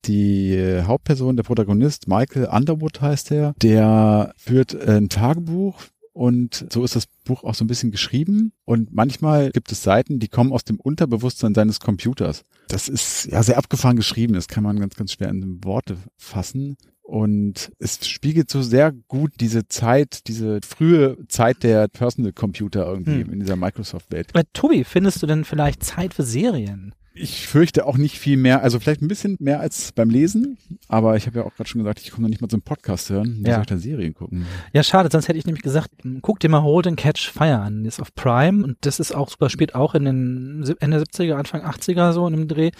[0.05, 5.81] die Hauptperson, der Protagonist, Michael Underwood heißt er, der führt ein Tagebuch
[6.13, 8.53] und so ist das Buch auch so ein bisschen geschrieben.
[8.65, 12.43] Und manchmal gibt es Seiten, die kommen aus dem Unterbewusstsein seines Computers.
[12.67, 14.33] Das ist ja sehr abgefahren geschrieben.
[14.33, 16.77] Das kann man ganz, ganz schwer in Worte fassen.
[17.01, 23.23] Und es spiegelt so sehr gut diese Zeit, diese frühe Zeit der Personal Computer irgendwie
[23.23, 23.33] hm.
[23.33, 24.29] in dieser Microsoft-Welt.
[24.35, 26.93] Äh, Tobi, findest du denn vielleicht Zeit für Serien?
[27.15, 30.57] Ich fürchte auch nicht viel mehr, also vielleicht ein bisschen mehr als beim Lesen,
[30.87, 33.09] aber ich habe ja auch gerade schon gesagt, ich komme noch nicht mal zum Podcast
[33.11, 33.37] hören.
[33.41, 33.55] Wie Ja.
[33.55, 34.47] soll ich da Serien gucken?
[34.73, 35.89] Ja, schade, sonst hätte ich nämlich gesagt,
[36.23, 37.85] guck dir mal Hold and Catch Fire an.
[37.85, 41.61] Ist auf Prime und das ist auch super spät, auch in den Ende 70er, Anfang
[41.61, 42.71] 80er so in einem Dreh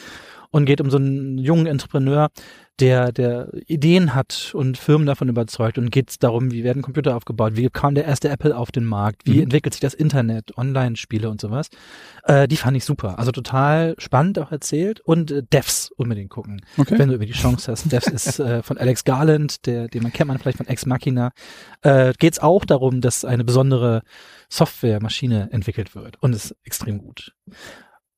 [0.50, 2.30] und geht um so einen jungen Entrepreneur,
[2.80, 7.56] der, der Ideen hat und Firmen davon überzeugt und geht darum, wie werden Computer aufgebaut,
[7.56, 9.44] wie kam der erste Apple auf den Markt, wie Mhm.
[9.44, 11.70] entwickelt sich das Internet, Online-Spiele und sowas.
[12.24, 13.20] Äh, die fand ich super.
[13.20, 16.98] Also total spannend auch erzählt und äh, Devs unbedingt gucken Okay.
[16.98, 17.92] wenn du über die Chance hast.
[17.92, 21.32] Devs ist äh, von Alex Garland, der, den man kennt man vielleicht von Ex Machina.
[21.84, 24.02] Äh, Geht es auch darum, dass eine besondere
[24.50, 27.34] Softwaremaschine entwickelt wird und ist extrem gut.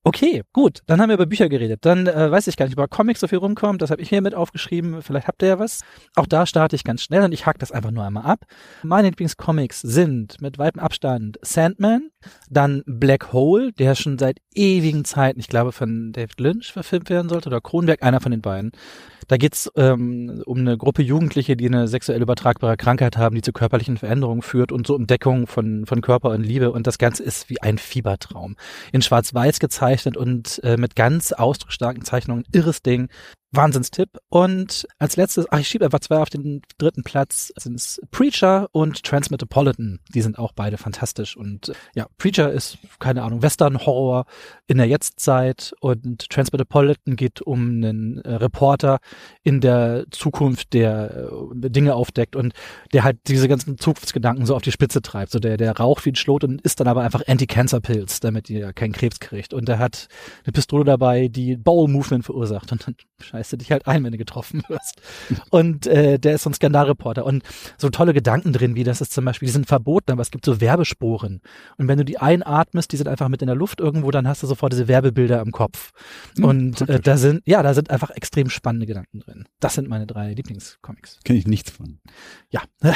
[0.08, 0.84] Okay, gut.
[0.86, 1.80] Dann haben wir über Bücher geredet.
[1.84, 3.82] Dann äh, weiß ich gar nicht, über Comics so viel rumkommt.
[3.82, 5.01] Das habe ich mir mit aufgeschrieben.
[5.01, 5.82] Vielleicht habt ihr ja was.
[6.16, 8.45] Auch da starte ich ganz schnell und ich hack das einfach nur einmal ab.
[8.84, 12.12] Meine Lieblingscomics sind mit weitem Abstand Sandman,
[12.51, 17.28] dann Black Hole, der schon seit ewigen Zeiten, ich glaube, von David Lynch verfilmt werden
[17.28, 18.74] sollte oder Kronberg, einer von den beiden.
[19.28, 23.53] Da geht's ähm, um eine Gruppe Jugendliche, die eine sexuell übertragbare Krankheit haben, die zu
[23.53, 26.71] körperlichen Veränderungen führt und so Entdeckung von, von Körper und Liebe.
[26.71, 28.55] Und das Ganze ist wie ein Fiebertraum.
[28.91, 32.45] In Schwarz-Weiß gezeichnet und äh, mit ganz ausdrucksstarken Zeichnungen.
[32.51, 33.09] Irres Ding.
[33.52, 34.10] Wahnsinnstipp.
[34.30, 38.68] Und als letztes, ach, ich schiebe einfach zwei auf den dritten Platz, sind es Preacher
[38.72, 40.00] und Transmetropolitan.
[40.14, 41.38] Die sind auch beide fantastisch.
[41.38, 44.26] Und ja, Preacher ist, keine Ahnung, Western-Horror
[44.68, 49.00] in der Jetztzeit und Transmetropolitan geht um einen äh, Reporter
[49.43, 52.54] in der Zukunft, der äh, Dinge aufdeckt und
[52.93, 55.32] der halt diese ganzen Zukunftsgedanken so auf die Spitze treibt.
[55.32, 58.74] So der, der raucht wie ein Schlot und isst dann aber einfach Anti-Cancer-Pills, damit ihr
[58.74, 59.54] keinen Krebs kriegt.
[59.54, 60.08] Und der hat
[60.43, 62.96] eine Pistole dabei, die Bowel-Movement verursacht und dann
[63.46, 65.02] scheißt du dich halt ein, wenn du getroffen wirst.
[65.50, 67.43] Und äh, der ist so ein Skandalreporter und
[67.78, 70.46] so tolle Gedanken drin, wie das ist zum Beispiel, die sind verboten, aber es gibt
[70.46, 71.41] so Werbesporen.
[71.78, 74.43] Und wenn du die einatmest, die sind einfach mit in der Luft irgendwo, dann hast
[74.43, 75.91] du sofort diese Werbebilder im Kopf.
[76.41, 79.46] Und äh, da sind, ja, da sind einfach extrem spannende Gedanken drin.
[79.60, 81.20] Das sind meine drei Lieblingscomics.
[81.24, 82.00] Kenne ich nichts von.
[82.50, 82.62] Ja,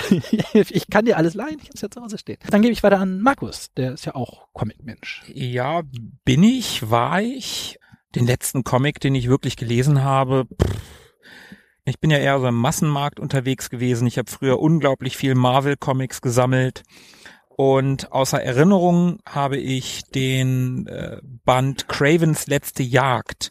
[0.54, 2.38] ich kann dir alles leihen, ich hab's ja zu Hause stehen.
[2.50, 5.24] Dann gebe ich weiter an Markus, der ist ja auch Comic-Mensch.
[5.34, 5.84] Ja,
[6.26, 7.78] bin ich, war ich.
[8.16, 10.80] Den letzten Comic, den ich wirklich gelesen habe, pff,
[11.86, 14.07] Ich bin ja eher so im Massenmarkt unterwegs gewesen.
[14.07, 16.84] Ich habe früher unglaublich viel Marvel-Comics gesammelt.
[17.49, 23.49] Und außer Erinnerung habe ich den äh, Band Cravens letzte Jagd.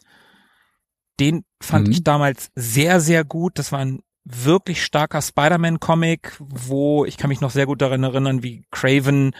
[1.19, 1.91] Den fand Mhm.
[1.91, 3.59] ich damals sehr, sehr gut.
[3.59, 8.41] Das war ein wirklich starker Spider-Man-Comic, wo ich kann mich noch sehr gut daran erinnern,
[8.43, 9.31] wie Craven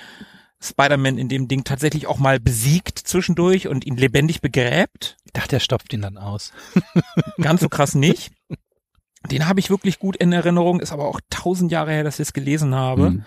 [0.62, 5.18] Spider-Man in dem Ding tatsächlich auch mal besiegt zwischendurch und ihn lebendig begräbt.
[5.26, 6.51] Ich dachte, er stopft ihn dann aus.
[7.41, 8.32] Ganz so krass nicht.
[9.32, 12.30] Den habe ich wirklich gut in Erinnerung, ist aber auch tausend Jahre her, dass ich
[12.30, 13.10] es gelesen habe.
[13.10, 13.26] Mhm.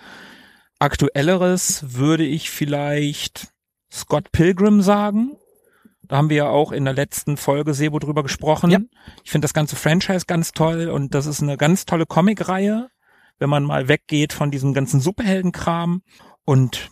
[0.79, 3.49] Aktuelleres würde ich vielleicht
[3.91, 5.37] Scott Pilgrim sagen.
[6.03, 8.71] Da haben wir ja auch in der letzten Folge Sebo drüber gesprochen.
[8.71, 8.79] Ja.
[9.23, 12.89] Ich finde das ganze Franchise ganz toll und das ist eine ganz tolle Comicreihe,
[13.39, 16.01] wenn man mal weggeht von diesem ganzen Superheldenkram.
[16.43, 16.91] Und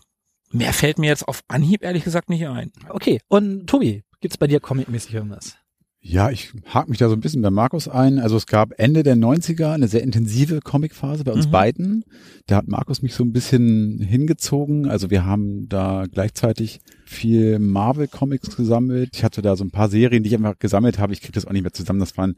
[0.52, 2.72] mehr fällt mir jetzt auf Anhieb ehrlich gesagt nicht ein.
[2.89, 5.56] Okay, und Tobi, gibt's bei dir comicmäßig irgendwas?
[6.04, 8.18] Ja, ich hake mich da so ein bisschen bei Markus ein.
[8.18, 11.52] Also es gab Ende der 90er eine sehr intensive Comicphase bei uns Mhm.
[11.52, 12.04] beiden.
[12.47, 14.89] Da hat Markus mich so ein bisschen hingezogen.
[14.89, 19.12] Also wir haben da gleichzeitig viel Marvel-Comics gesammelt.
[19.14, 21.14] Ich hatte da so ein paar Serien, die ich einfach gesammelt habe.
[21.14, 21.99] Ich kriege das auch nicht mehr zusammen.
[21.99, 22.36] Das waren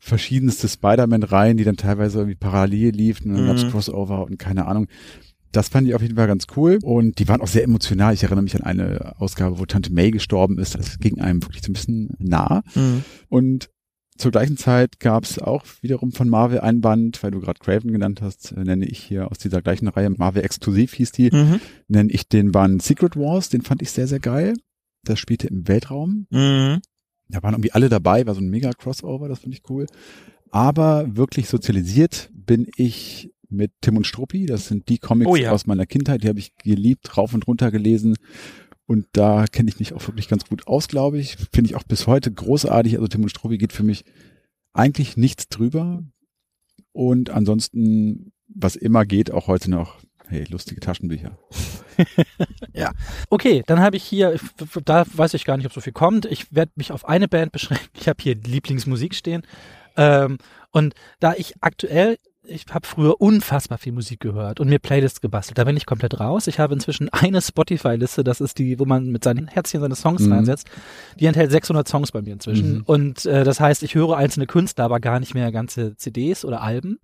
[0.00, 3.48] verschiedenste Spider-Man-Reihen, die dann teilweise irgendwie parallel liefen und dann Mhm.
[3.60, 4.88] gab's Crossover und keine Ahnung.
[5.52, 8.12] Das fand ich auf jeden Fall ganz cool und die waren auch sehr emotional.
[8.12, 10.74] Ich erinnere mich an eine Ausgabe, wo Tante May gestorben ist.
[10.74, 12.62] Das ging einem wirklich so ein bisschen nah.
[13.28, 13.70] Und
[14.18, 17.92] zur gleichen Zeit gab es auch wiederum von Marvel ein Band, weil du gerade Craven
[17.92, 21.60] genannt hast, äh, nenne ich hier aus dieser gleichen Reihe, Marvel Exklusiv hieß die, Mhm.
[21.88, 24.54] nenne ich den Band Secret Wars, den fand ich sehr, sehr geil.
[25.04, 26.26] Das spielte im Weltraum.
[26.30, 26.80] Mhm.
[27.28, 29.86] Da waren irgendwie alle dabei, war so ein mega Crossover, das fand ich cool.
[30.50, 34.46] Aber wirklich sozialisiert bin ich mit Tim und Struppi.
[34.46, 35.52] Das sind die Comics Oh ja.
[35.52, 38.16] aus meiner Kindheit, die habe ich geliebt, rauf und runter gelesen.
[38.86, 41.36] Und da kenne ich mich auch wirklich ganz gut aus, glaube ich.
[41.52, 42.94] Finde ich auch bis heute großartig.
[42.94, 44.04] Also Tim und Struppi geht für mich
[44.72, 46.04] eigentlich nichts drüber.
[46.92, 51.38] Und ansonsten, was immer geht, auch heute noch, hey, lustige Taschenbücher.
[53.30, 54.38] Okay, dann habe ich hier,
[54.84, 56.26] da weiß ich gar nicht, ob so viel kommt.
[56.26, 57.88] Ich werde mich auf eine Band beschränken.
[57.98, 59.42] Ich habe hier Lieblingsmusik stehen.
[59.96, 60.38] Ähm,
[60.72, 62.18] und da ich aktuell,
[62.48, 65.58] ich habe früher unfassbar viel Musik gehört und mir Playlists gebastelt.
[65.58, 66.46] Da bin ich komplett raus.
[66.46, 70.22] Ich habe inzwischen eine Spotify-Liste, das ist die, wo man mit seinen Herzchen seine Songs
[70.22, 70.32] Mhm.
[70.32, 70.68] reinsetzt.
[71.18, 72.76] Die enthält 600 Songs bei mir inzwischen.
[72.78, 72.82] Mhm.
[72.84, 76.62] Und äh, das heißt, ich höre einzelne Künstler, aber gar nicht mehr ganze CDs oder
[76.62, 76.98] Alben.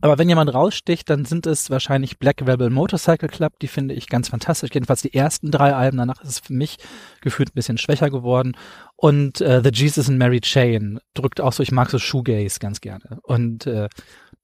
[0.00, 3.58] Aber wenn jemand raussticht, dann sind es wahrscheinlich Black Rebel Motorcycle Club.
[3.60, 4.70] Die finde ich ganz fantastisch.
[4.72, 5.98] Jedenfalls die ersten drei Alben.
[5.98, 6.76] Danach ist es für mich
[7.20, 8.56] gefühlt ein bisschen schwächer geworden.
[8.94, 12.80] Und äh, The Jesus and Mary Chain drückt auch so, ich mag so Shoegaze ganz
[12.80, 13.18] gerne.
[13.22, 13.88] Und äh,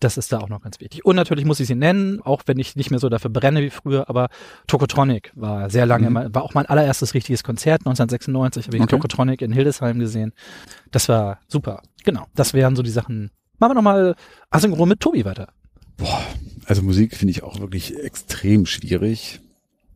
[0.00, 1.04] das ist da auch noch ganz wichtig.
[1.04, 3.70] Und natürlich muss ich sie nennen, auch wenn ich nicht mehr so dafür brenne wie
[3.70, 4.28] früher, aber
[4.66, 6.34] Tokotronic war sehr lange, Mhm.
[6.34, 8.90] war auch mein allererstes richtiges Konzert, 1996 habe ich Okay.
[8.90, 10.32] Tokotronic in Hildesheim gesehen.
[10.90, 11.82] Das war super.
[12.04, 13.30] Genau, das wären so die Sachen.
[13.58, 14.14] Machen wir nochmal
[14.50, 15.48] asynchron mit Tobi weiter.
[16.66, 19.40] Also Musik finde ich auch wirklich extrem schwierig.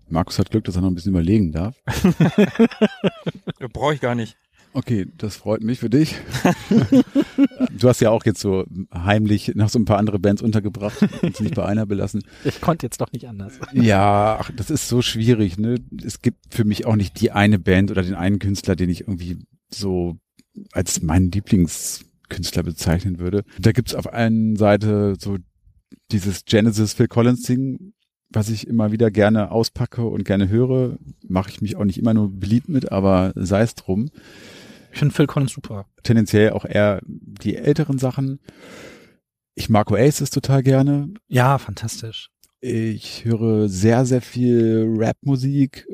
[0.08, 1.74] Markus hat Glück, dass er noch ein bisschen überlegen darf.
[3.72, 4.36] Brauche ich gar nicht.
[4.72, 6.14] Okay, das freut mich für dich.
[7.78, 11.36] du hast ja auch jetzt so heimlich noch so ein paar andere Bands untergebracht und
[11.36, 12.22] sie nicht bei einer belassen.
[12.44, 13.58] Ich konnte jetzt doch nicht anders.
[13.72, 15.58] Ja, ach, das ist so schwierig.
[15.58, 15.76] Ne?
[16.04, 19.02] Es gibt für mich auch nicht die eine Band oder den einen Künstler, den ich
[19.02, 19.38] irgendwie
[19.70, 20.16] so
[20.72, 23.44] als meinen Lieblingskünstler bezeichnen würde.
[23.58, 25.38] Da gibt's auf einer Seite so
[26.10, 27.92] dieses Genesis Phil Collins Ding,
[28.30, 30.98] was ich immer wieder gerne auspacke und gerne höre.
[31.26, 34.10] Mache ich mich auch nicht immer nur beliebt mit, aber sei es drum.
[34.92, 35.86] Ich finde Phil Collins super.
[36.02, 38.40] Tendenziell auch eher die älteren Sachen.
[39.54, 41.12] Ich mag Oasis total gerne.
[41.26, 42.30] Ja, fantastisch.
[42.60, 45.86] Ich höre sehr, sehr viel Rap-Musik,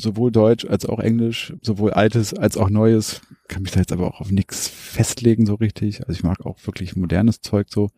[0.00, 3.20] sowohl Deutsch als auch Englisch, sowohl Altes als auch Neues.
[3.48, 6.00] Kann mich da jetzt aber auch auf nichts festlegen so richtig.
[6.00, 7.90] Also ich mag auch wirklich modernes Zeug so.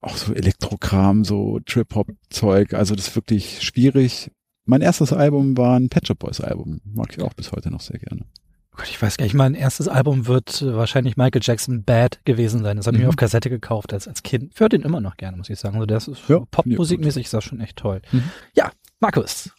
[0.00, 2.74] Auch so Elektrokram, so Trip-Hop-Zeug.
[2.74, 4.30] Also das ist wirklich schwierig.
[4.64, 6.80] Mein erstes Album war ein Pet Shop Boys Album.
[6.84, 8.26] Mag ich auch bis heute noch sehr gerne.
[8.74, 12.20] Oh Gott, ich weiß gar nicht, mein erstes Album wird äh, wahrscheinlich Michael Jackson Bad
[12.24, 12.76] gewesen sein.
[12.76, 13.10] Das habe ich mir Mhm.
[13.10, 14.50] auf Kassette gekauft als, als Kind.
[14.52, 15.76] Ich höre den immer noch gerne, muss ich sagen.
[15.76, 18.02] Also das ist Ja, popmusikmäßig ist das schon echt toll.
[18.10, 18.24] Mhm.
[18.56, 19.50] Ja, Markus.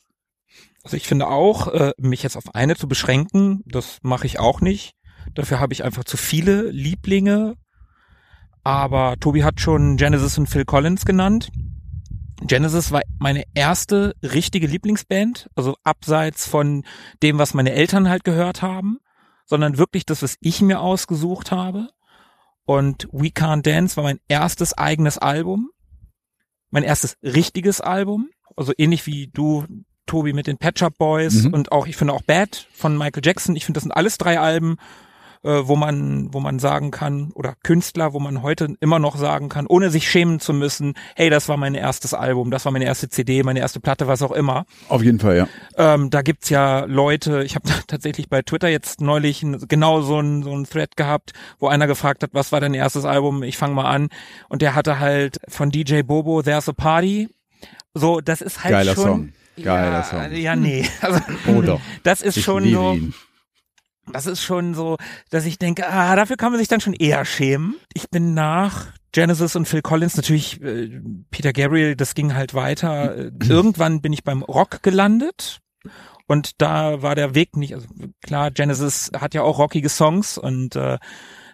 [0.83, 4.59] Also ich finde auch, äh, mich jetzt auf eine zu beschränken, das mache ich auch
[4.61, 4.93] nicht.
[5.33, 7.55] Dafür habe ich einfach zu viele Lieblinge.
[8.63, 11.49] Aber Tobi hat schon Genesis und Phil Collins genannt.
[12.41, 16.83] Genesis war meine erste richtige Lieblingsband, also abseits von
[17.23, 18.97] dem, was meine Eltern halt gehört haben,
[19.45, 21.89] sondern wirklich das, was ich mir ausgesucht habe.
[22.65, 25.69] Und We Can't Dance war mein erstes eigenes Album,
[26.71, 29.65] mein erstes richtiges Album, also ähnlich wie du,
[30.07, 31.53] Tobi, mit den Pet Shop Boys Mhm.
[31.53, 33.55] und auch, ich finde auch Bad von Michael Jackson.
[33.55, 34.77] Ich finde, das sind alles drei Alben,
[35.45, 39.47] äh, wo man, wo man sagen kann, oder Künstler, wo man heute immer noch sagen
[39.47, 42.85] kann, ohne sich schämen zu müssen, hey, das war mein erstes Album, das war meine
[42.85, 44.65] erste CD, meine erste Platte, was auch immer.
[44.89, 45.47] Auf jeden Fall, ja.
[45.77, 50.41] Ähm, da gibt's ja Leute, ich habe tatsächlich bei Twitter jetzt neulich genau so ein,
[50.43, 53.43] so ein Thread gehabt, wo einer gefragt hat, was war dein erstes Album?
[53.43, 54.09] Ich fange mal an.
[54.49, 57.29] Und der hatte halt von DJ Bobo There's a Party.
[57.93, 59.03] So, das ist halt Geiler schon.
[59.03, 59.33] Song.
[59.63, 60.31] Geiler ja, Song.
[60.33, 60.85] Ja, nee.
[61.01, 61.79] Also, Oh doch.
[62.03, 62.93] das ist Ich schon so.
[62.93, 63.13] ihn.
[64.11, 64.97] Das ist schon so,
[65.29, 67.75] dass ich denke, ah, dafür kann man sich dann schon eher schämen.
[67.93, 71.01] Ich bin nach Genesis und Phil Collins natürlich äh,
[71.31, 73.31] Peter Gabriel, das ging halt weiter.
[73.47, 75.61] Irgendwann bin ich beim Rock gelandet
[76.27, 77.87] und da war der Weg nicht, also
[78.21, 80.97] klar, Genesis hat ja auch rockige Songs und äh,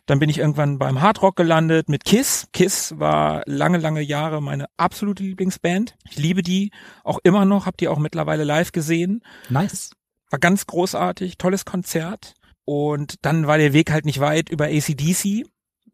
[0.06, 2.48] dann bin ich irgendwann beim Hard Rock gelandet mit Kiss.
[2.54, 5.96] Kiss war lange, lange Jahre meine absolute Lieblingsband.
[6.10, 6.72] Ich liebe die
[7.04, 9.22] auch immer noch, hab die auch mittlerweile live gesehen.
[9.50, 9.92] Nice.
[10.30, 12.34] War ganz großartig, tolles Konzert.
[12.66, 15.46] Und dann war der Weg halt nicht weit über ACDC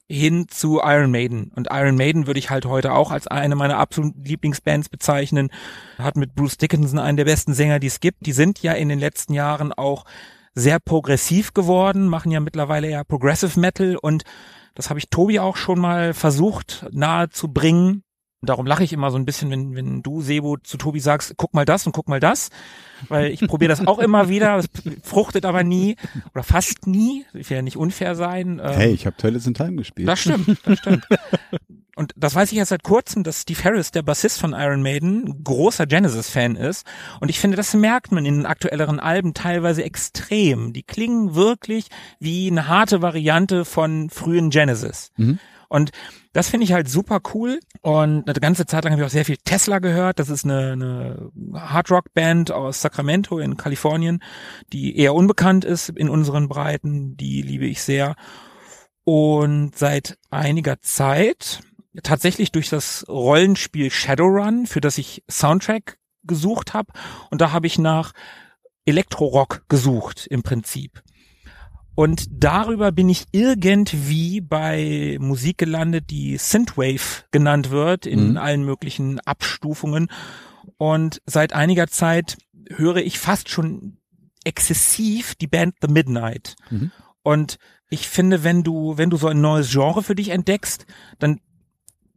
[0.09, 1.51] hin zu Iron Maiden.
[1.55, 5.49] Und Iron Maiden würde ich halt heute auch als eine meiner absoluten Lieblingsbands bezeichnen.
[5.97, 8.25] Hat mit Bruce Dickinson einen der besten Sänger, die es gibt.
[8.25, 10.05] Die sind ja in den letzten Jahren auch
[10.55, 14.23] sehr progressiv geworden, machen ja mittlerweile eher Progressive Metal und
[14.73, 18.03] das habe ich Tobi auch schon mal versucht nahe zu bringen.
[18.41, 21.53] Darum lache ich immer so ein bisschen, wenn, wenn du, Sebo, zu Tobi sagst, guck
[21.53, 22.49] mal das und guck mal das.
[23.09, 24.67] Weil ich probiere das auch immer wieder, es
[25.03, 25.95] fruchtet aber nie
[26.33, 27.25] oder fast nie.
[27.33, 28.61] Ich will ja nicht unfair sein.
[28.63, 30.07] Ähm, Hey, ich habe Toilets in Time gespielt.
[30.07, 31.05] das stimmt, das stimmt.
[31.95, 35.43] Und das weiß ich jetzt seit kurzem, dass Steve Harris, der Bassist von Iron Maiden,
[35.43, 36.85] großer Genesis-Fan ist.
[37.21, 40.73] Und ich finde, das merkt man in den aktuelleren Alben teilweise extrem.
[40.73, 41.87] Die klingen wirklich
[42.19, 45.11] wie eine harte Variante von frühen Genesis.
[45.17, 45.39] Mhm.
[45.69, 45.91] Und
[46.33, 47.59] das finde ich halt super cool.
[47.81, 50.19] Und eine ganze Zeit lang habe ich auch sehr viel Tesla gehört.
[50.19, 54.21] Das ist eine, eine Hard-Rock-Band aus Sacramento in Kalifornien,
[54.71, 57.17] die eher unbekannt ist in unseren Breiten.
[57.17, 58.15] Die liebe ich sehr.
[59.03, 61.61] Und seit einiger Zeit,
[62.03, 66.91] tatsächlich durch das Rollenspiel Shadowrun, für das ich Soundtrack gesucht habe.
[67.31, 68.13] Und da habe ich nach
[68.85, 71.01] Elektrorock gesucht im Prinzip.
[71.97, 78.37] Und darüber bin ich irgendwie bei Musik gelandet, die Synthwave genannt wird, in Mhm.
[78.37, 80.07] allen möglichen Abstufungen.
[80.77, 82.37] Und seit einiger Zeit
[82.69, 83.97] höre ich fast schon
[84.43, 86.55] exzessiv die Band The Midnight.
[86.69, 86.91] Mhm.
[87.23, 87.57] Und
[87.89, 90.85] ich finde, wenn du, wenn du so ein neues Genre für dich entdeckst,
[91.17, 91.39] dann,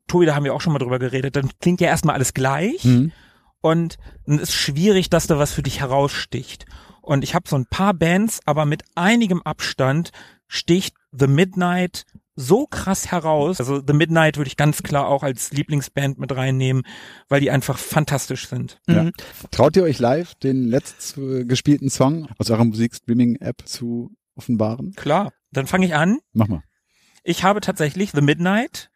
[0.09, 2.85] Tobi, da haben wir auch schon mal drüber geredet, dann klingt ja erstmal alles gleich
[2.85, 3.13] Mhm.
[3.63, 3.97] und
[4.27, 6.67] dann ist schwierig, dass da was für dich heraussticht.
[7.03, 10.11] Und ich habe so ein paar Bands, aber mit einigem Abstand
[10.49, 12.05] sticht The Midnight
[12.37, 13.61] so krass heraus.
[13.61, 16.83] Also The Midnight würde ich ganz klar auch als Lieblingsband mit reinnehmen,
[17.29, 18.81] weil die einfach fantastisch sind.
[18.89, 19.05] Ja.
[19.05, 19.13] Mhm.
[19.51, 24.93] Traut ihr euch live den letzt äh, gespielten Song aus eurer Musikstreaming-App zu offenbaren?
[24.95, 25.33] Klar.
[25.53, 26.19] Dann fange ich an.
[26.33, 26.63] Mach mal.
[27.25, 28.91] Ich habe tatsächlich The Midnight,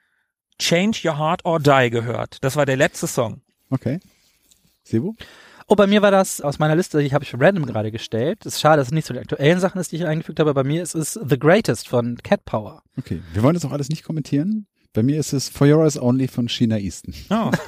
[0.59, 2.39] Change Your Heart or Die gehört.
[2.43, 3.43] Das war der letzte Song.
[3.71, 4.01] Okay.
[4.85, 5.15] Sebo?
[5.67, 8.45] Oh, bei mir war das aus meiner Liste, die habe ich random gerade gestellt.
[8.45, 10.53] Ist schade, dass es nicht so die aktuellen Sachen ist, die ich eingefügt habe.
[10.53, 12.83] Bei mir ist es The Greatest von Cat Power.
[12.99, 13.23] Okay.
[13.33, 14.67] Wir wollen das auch alles nicht kommentieren.
[14.93, 17.15] Bei mir ist es For Your Eyes Only von Sheena Easton.
[17.31, 17.51] Oh.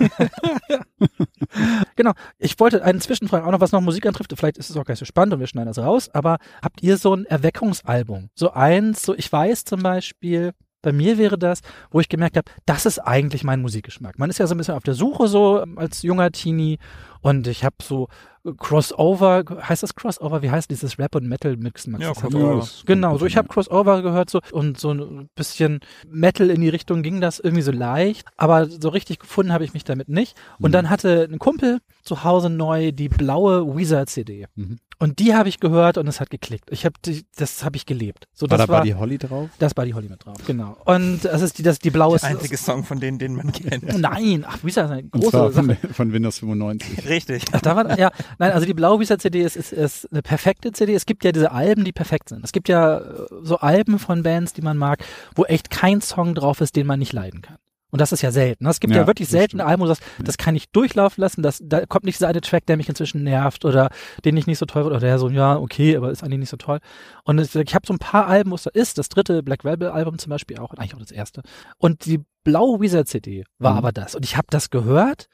[1.97, 2.13] Genau.
[2.39, 4.33] Ich wollte einen Zwischenfragen auch noch, was noch Musik antrifft.
[4.37, 6.11] Vielleicht ist es auch gar nicht so spannend und wir schneiden das raus.
[6.13, 8.29] Aber habt ihr so ein Erweckungsalbum?
[8.35, 10.53] So eins, so ich weiß zum Beispiel,
[10.83, 11.61] bei mir wäre das,
[11.91, 14.19] wo ich gemerkt habe, das ist eigentlich mein Musikgeschmack.
[14.19, 16.79] Man ist ja so ein bisschen auf der Suche so ähm, als junger Teenie
[17.21, 18.09] und ich habe so
[18.45, 20.43] äh, Crossover, heißt das Crossover?
[20.43, 21.87] Wie heißt dieses Rap und Metal Mix?
[21.87, 22.05] Max?
[22.05, 22.67] Ja, Crossover.
[22.85, 27.03] Genau, so ich habe Crossover gehört so und so ein bisschen Metal in die Richtung
[27.03, 30.37] ging das irgendwie so leicht, aber so richtig gefunden habe ich mich damit nicht.
[30.59, 30.73] Und Mhm.
[30.73, 34.47] dann hatte ein Kumpel zu Hause neu die blaue Weezer CD.
[34.55, 34.79] Mhm.
[34.99, 36.71] Und die habe ich gehört und es hat geklickt.
[36.71, 36.95] Ich habe
[37.37, 38.29] das habe ich gelebt.
[38.33, 39.51] So War das da war Buddy Holly drauf?
[39.59, 40.37] das Buddy Holly mit drauf.
[40.47, 40.75] Genau.
[40.87, 43.99] Und das ist die das die blaue Der einzige Song von denen, den man kennt.
[43.99, 45.77] Nein, ach Weezer ist eine Und zwar große Sache.
[45.83, 47.06] von, von Windows 95.
[47.09, 47.45] Richtig.
[47.53, 50.73] Ach, da war, ja, nein, also die blaue Visa CD ist, ist, ist eine perfekte
[50.73, 50.95] CD.
[50.95, 52.45] Es gibt ja diese Alben, die perfekt sind.
[52.45, 55.05] Es gibt ja äh, so Alben von Bands, die man mag,
[55.35, 57.57] wo echt kein Song drauf ist, den man nicht leiden kann.
[57.93, 58.67] Und das ist ja selten.
[58.67, 59.61] Es gibt ja, Ja, wirklich selten.
[59.61, 62.41] Alben, wo du sagst, das kann ich durchlaufen lassen, das, da kommt nicht dieser eine
[62.41, 63.89] Track, der mich inzwischen nervt oder
[64.25, 66.51] den ich nicht so toll finde, oder der so, ja, okay, aber ist eigentlich nicht
[66.51, 66.81] so toll.
[67.23, 69.65] Und es, ich habe so ein paar Alben, wo es da ist, das dritte Black
[69.65, 71.43] Rebel Album zum Beispiel auch, eigentlich auch das erste.
[71.79, 73.79] Und die blaue Wizard CD war Mhm.
[73.79, 74.15] aber das.
[74.17, 75.29] Und ich habe das gehört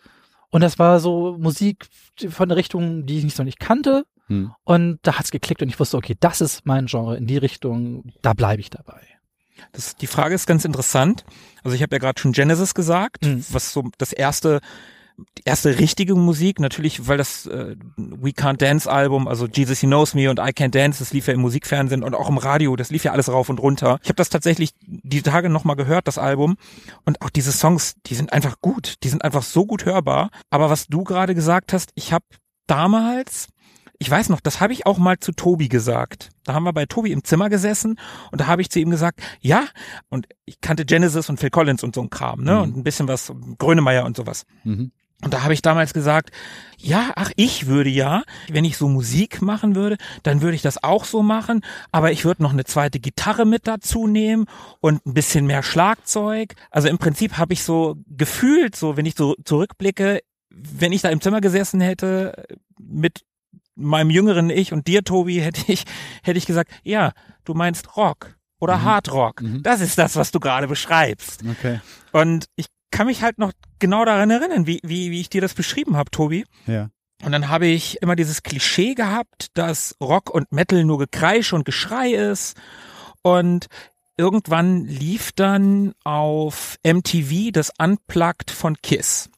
[0.52, 1.86] und das war so Musik
[2.28, 4.04] von der Richtung, die ich nicht so nicht kannte.
[4.28, 4.52] Hm.
[4.62, 8.12] Und da hat's geklickt und ich wusste, okay, das ist mein Genre in die Richtung,
[8.22, 9.00] da bleibe ich dabei.
[9.72, 11.24] Das, die Frage ist ganz interessant.
[11.64, 13.44] Also ich habe ja gerade schon Genesis gesagt, Mhm.
[13.50, 14.60] was so das erste
[15.38, 19.86] die erste richtige Musik, natürlich, weil das äh, We Can't Dance Album, also Jesus He
[19.86, 22.76] Knows Me und I Can't Dance, das lief ja im Musikfernsehen und auch im Radio,
[22.76, 23.98] das lief ja alles rauf und runter.
[24.02, 26.56] Ich habe das tatsächlich die Tage nochmal gehört, das Album.
[27.04, 30.30] Und auch diese Songs, die sind einfach gut, die sind einfach so gut hörbar.
[30.50, 32.24] Aber was du gerade gesagt hast, ich habe
[32.66, 33.48] damals
[34.02, 36.30] ich weiß noch, das habe ich auch mal zu Tobi gesagt.
[36.42, 38.00] Da haben wir bei Tobi im Zimmer gesessen
[38.32, 39.64] und da habe ich zu ihm gesagt, ja,
[40.08, 42.54] und ich kannte Genesis und Phil Collins und so ein Kram, ne?
[42.54, 42.62] Mhm.
[42.62, 44.44] Und ein bisschen was, Grönemeyer und sowas.
[44.64, 44.90] Mhm.
[45.22, 46.30] Und da habe ich damals gesagt,
[46.76, 50.82] ja, ach, ich würde ja, wenn ich so Musik machen würde, dann würde ich das
[50.82, 54.46] auch so machen, aber ich würde noch eine zweite Gitarre mit dazu nehmen
[54.80, 56.54] und ein bisschen mehr Schlagzeug.
[56.70, 60.20] Also im Prinzip habe ich so gefühlt, so wenn ich so zurückblicke,
[60.50, 62.44] wenn ich da im Zimmer gesessen hätte
[62.78, 63.22] mit
[63.76, 65.84] meinem jüngeren Ich und dir, Tobi, hätte ich,
[66.22, 67.12] hätte ich gesagt, ja,
[67.44, 68.82] du meinst Rock oder mhm.
[68.82, 69.42] Hard Rock.
[69.42, 69.62] Mhm.
[69.62, 71.42] Das ist das, was du gerade beschreibst.
[71.48, 71.80] Okay.
[72.12, 75.54] Und ich kann mich halt noch genau daran erinnern, wie, wie, wie ich dir das
[75.54, 76.44] beschrieben habe, Tobi.
[76.66, 76.90] Ja.
[77.24, 81.64] Und dann habe ich immer dieses Klischee gehabt, dass Rock und Metal nur Gekreisch und
[81.64, 82.56] Geschrei ist.
[83.22, 83.66] Und
[84.16, 89.30] irgendwann lief dann auf MTV das Unplugged von Kiss.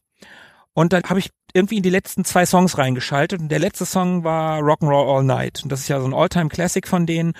[0.72, 4.24] Und dann habe ich irgendwie in die letzten zwei Songs reingeschaltet und der letzte Song
[4.24, 5.62] war Rock'n'Roll All Night.
[5.62, 7.34] Und das ist ja so ein Alltime Classic von denen.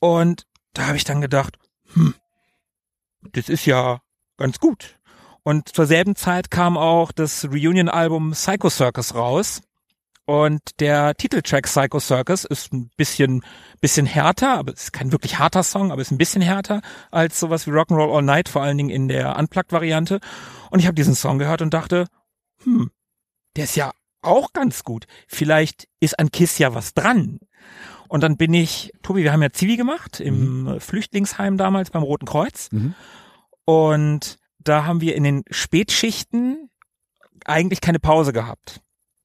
[0.00, 1.56] Und da habe ich dann gedacht,
[1.94, 2.14] hm,
[3.32, 4.00] das ist ja
[4.40, 4.98] ganz gut.
[5.42, 9.62] Und zur selben Zeit kam auch das Reunion-Album Psycho Circus raus.
[10.26, 13.42] Und der Titeltrack Psycho Circus ist ein bisschen,
[13.80, 17.40] bisschen härter, aber es ist kein wirklich harter Song, aber ist ein bisschen härter als
[17.40, 20.20] sowas wie Rock'n'Roll All Night, vor allen Dingen in der Unplugged-Variante.
[20.70, 22.06] Und ich habe diesen Song gehört und dachte,
[22.62, 22.90] hm,
[23.56, 23.92] der ist ja
[24.22, 25.06] auch ganz gut.
[25.26, 27.40] Vielleicht ist an Kiss ja was dran.
[28.08, 30.80] Und dann bin ich, Tobi, wir haben ja Zivi gemacht im mhm.
[30.80, 32.68] Flüchtlingsheim damals beim Roten Kreuz.
[32.70, 32.94] Mhm.
[33.64, 36.70] Und da haben wir in den Spätschichten
[37.44, 38.80] eigentlich keine Pause gehabt.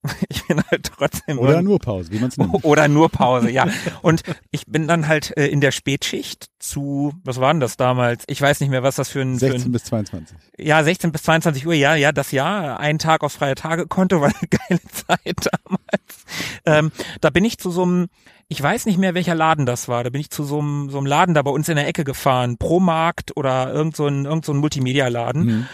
[0.29, 1.39] ich bin halt trotzdem.
[1.39, 2.53] Oder nur Pause, wie man es nennt.
[2.63, 3.67] Oder nur Pause, ja.
[4.01, 8.23] Und ich bin dann halt äh, in der Spätschicht zu, was war denn das damals?
[8.27, 9.37] Ich weiß nicht mehr, was das für ein.
[9.37, 10.37] 16 für ein, bis 22.
[10.57, 12.79] Ja, 16 bis 22 Uhr, ja, ja, das Jahr.
[12.79, 16.25] Ein Tag auf freie Tage konnte, war eine geile Zeit damals.
[16.65, 16.91] Ähm,
[17.21, 18.07] da bin ich zu so einem,
[18.47, 20.03] ich weiß nicht mehr, welcher Laden das war.
[20.03, 22.03] Da bin ich zu so einem, so einem Laden da bei uns in der Ecke
[22.03, 22.57] gefahren.
[22.57, 25.45] Promarkt oder irgend so ein, irgend so ein Multimedia-Laden.
[25.45, 25.67] Mhm.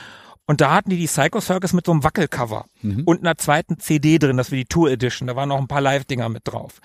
[0.48, 3.04] Und da hatten die die Psycho Circus mit so einem Wackelcover mhm.
[3.06, 5.28] und einer zweiten CD drin, das war die Tour Edition.
[5.28, 6.80] Da waren noch ein paar Live-Dinger mit drauf.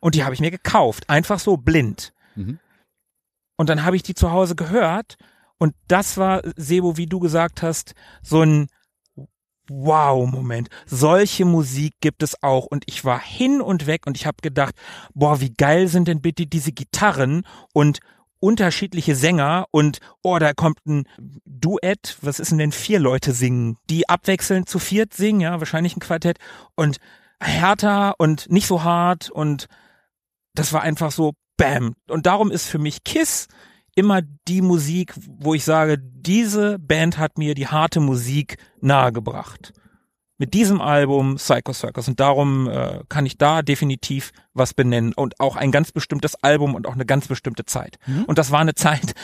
[0.00, 2.12] Und die habe ich mir gekauft, einfach so blind.
[2.34, 2.58] Mhm.
[3.56, 5.16] Und dann habe ich die zu Hause gehört
[5.58, 8.68] und das war, Sebo, wie du gesagt hast, so ein
[9.70, 10.68] Wow-Moment.
[10.86, 12.66] Solche Musik gibt es auch.
[12.66, 14.74] Und ich war hin und weg und ich habe gedacht,
[15.14, 18.00] boah, wie geil sind denn bitte diese Gitarren und
[18.38, 21.04] unterschiedliche Sänger und oh, da kommt ein
[21.46, 25.96] Duett, was ist denn denn vier Leute singen, die abwechselnd zu viert singen, ja, wahrscheinlich
[25.96, 26.38] ein Quartett
[26.74, 26.98] und
[27.40, 29.66] härter und nicht so hart und
[30.54, 31.94] das war einfach so bam.
[32.08, 33.48] Und darum ist für mich Kiss
[33.96, 39.72] immer die Musik, wo ich sage, diese Band hat mir die harte Musik nahegebracht
[40.38, 45.40] mit diesem Album Psycho Circus und darum äh, kann ich da definitiv was benennen und
[45.40, 47.98] auch ein ganz bestimmtes Album und auch eine ganz bestimmte Zeit.
[48.06, 48.24] Mhm.
[48.24, 49.14] Und das war eine Zeit,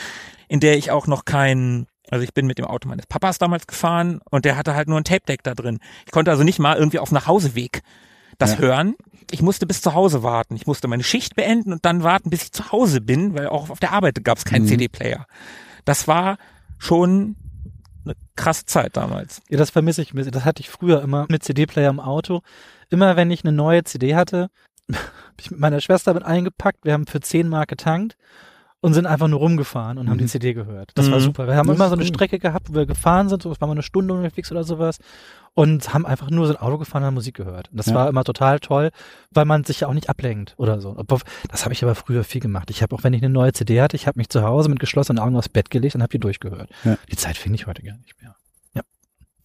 [0.47, 3.65] in der ich auch noch kein also ich bin mit dem Auto meines Papas damals
[3.65, 5.79] gefahren und der hatte halt nur ein Tape Deck da drin.
[6.05, 7.81] Ich konnte also nicht mal irgendwie auf Nachhauseweg
[8.37, 8.59] das ja.
[8.59, 8.95] hören.
[9.31, 10.55] Ich musste bis zu Hause warten.
[10.55, 13.69] Ich musste meine Schicht beenden und dann warten, bis ich zu Hause bin, weil auch
[13.69, 14.69] auf der Arbeit gab es keinen mhm.
[14.69, 15.25] CD-Player.
[15.85, 16.37] Das war
[16.77, 17.35] schon
[18.05, 19.41] eine krasse Zeit damals.
[19.49, 20.33] Ja, das vermisse ich ein bisschen.
[20.33, 22.41] Das hatte ich früher immer mit CD-Player im Auto.
[22.89, 24.49] Immer wenn ich eine neue CD hatte,
[24.91, 24.99] habe
[25.39, 26.83] ich mit meiner Schwester mit eingepackt.
[26.83, 28.17] Wir haben für 10 Mark getankt
[28.83, 30.09] und sind einfach nur rumgefahren und mhm.
[30.09, 30.29] haben die mhm.
[30.29, 30.91] CD gehört.
[30.95, 31.13] Das mhm.
[31.13, 31.47] war super.
[31.47, 33.69] Wir haben das immer so eine Strecke gehabt, wo wir gefahren sind, so das war
[33.69, 34.99] mal eine Stunde unterwegs oder sowas
[35.53, 37.71] und haben einfach nur so ein Auto gefahren und Musik gehört.
[37.71, 37.95] Und das ja.
[37.95, 38.91] war immer total toll,
[39.31, 41.01] weil man sich ja auch nicht ablenkt oder so.
[41.49, 42.69] Das habe ich aber früher viel gemacht.
[42.71, 44.81] Ich habe auch, wenn ich eine neue CD hatte, ich habe mich zu Hause mit
[44.81, 46.69] geschlossenen Augen aufs Bett gelegt und habe die durchgehört.
[46.83, 46.97] Ja.
[47.09, 48.35] Die Zeit finde ich heute gar nicht mehr.
[48.73, 48.81] Ja.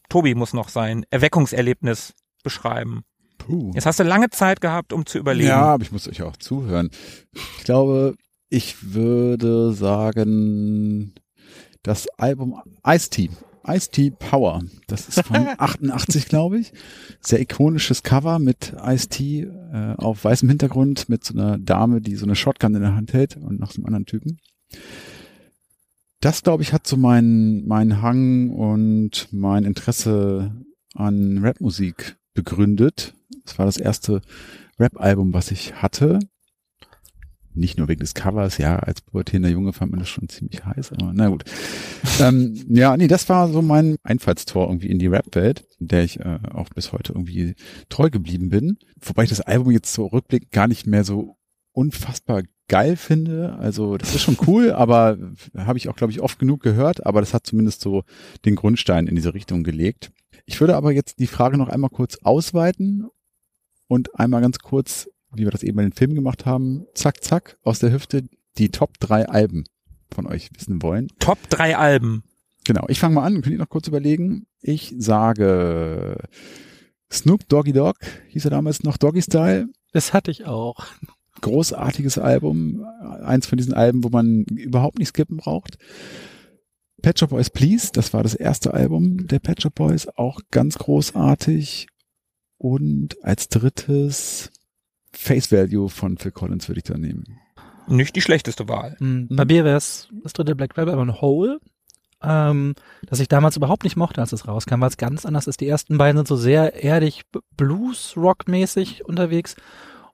[0.09, 2.13] Tobi muss noch sein Erweckungserlebnis
[2.43, 3.05] beschreiben.
[3.39, 3.71] Puh.
[3.75, 5.51] Jetzt hast du lange Zeit gehabt, um zu überlegen.
[5.51, 6.91] Ja, aber ich muss euch auch zuhören.
[7.59, 8.17] Ich glaube,
[8.49, 11.15] ich würde sagen,
[11.83, 13.37] das Album Ice Team.
[13.67, 14.63] Ice-T Power.
[14.87, 16.73] Das ist von 88, glaube ich.
[17.21, 22.25] Sehr ikonisches Cover mit Ice-T äh, auf weißem Hintergrund mit so einer Dame, die so
[22.25, 24.39] eine Shotgun in der Hand hält und noch so einem anderen Typen.
[26.21, 30.53] Das, glaube ich, hat so meinen mein Hang und mein Interesse
[30.95, 33.15] an Rapmusik begründet.
[33.45, 34.23] Das war das erste
[34.79, 36.19] Rap-Album, was ich hatte.
[37.59, 40.93] Nicht nur wegen des Covers, ja, als pubertierender Junge fand man das schon ziemlich heiß,
[40.93, 41.45] aber na gut.
[42.21, 46.39] ähm, ja, nee, das war so mein Einfallstor irgendwie in die Rap-Welt, der ich äh,
[46.53, 47.55] auch bis heute irgendwie
[47.89, 48.79] treu geblieben bin.
[49.01, 51.37] Wobei ich das Album jetzt so rückblickend gar nicht mehr so
[51.73, 53.57] unfassbar geil finde.
[53.59, 55.19] Also das ist schon cool, aber
[55.57, 58.05] habe ich auch, glaube ich, oft genug gehört, aber das hat zumindest so
[58.45, 60.13] den Grundstein in diese Richtung gelegt.
[60.47, 63.07] Ich würde aber jetzt die Frage noch einmal kurz ausweiten
[63.89, 67.59] und einmal ganz kurz, wie wir das eben bei den Filmen gemacht haben, zack, zack,
[67.63, 68.25] aus der Hüfte
[68.57, 69.65] die Top drei Alben
[70.11, 71.09] von euch wissen wollen.
[71.19, 72.25] Top drei Alben.
[72.65, 74.47] Genau, ich fange mal an, könnt ihr noch kurz überlegen.
[74.61, 76.19] Ich sage
[77.11, 77.99] Snoop Doggy Dogg,
[78.29, 79.69] hieß er damals noch Doggy Style.
[79.93, 80.87] Das hatte ich auch.
[81.41, 82.85] Großartiges Album,
[83.23, 85.79] eins von diesen Alben, wo man überhaupt nicht skippen braucht.
[87.01, 90.79] Pet Shop Boys Please, das war das erste Album der Pet Shop Boys, auch ganz
[90.79, 91.87] großartig.
[92.59, 94.51] Und als drittes
[95.21, 97.25] Face Value von Phil Collins würde ich da nehmen.
[97.89, 98.97] Nicht die schlechteste Wahl.
[99.01, 99.27] Mhm.
[99.31, 101.59] Bei mir wäre es das dritte Black Rabbit, aber ein Hole,
[102.23, 105.61] ähm, das ich damals überhaupt nicht mochte, als es rauskam, weil es ganz anders ist.
[105.61, 107.23] Die ersten beiden sind so sehr erdig
[107.57, 109.57] Blues-Rock-mäßig unterwegs.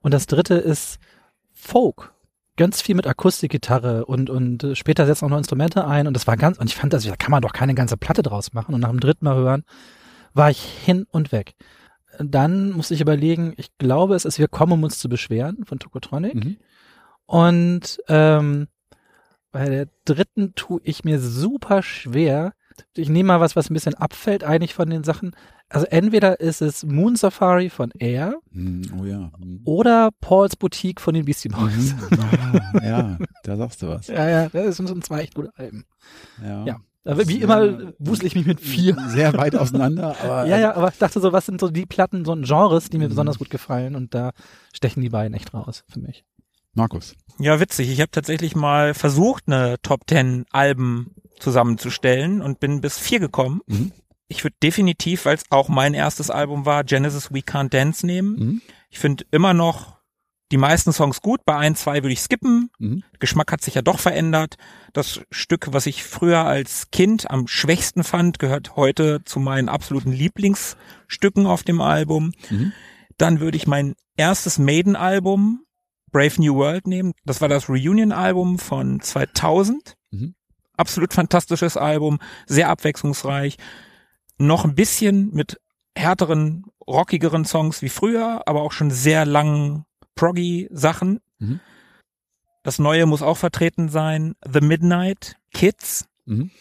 [0.01, 0.97] Und das dritte ist
[1.53, 2.11] Folk.
[2.57, 6.07] Ganz viel mit Akustikgitarre und, und äh, später setzen auch noch Instrumente ein.
[6.07, 8.23] Und das war ganz, und ich fand, das, da kann man doch keine ganze Platte
[8.23, 8.73] draus machen.
[8.73, 9.65] Und nach dem dritten Mal hören,
[10.33, 11.53] war ich hin und weg.
[12.19, 15.79] Dann musste ich überlegen, ich glaube, es ist Wir kommen, um uns zu beschweren von
[15.79, 16.35] Tokotronic.
[16.35, 16.57] Mhm.
[17.25, 18.67] Und ähm,
[19.51, 22.53] bei der dritten tue ich mir super schwer.
[22.93, 25.31] Ich nehme mal was, was ein bisschen abfällt eigentlich von den Sachen.
[25.69, 29.31] Also entweder ist es Moon Safari von Air Hm, Oh ja.
[29.39, 29.61] Hm.
[29.63, 31.95] oder Paul's Boutique von den Beastie Boys.
[31.95, 32.19] Mhm.
[32.19, 34.07] Ah, ja, da sagst du was.
[34.09, 35.85] Ja, ja, das sind so zwei echt gute Alben.
[36.43, 36.65] Ja.
[36.65, 36.79] Ja.
[37.05, 38.97] Wie immer wusel ich mich mit vier.
[39.09, 42.25] Sehr weit auseinander, aber Ja, ja, aber ich dachte so, was sind so die Platten,
[42.25, 43.09] so ein Genres, die mir Mhm.
[43.09, 44.31] besonders gut gefallen und da
[44.73, 46.25] stechen die beiden echt raus für mich.
[46.73, 47.15] Markus.
[47.39, 47.89] Ja, witzig.
[47.89, 53.61] Ich habe tatsächlich mal versucht, eine Top 10 Alben zusammenzustellen und bin bis vier gekommen.
[53.67, 53.91] Mhm.
[54.27, 58.35] Ich würde definitiv, weil es auch mein erstes Album war, Genesis We Can't Dance nehmen.
[58.35, 58.61] Mhm.
[58.89, 59.94] Ich finde immer noch
[60.51, 61.41] die meisten Songs gut.
[61.45, 62.69] Bei ein, zwei würde ich skippen.
[62.77, 63.03] Mhm.
[63.19, 64.55] Geschmack hat sich ja doch verändert.
[64.93, 70.11] Das Stück, was ich früher als Kind am schwächsten fand, gehört heute zu meinen absoluten
[70.11, 72.31] Lieblingsstücken auf dem Album.
[72.49, 72.73] Mhm.
[73.17, 75.61] Dann würde ich mein erstes Maiden-Album
[76.11, 77.13] Brave New World nehmen.
[77.25, 79.95] Das war das Reunion-Album von 2000.
[80.11, 80.35] Mhm.
[80.77, 83.57] Absolut fantastisches Album, sehr abwechslungsreich.
[84.37, 85.59] Noch ein bisschen mit
[85.97, 89.85] härteren, rockigeren Songs wie früher, aber auch schon sehr langen
[90.15, 91.21] proggy Sachen.
[91.39, 91.59] Mhm.
[92.63, 94.35] Das Neue muss auch vertreten sein.
[94.51, 96.07] The Midnight Kids.
[96.25, 96.51] Mhm.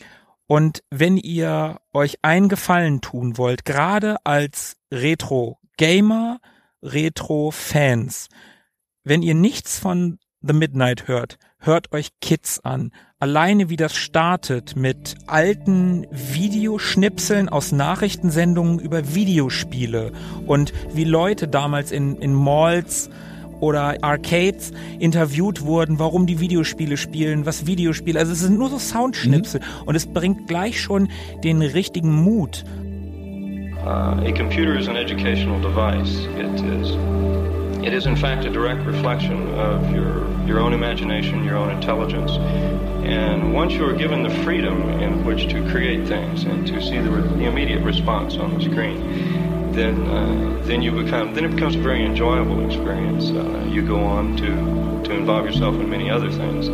[0.47, 6.40] Und wenn ihr euch einen Gefallen tun wollt, gerade als Retro-Gamer,
[6.82, 8.28] Retro-Fans,
[9.05, 12.93] wenn ihr nichts von The Midnight hört, hört euch Kids an.
[13.18, 20.12] Alleine wie das startet mit alten Videoschnipseln aus Nachrichtensendungen über Videospiele
[20.47, 23.09] und wie Leute damals in, in Malls
[23.64, 28.78] oder Arcades interviewt wurden, warum die Videospiele spielen, was Videospiele, also es sind nur so
[28.78, 31.08] Soundschnipsel und es bringt gleich schon
[31.42, 32.64] den richtigen Mut.
[33.84, 36.26] Uh, a computer is an educational device.
[36.38, 36.96] It is.
[37.85, 42.31] It is, in fact, a direct reflection of your your own imagination, your own intelligence.
[43.05, 46.98] And once you are given the freedom in which to create things and to see
[46.98, 51.51] the, re- the immediate response on the screen, then uh, then you become then it
[51.51, 53.31] becomes a very enjoyable experience.
[53.31, 54.47] Uh, you go on to
[55.06, 56.70] to involve yourself in many other things.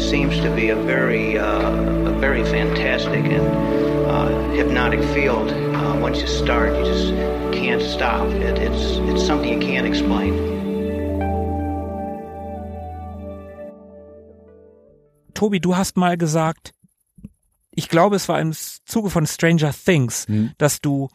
[0.00, 3.46] Seems to be a very, uh, a very fantastic and
[4.10, 5.50] uh, hypnotic field.
[5.50, 7.12] Uh, once you start, you just
[7.52, 8.26] can't stop.
[8.28, 10.48] It, it's, it's something you can't explain.
[15.34, 16.72] Tobi, du hast mal gesagt,
[17.70, 20.52] ich glaube, es war im Zuge von Stranger Things, Mhm.
[20.58, 21.08] dass du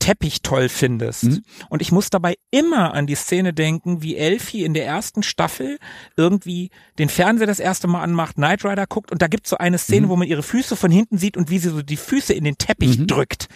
[0.00, 1.22] Teppich toll findest.
[1.24, 1.42] Mhm.
[1.68, 5.78] Und ich muss dabei immer an die Szene denken, wie Elfie in der ersten Staffel
[6.16, 9.78] irgendwie den Fernseher das erste Mal anmacht, Knight Rider guckt und da gibt's so eine
[9.78, 10.10] Szene, Mhm.
[10.10, 12.58] wo man ihre Füße von hinten sieht und wie sie so die Füße in den
[12.58, 13.06] Teppich Mhm.
[13.06, 13.48] drückt.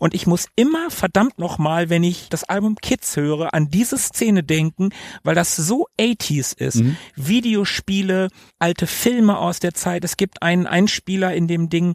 [0.00, 4.42] Und ich muss immer verdammt nochmal, wenn ich das Album Kids höre, an diese Szene
[4.42, 4.88] denken,
[5.22, 6.76] weil das so 80s ist.
[6.76, 6.96] Mhm.
[7.14, 8.28] Videospiele,
[8.58, 10.02] alte Filme aus der Zeit.
[10.04, 11.94] Es gibt einen Einspieler in dem Ding,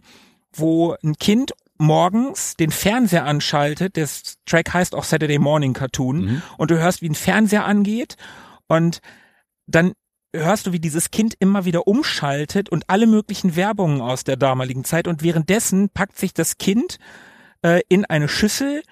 [0.54, 3.96] wo ein Kind morgens den Fernseher anschaltet.
[3.96, 4.08] Der
[4.46, 6.22] Track heißt auch Saturday Morning Cartoon.
[6.22, 6.42] Mhm.
[6.58, 8.16] Und du hörst, wie ein Fernseher angeht.
[8.68, 9.00] Und
[9.66, 9.94] dann
[10.36, 14.84] hörst du, wie dieses Kind immer wieder umschaltet und alle möglichen Werbungen aus der damaligen
[14.84, 15.08] Zeit.
[15.08, 16.98] Und währenddessen packt sich das Kind
[17.64, 18.84] äh, in eine Schüssel,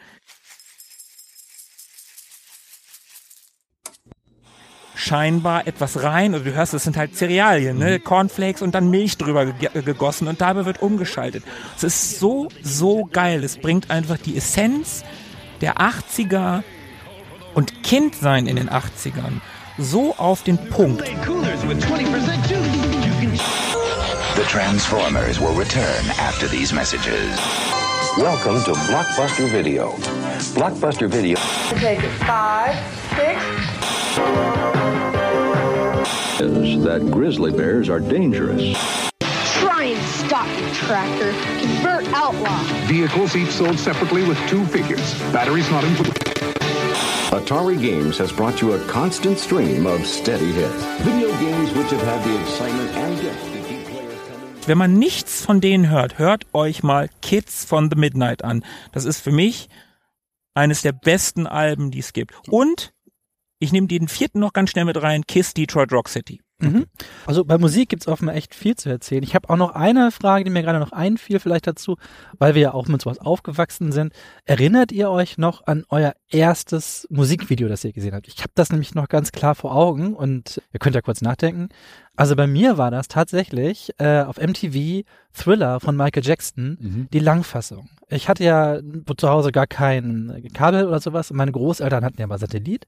[4.97, 7.99] scheinbar etwas rein, oder du hörst, es sind halt Cerealien, ne?
[7.99, 11.43] Cornflakes und dann Milch drüber ge gegossen und dabei wird umgeschaltet.
[11.77, 13.43] Es ist so, so geil.
[13.43, 15.03] Es bringt einfach die Essenz
[15.61, 16.63] der 80er
[17.53, 19.41] und Kindsein in den 80ern
[19.77, 21.03] so auf den Punkt.
[24.35, 27.39] The Transformers will return after these messages.
[28.17, 29.95] Welcome to Blockbuster Video.
[30.53, 31.37] Blockbuster Video
[31.79, 32.75] Take it five,
[33.15, 34.56] six.
[36.39, 38.77] Is that grizzly bears are dangerous.
[39.59, 41.31] Try and stop your tractor.
[41.59, 42.57] Convert outlaw.
[42.85, 45.19] Vehicles each sold separately with two figures.
[45.31, 46.15] Batteries not included.
[47.31, 50.85] Atari Games has brought you a constant stream of steady hits.
[51.01, 54.67] Video games which have had the excitement and depth to keep players coming.
[54.67, 58.63] Wenn man nichts von denen hört, hört euch mal Kids von The Midnight an.
[58.91, 59.69] Das ist für mich
[60.53, 62.33] eines der besten Alben, die es gibt.
[62.49, 62.93] Und
[63.59, 66.41] ich nehme den vierten noch ganz schnell mit rein, Kiss Detroit Rock City.
[66.59, 66.85] Mhm.
[67.27, 69.21] Also bei Musik gibt's offenbar echt viel zu erzählen.
[69.21, 71.97] Ich habe auch noch eine Frage, die mir gerade noch einfiel, vielleicht dazu,
[72.39, 74.11] weil wir ja auch mit sowas aufgewachsen sind.
[74.45, 78.27] Erinnert ihr euch noch an euer erstes Musikvideo, das ihr gesehen habt?
[78.27, 81.69] Ich habe das nämlich noch ganz klar vor Augen und ihr könnt ja kurz nachdenken.
[82.15, 85.03] Also bei mir war das tatsächlich äh, auf MTV
[85.33, 87.07] Thriller von Michael Jackson, Mhm.
[87.13, 87.87] die Langfassung.
[88.09, 88.79] Ich hatte ja
[89.17, 92.87] zu Hause gar kein Kabel oder sowas und meine Großeltern hatten ja aber Satellit.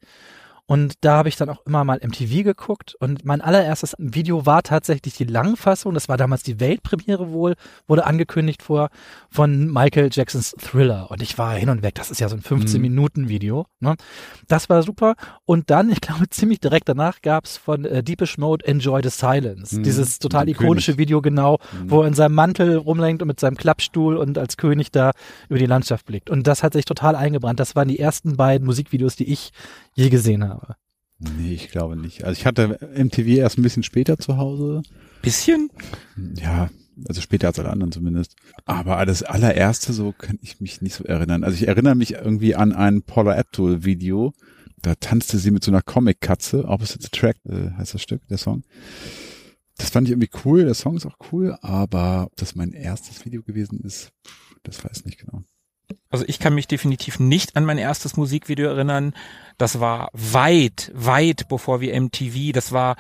[0.70, 2.94] Und da habe ich dann auch immer mal MTV geguckt.
[3.00, 5.96] Und mein allererstes Video war tatsächlich die Langfassung.
[5.96, 7.56] Das war damals die Weltpremiere wohl,
[7.88, 8.90] wurde angekündigt vor,
[9.32, 11.10] von Michael Jacksons Thriller.
[11.10, 11.96] Und ich war hin und weg.
[11.96, 13.66] Das ist ja so ein 15-Minuten-Video.
[13.80, 13.96] Ne?
[14.48, 15.16] Das war super.
[15.44, 19.76] Und dann, ich glaube, ziemlich direkt danach gab's von äh, Deepish Mode Enjoy the Silence.
[19.76, 19.82] Mhm.
[19.82, 21.00] Dieses total Der ikonische König.
[21.00, 24.92] Video genau, wo er in seinem Mantel rumlenkt und mit seinem Klappstuhl und als König
[24.92, 25.14] da
[25.48, 26.30] über die Landschaft blickt.
[26.30, 27.60] Und das hat sich total eingebrannt.
[27.60, 29.50] Das waren die ersten beiden Musikvideos, die ich
[29.96, 30.59] je gesehen habe.
[31.20, 32.24] Nee, ich glaube nicht.
[32.24, 34.82] Also ich hatte MTV erst ein bisschen später zu Hause.
[35.22, 35.70] Bisschen?
[36.38, 36.70] Ja,
[37.08, 38.36] also später als alle anderen zumindest.
[38.66, 41.44] Aber das allererste, so kann ich mich nicht so erinnern.
[41.44, 44.34] Also ich erinnere mich irgendwie an ein Paula Abdul Video.
[44.82, 46.66] Da tanzte sie mit so einer Comic-Katze.
[46.66, 48.64] Opposite the Track äh, heißt das Stück, der Song.
[49.78, 50.64] Das fand ich irgendwie cool.
[50.64, 51.58] Der Song ist auch cool.
[51.62, 54.14] Aber ob das mein erstes Video gewesen ist,
[54.64, 55.44] das weiß ich nicht genau.
[56.10, 59.14] Also ich kann mich definitiv nicht an mein erstes Musikvideo erinnern.
[59.58, 62.96] Das war weit, weit bevor wir MTV, das war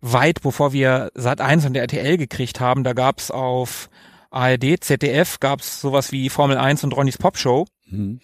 [0.00, 2.84] weit bevor wir Sat 1 und der RTL gekriegt haben.
[2.84, 3.90] Da gab's auf
[4.30, 7.66] ARD, ZDF gab's sowas wie Formel 1 und Ronnys Popshow.
[7.86, 8.20] Mhm.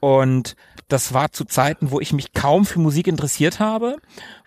[0.00, 0.56] Und
[0.88, 3.96] das war zu Zeiten, wo ich mich kaum für Musik interessiert habe,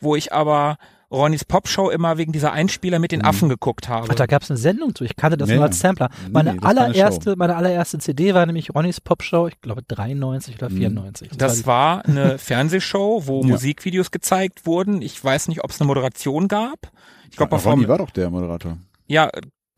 [0.01, 0.77] wo ich aber
[1.11, 4.07] Ronnys Popshow immer wegen dieser Einspieler mit den Affen geguckt habe.
[4.10, 5.03] Ach, da gab's eine Sendung zu.
[5.03, 6.10] Ich kannte das Ja, nur als Sampler.
[6.26, 9.82] Nee, Meine nee, das war allererste, meine allererste CD war nämlich Ronnys Popshow, ich glaube
[9.88, 10.77] 93 oder Mhm.
[10.77, 11.30] 94.
[11.38, 13.48] Das war eine Fernsehshow, wo Ja.
[13.48, 15.02] Musikvideos gezeigt wurden.
[15.02, 16.91] Ich weiß nicht, ob es eine Moderation gab.
[17.30, 18.77] Ich glaube Ronny war doch der Moderator.
[19.07, 19.30] Ja,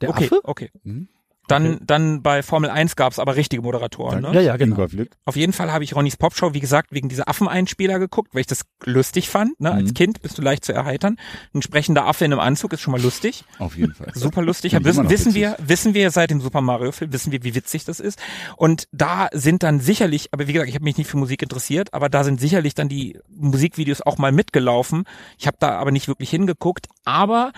[0.02, 0.40] Der okay, Affe?
[0.44, 0.70] okay.
[0.84, 1.10] Mhm.
[1.48, 4.32] Dann dann bei Formel 1 gab es aber richtige Moderatoren, ne?
[4.34, 4.86] Ja, ja, genau.
[5.26, 8.48] Auf jeden Fall habe ich Ronnys Popshow, wie gesagt, wegen dieser Affeneinspieler geguckt, weil ich
[8.48, 9.60] das lustig fand.
[9.60, 9.72] Ne?
[9.72, 9.94] Als Mhm.
[9.94, 11.18] Kind bist du leicht zu erheitern.
[11.54, 13.44] Ein sprechender Affe in einem Anzug ist schon mal lustig.
[13.60, 14.12] Auf jeden Fall.
[14.14, 14.74] Super lustig.
[14.74, 17.86] Immer Wissen, wissen wir, wissen wir seit dem Super Mario Film, wissen wir, wie witzig
[17.86, 18.20] das ist.
[18.58, 21.94] Und da sind dann sicherlich, aber wie gesagt, ich habe mich nicht für Musik interessiert,
[21.94, 25.04] aber da sind sicherlich dann die Musikvideos auch mal mitgelaufen.
[25.38, 26.88] Ich habe da aber nicht wirklich hingeguckt.
[27.06, 27.52] Aber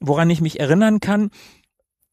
[0.00, 1.30] woran ich mich erinnern kann,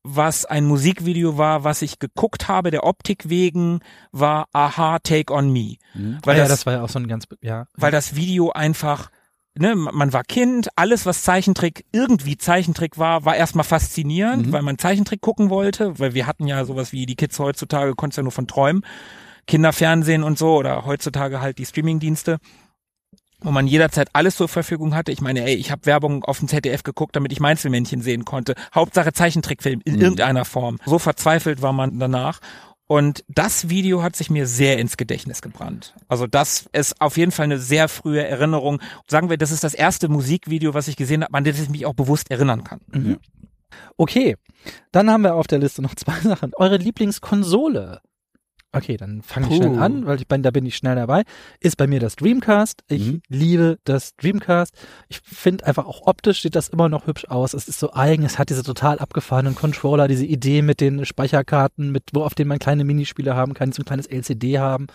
[0.03, 3.79] was ein Musikvideo war, was ich geguckt habe, der Optik wegen,
[4.11, 5.75] war Aha, Take on Me.
[5.93, 6.19] Mhm.
[6.23, 7.67] Weil ja, das, das war ja auch so ein ganz, ja.
[7.75, 9.09] weil das Video einfach,
[9.55, 14.51] ne, man war Kind, alles was Zeichentrick, irgendwie Zeichentrick war, war erstmal faszinierend, Mhm.
[14.51, 18.17] weil man Zeichentrick gucken wollte, weil wir hatten ja sowas wie die Kids heutzutage, konntest
[18.17, 18.85] ja nur von träumen,
[19.47, 22.39] Kinderfernsehen und so oder heutzutage halt die Streamingdienste
[23.43, 25.11] wo man jederzeit alles zur Verfügung hatte.
[25.11, 28.55] Ich meine, ey, ich habe Werbung auf dem ZDF geguckt, damit ich Mainzelmännchen sehen konnte.
[28.73, 30.01] Hauptsache Zeichentrickfilm in Mhm.
[30.01, 30.79] irgendeiner Form.
[30.85, 32.39] So verzweifelt war man danach.
[32.85, 35.95] Und das Video hat sich mir sehr ins Gedächtnis gebrannt.
[36.09, 38.81] Also das ist auf jeden Fall eine sehr frühe Erinnerung.
[39.07, 41.85] Sagen wir, das ist das erste Musikvideo, was ich gesehen habe, an das ich mich
[41.85, 42.81] auch bewusst erinnern kann.
[42.91, 43.17] Mhm.
[43.97, 44.35] Okay,
[44.91, 46.51] dann haben wir auf der Liste noch zwei Sachen.
[46.57, 48.01] Eure Lieblingskonsole.
[48.75, 51.21] Okay, dann fange ich schnell an, weil ich bin, da bin ich schnell dabei.
[51.59, 52.81] Ist bei mir das Dreamcast.
[52.87, 53.21] Ich Mhm.
[53.29, 54.73] liebe das Dreamcast.
[55.09, 57.53] Ich finde einfach auch optisch sieht das immer noch hübsch aus.
[57.53, 61.91] Es ist so eigen, es hat diese total abgefahrenen Controller, diese Idee mit den Speicherkarten,
[61.91, 64.87] mit wo auf denen man kleine Minispiele haben kann, so ein kleines LCD haben.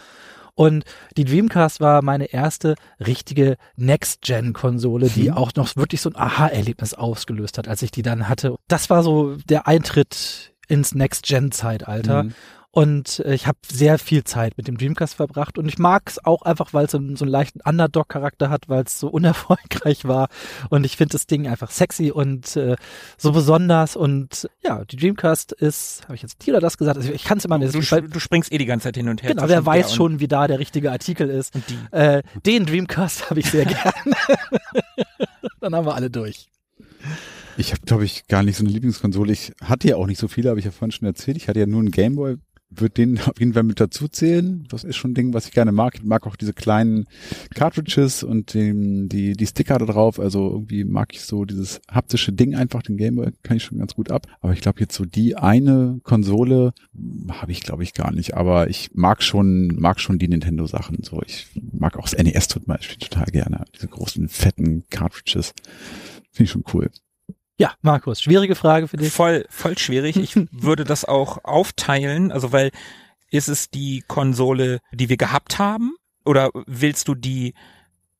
[0.56, 0.82] Und
[1.16, 7.58] die Dreamcast war meine erste richtige Next-Gen-Konsole, die auch noch wirklich so ein Aha-Erlebnis ausgelöst
[7.58, 8.56] hat, als ich die dann hatte.
[8.66, 12.24] Das war so der Eintritt ins Next-Gen-Zeitalter.
[12.24, 12.34] Mhm.
[12.70, 16.24] Und äh, ich habe sehr viel Zeit mit dem Dreamcast verbracht und ich mag es
[16.24, 20.28] auch einfach, weil es so, so einen leichten Underdog-Charakter hat, weil es so unerfolgreich war.
[20.68, 22.76] Und ich finde das Ding einfach sexy und äh,
[23.16, 23.96] so besonders.
[23.96, 26.98] Und ja, die Dreamcast ist, habe ich jetzt die oder das gesagt?
[26.98, 27.74] Also ich kann es immer nicht.
[27.74, 29.30] Du, du, springst eh die ganze Zeit hin und her.
[29.30, 31.54] Genau, wer weiß schon, wie da der richtige Artikel ist.
[31.90, 34.14] Äh, den Dreamcast habe ich sehr gern.
[35.60, 36.48] Dann haben wir alle durch.
[37.56, 39.32] Ich habe, glaube ich, gar nicht so eine Lieblingskonsole.
[39.32, 41.36] Ich hatte ja auch nicht so viele, habe ich ja vorhin schon erzählt.
[41.36, 42.36] Ich hatte ja nur einen Gameboy,
[42.70, 44.66] würde den auf jeden Fall mit dazu zählen.
[44.68, 45.94] Das ist schon ein Ding, was ich gerne mag.
[45.96, 47.06] Ich mag auch diese kleinen
[47.54, 50.20] Cartridges und den, die, die Sticker da drauf.
[50.20, 52.82] Also irgendwie mag ich so dieses haptische Ding einfach.
[52.82, 54.26] Den Gameboy kann ich schon ganz gut ab.
[54.40, 56.72] Aber ich glaube jetzt so die eine Konsole
[57.28, 58.34] habe ich glaube ich gar nicht.
[58.34, 61.02] Aber ich mag schon, mag schon die Nintendo Sachen.
[61.02, 63.64] So, ich mag auch das NES tut mal total gerne.
[63.74, 65.52] Diese großen fetten Cartridges.
[66.30, 66.90] Finde ich schon cool.
[67.58, 69.12] Ja, Markus, schwierige Frage für dich.
[69.12, 70.16] Voll, voll schwierig.
[70.16, 72.70] Ich würde das auch aufteilen, also weil
[73.30, 75.94] ist es die Konsole, die wir gehabt haben?
[76.24, 77.54] Oder willst du die,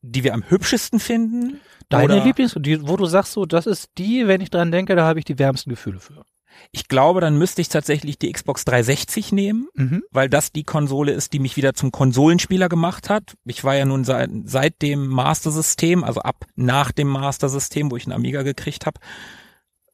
[0.02, 1.60] die wir am hübschesten finden?
[1.88, 2.24] Deine Oder?
[2.24, 5.18] Lieblings, die, wo du sagst so, das ist die, wenn ich dran denke, da habe
[5.18, 6.24] ich die wärmsten Gefühle für.
[6.72, 10.02] Ich glaube, dann müsste ich tatsächlich die Xbox 360 nehmen, Mhm.
[10.10, 13.34] weil das die Konsole ist, die mich wieder zum Konsolenspieler gemacht hat.
[13.44, 18.04] Ich war ja nun seit, seit dem Master-System, also ab nach dem Master-System, wo ich
[18.06, 19.00] einen Amiga gekriegt habe,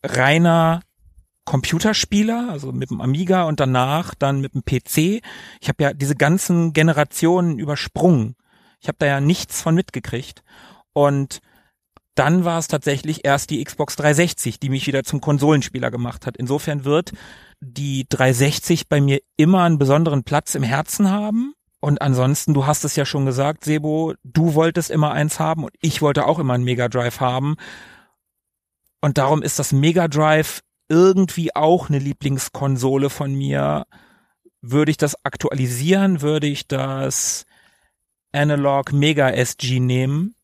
[0.02, 0.80] reiner
[1.44, 5.22] Computerspieler, also mit dem Amiga und danach dann mit dem PC.
[5.60, 8.34] Ich habe ja diese ganzen Generationen übersprungen.
[8.80, 10.42] Ich habe da ja nichts von mitgekriegt.
[10.92, 11.40] Und
[12.14, 16.36] dann war es tatsächlich erst die Xbox 360, die mich wieder zum Konsolenspieler gemacht hat.
[16.36, 17.12] Insofern wird
[17.60, 21.54] die 360 bei mir immer einen besonderen Platz im Herzen haben.
[21.80, 25.74] Und ansonsten, du hast es ja schon gesagt, Sebo, du wolltest immer eins haben und
[25.80, 27.56] ich wollte auch immer einen Mega Drive haben.
[29.00, 33.86] Und darum ist das Mega Drive irgendwie auch eine Lieblingskonsole von mir.
[34.62, 37.44] Würde ich das aktualisieren, würde ich das
[38.32, 40.34] Analog Mega SG nehmen,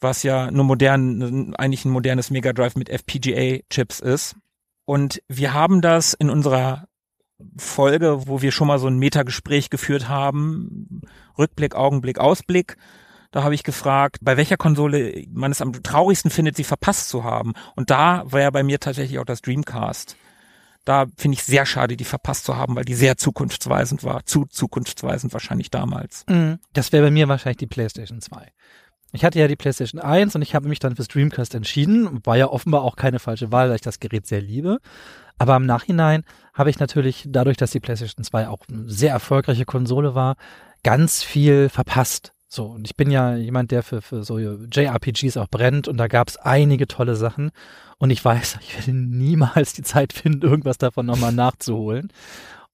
[0.00, 4.36] was ja nur modern, eigentlich ein modernes Mega Drive mit FPGA-Chips ist.
[4.84, 6.86] Und wir haben das in unserer
[7.58, 11.02] Folge, wo wir schon mal so ein Metagespräch geführt haben,
[11.38, 12.76] Rückblick, Augenblick, Ausblick.
[13.30, 17.24] Da habe ich gefragt, bei welcher Konsole man es am traurigsten findet, sie verpasst zu
[17.24, 17.52] haben.
[17.74, 20.16] Und da war ja bei mir tatsächlich auch das Dreamcast.
[20.86, 24.24] Da finde ich sehr schade, die verpasst zu haben, weil die sehr zukunftsweisend war.
[24.24, 26.24] Zu zukunftsweisend wahrscheinlich damals.
[26.28, 26.60] Mhm.
[26.72, 28.52] Das wäre bei mir wahrscheinlich die PlayStation 2.
[29.16, 32.20] Ich hatte ja die PlayStation 1 und ich habe mich dann fürs Dreamcast entschieden.
[32.24, 34.78] War ja offenbar auch keine falsche Wahl, weil ich das Gerät sehr liebe.
[35.38, 39.64] Aber im Nachhinein habe ich natürlich, dadurch, dass die PlayStation 2 auch eine sehr erfolgreiche
[39.64, 40.36] Konsole war,
[40.82, 42.32] ganz viel verpasst.
[42.48, 46.08] So, und ich bin ja jemand, der für, für so JRPGs auch brennt und da
[46.08, 47.50] gab es einige tolle Sachen.
[47.98, 52.12] Und ich weiß, ich werde niemals die Zeit finden, irgendwas davon nochmal nachzuholen.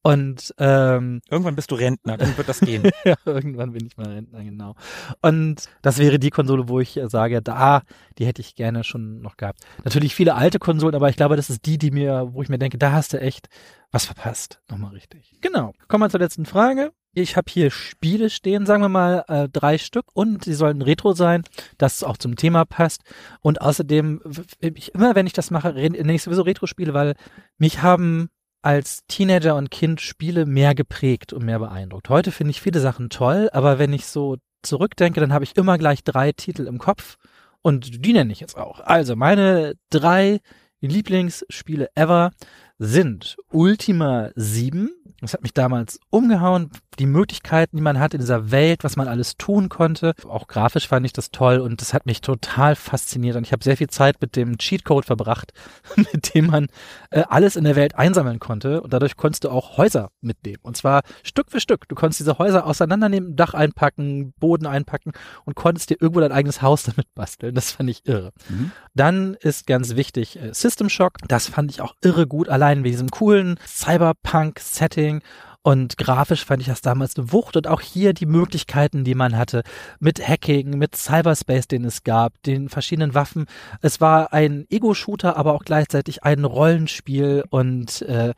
[0.03, 2.91] Und ähm, irgendwann bist du Rentner, dann wird das gehen.
[3.05, 4.75] ja, irgendwann bin ich mal Rentner, genau.
[5.21, 7.83] Und das wäre die Konsole, wo ich sage, da,
[8.19, 9.61] die hätte ich gerne schon noch gehabt.
[9.85, 12.59] Natürlich viele alte Konsolen, aber ich glaube, das ist die, die mir, wo ich mir
[12.59, 13.49] denke, da hast du echt
[13.93, 14.61] was verpasst.
[14.69, 15.37] Nochmal richtig.
[15.41, 15.73] Genau.
[15.87, 16.93] Kommen wir zur letzten Frage.
[17.15, 21.13] Ich habe hier Spiele stehen, sagen wir mal äh, drei Stück und sie sollen Retro
[21.13, 21.45] sein,
[21.77, 23.03] dass auch zum Thema passt.
[23.43, 24.23] Und außerdem,
[24.61, 27.15] ich, immer wenn ich das mache, nenne ich sowieso Retro-Spiele, weil
[27.59, 28.31] mich haben
[28.63, 32.09] als Teenager und Kind Spiele mehr geprägt und mehr beeindruckt.
[32.09, 35.77] Heute finde ich viele Sachen toll, aber wenn ich so zurückdenke, dann habe ich immer
[35.79, 37.17] gleich drei Titel im Kopf
[37.63, 38.81] und die nenne ich jetzt auch.
[38.81, 40.41] Also meine drei
[40.81, 42.31] Lieblingsspiele ever
[42.79, 44.91] sind Ultima 7.
[45.21, 46.71] Das hat mich damals umgehauen.
[46.99, 50.15] Die Möglichkeiten, die man hat in dieser Welt, was man alles tun konnte.
[50.29, 53.37] Auch grafisch fand ich das toll und das hat mich total fasziniert.
[53.37, 55.53] Und ich habe sehr viel Zeit mit dem Cheatcode verbracht,
[55.97, 56.69] mit dem man
[57.11, 58.83] äh, alles in der Welt einsammeln konnte.
[58.83, 60.59] Und dadurch konntest du auch Häuser mitnehmen.
[60.63, 61.89] Und zwar Stück für Stück.
[61.89, 65.13] Du konntest diese Häuser auseinandernehmen, Dach einpacken, Boden einpacken
[65.45, 67.55] und konntest dir irgendwo dein eigenes Haus damit basteln.
[67.55, 68.33] Das fand ich irre.
[68.49, 68.73] Mhm.
[68.95, 71.19] Dann ist ganz wichtig äh, System Shock.
[71.29, 72.49] Das fand ich auch irre gut.
[72.49, 75.23] Allein mit diesem coolen Cyberpunk-Setting.
[75.65, 79.37] Und grafisch fand ich das damals eine Wucht und auch hier die Möglichkeiten, die man
[79.37, 79.63] hatte
[80.01, 83.47] mit Hacking, mit Cyberspace, den es gab, den verschiedenen Waffen.
[83.81, 88.35] Es war ein Ego-Shooter, aber auch gleichzeitig ein Rollenspiel und äh,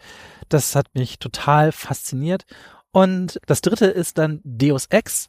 [0.50, 2.44] das hat mich total fasziniert.
[2.92, 5.28] Und das dritte ist dann Deus Ex.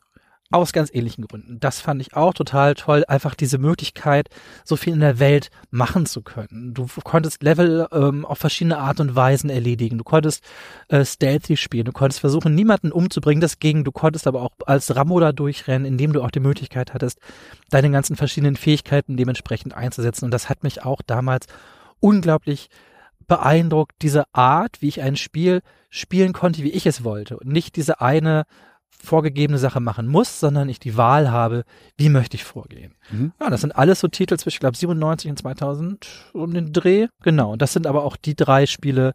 [0.56, 1.60] Aus ganz ähnlichen Gründen.
[1.60, 4.30] Das fand ich auch total toll, einfach diese Möglichkeit,
[4.64, 6.74] so viel in der Welt machen zu können.
[6.74, 9.98] Du konntest Level ähm, auf verschiedene Art und Weisen erledigen.
[9.98, 10.46] Du konntest
[10.88, 11.84] äh, stealthy spielen.
[11.84, 13.42] Du konntest versuchen, niemanden umzubringen.
[13.42, 13.84] Das ging.
[13.84, 17.20] Du konntest aber auch als Rambo da durchrennen, indem du auch die Möglichkeit hattest,
[17.70, 20.24] deine ganzen verschiedenen Fähigkeiten dementsprechend einzusetzen.
[20.24, 21.48] Und das hat mich auch damals
[22.00, 22.70] unglaublich
[23.28, 25.60] beeindruckt diese Art, wie ich ein Spiel
[25.90, 28.46] spielen konnte, wie ich es wollte und nicht diese eine
[29.06, 31.64] vorgegebene Sache machen muss, sondern ich die Wahl habe,
[31.98, 32.94] wie möchte ich vorgehen.
[33.12, 33.32] Mhm.
[33.40, 37.08] Ja, das sind alles so Titel zwischen, ich glaube, 97 und 2000 um den Dreh.
[37.24, 37.54] Genau.
[37.54, 39.14] Und das sind aber auch die drei Spiele,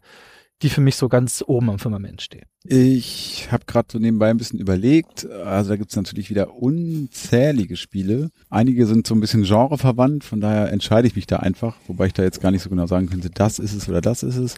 [0.61, 2.45] die für mich so ganz oben am Firmament stehen.
[2.63, 5.29] Ich habe gerade so nebenbei ein bisschen überlegt.
[5.29, 8.29] Also da gibt's natürlich wieder unzählige Spiele.
[8.49, 12.13] Einige sind so ein bisschen genreverwandt, von daher entscheide ich mich da einfach, wobei ich
[12.13, 14.55] da jetzt gar nicht so genau sagen könnte, das ist es oder das ist es.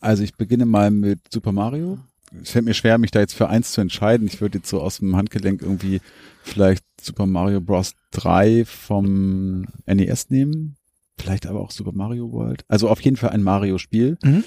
[0.00, 1.98] Also ich beginne mal mit Super Mario.
[2.42, 4.26] Es fällt mir schwer, mich da jetzt für eins zu entscheiden.
[4.26, 6.00] Ich würde jetzt so aus dem Handgelenk irgendwie
[6.42, 7.94] vielleicht Super Mario Bros.
[8.12, 10.76] 3 vom NES nehmen.
[11.18, 12.64] Vielleicht aber auch Super Mario World.
[12.68, 14.18] Also auf jeden Fall ein Mario-Spiel.
[14.22, 14.44] Mhm.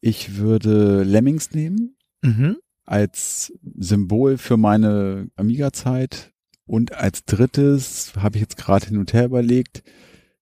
[0.00, 2.56] Ich würde Lemmings nehmen Mhm.
[2.84, 6.32] als Symbol für meine Amiga-Zeit.
[6.66, 9.82] Und als drittes habe ich jetzt gerade hin und her überlegt,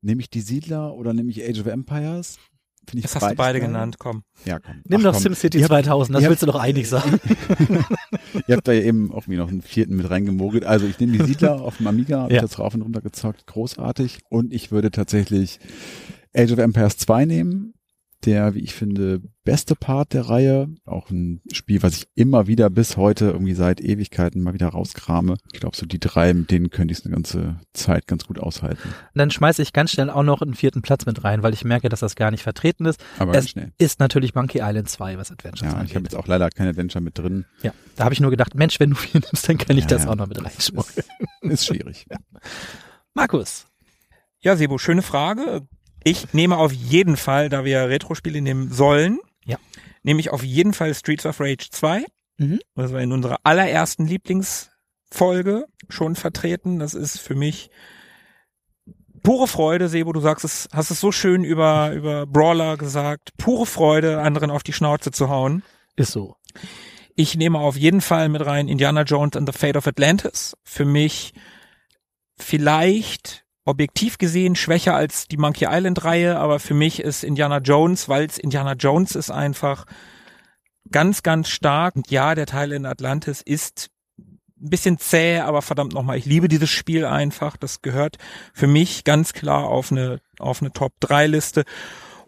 [0.02, 2.38] nehme ich die Siedler oder nehme ich Age of Empires?
[2.88, 3.68] Finde ich Das hast du beide geil.
[3.68, 4.22] genannt, komm.
[4.44, 4.76] Ja, komm.
[4.84, 5.22] Nimm Ach, doch komm.
[5.22, 7.18] SimCity Ihr habt- 2000, das ihr willst du doch einig sein.
[8.46, 10.64] Ihr habt da ja eben auch wie noch einen vierten mit reingemogelt.
[10.64, 12.42] Also ich nehme die Siedler auf dem Amiga, habe Ja.
[12.42, 14.20] ich das rauf und runter gezockt, großartig.
[14.28, 15.58] Und ich würde tatsächlich
[16.36, 17.74] Age of Empires 2 nehmen.
[18.26, 20.68] Der, wie ich finde, beste Part der Reihe.
[20.84, 25.36] Auch ein Spiel, was ich immer wieder bis heute irgendwie seit Ewigkeiten mal wieder rauskrame.
[25.52, 28.40] Ich glaube, so die drei, mit denen könnte ich es eine ganze Zeit ganz gut
[28.40, 28.92] aushalten.
[29.14, 31.88] Dann schmeiße ich ganz schnell auch noch einen vierten Platz mit rein, weil ich merke,
[31.88, 33.00] dass das gar nicht vertreten ist.
[33.20, 33.72] Aber ganz es schnell.
[33.78, 35.90] ist natürlich Monkey Island 2, was Adventures Ja, angeht.
[35.90, 37.44] ich habe jetzt auch leider kein Adventure mit drin.
[37.62, 39.90] Ja, da habe ich nur gedacht, Mensch, wenn du viel nimmst, dann kann ich Ja,
[39.90, 40.10] das ja.
[40.10, 41.06] auch noch mit reinschmuggeln.
[41.42, 42.06] Ist schwierig.
[43.14, 43.66] Markus.
[44.40, 45.66] Ja, Sebo, schöne Frage.
[46.08, 49.56] Ich nehme auf jeden Fall, da wir Retro-Spiele nehmen sollen, Ja.
[50.04, 52.04] nehme ich auf jeden Fall Streets of Rage 2.
[52.38, 52.60] Mhm.
[52.76, 56.78] Das war in unserer allerersten Lieblingsfolge schon vertreten.
[56.78, 57.70] Das ist für mich
[59.24, 60.12] pure Freude, Sebo.
[60.12, 63.30] Du sagst es, hast es so schön über, über Brawler gesagt.
[63.36, 65.64] Pure Freude, anderen auf die Schnauze zu hauen.
[65.96, 66.36] Ist so.
[67.16, 70.56] Ich nehme auf jeden Fall mit rein Indiana Jones and the Fate of Atlantis.
[70.62, 71.32] Für mich
[72.36, 78.08] vielleicht objektiv gesehen schwächer als die Monkey Island Reihe, aber für mich ist Indiana Jones,
[78.08, 79.84] weil es Indiana Jones ist einfach
[80.90, 81.96] ganz, ganz stark.
[81.96, 86.48] Und ja, der Teil in Atlantis ist ein bisschen zäh, aber verdammt nochmal, ich liebe
[86.48, 87.56] dieses Spiel einfach.
[87.56, 88.16] Das gehört
[88.54, 91.64] für mich ganz klar auf eine, auf eine Top 3 Liste.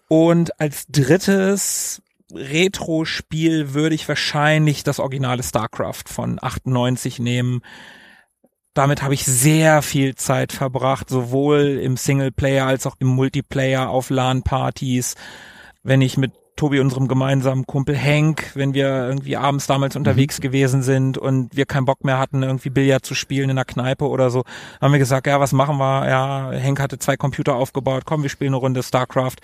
[0.09, 2.02] Und als drittes
[2.35, 7.62] Retro-Spiel würde ich wahrscheinlich das originale StarCraft von 98 nehmen.
[8.78, 14.09] Damit habe ich sehr viel Zeit verbracht, sowohl im Singleplayer als auch im Multiplayer auf
[14.09, 15.16] LAN-Partys.
[15.82, 20.82] Wenn ich mit Tobi, unserem gemeinsamen Kumpel Henk, wenn wir irgendwie abends damals unterwegs gewesen
[20.82, 24.28] sind und wir keinen Bock mehr hatten, irgendwie Billard zu spielen in der Kneipe oder
[24.30, 24.43] so,
[24.80, 26.09] haben wir gesagt, ja, was machen wir?
[26.09, 29.36] Ja, Henk hatte zwei Computer aufgebaut, komm, wir spielen eine Runde StarCraft.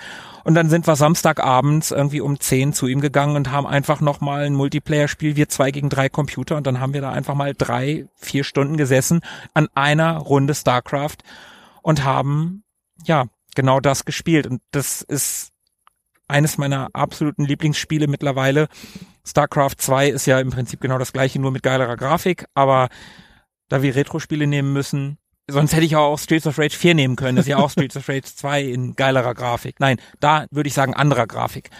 [0.42, 4.44] Und dann sind wir Samstagabends irgendwie um 10 zu ihm gegangen und haben einfach nochmal
[4.44, 8.06] ein Multiplayer-Spiel, wir zwei gegen drei Computer und dann haben wir da einfach mal drei,
[8.16, 9.20] vier Stunden gesessen
[9.54, 11.18] an einer Runde StarCraft
[11.80, 12.64] und haben,
[13.04, 14.46] ja, genau das gespielt.
[14.46, 15.53] Und das ist
[16.28, 18.68] eines meiner absoluten Lieblingsspiele mittlerweile.
[19.26, 22.88] StarCraft 2 ist ja im Prinzip genau das gleiche, nur mit geilerer Grafik, aber
[23.68, 25.18] da wir Retro-Spiele nehmen müssen,
[25.48, 27.96] sonst hätte ich auch Streets of Rage 4 nehmen können, das ist ja auch Streets
[27.96, 29.80] of Rage 2 in geilerer Grafik.
[29.80, 31.70] Nein, da würde ich sagen anderer Grafik.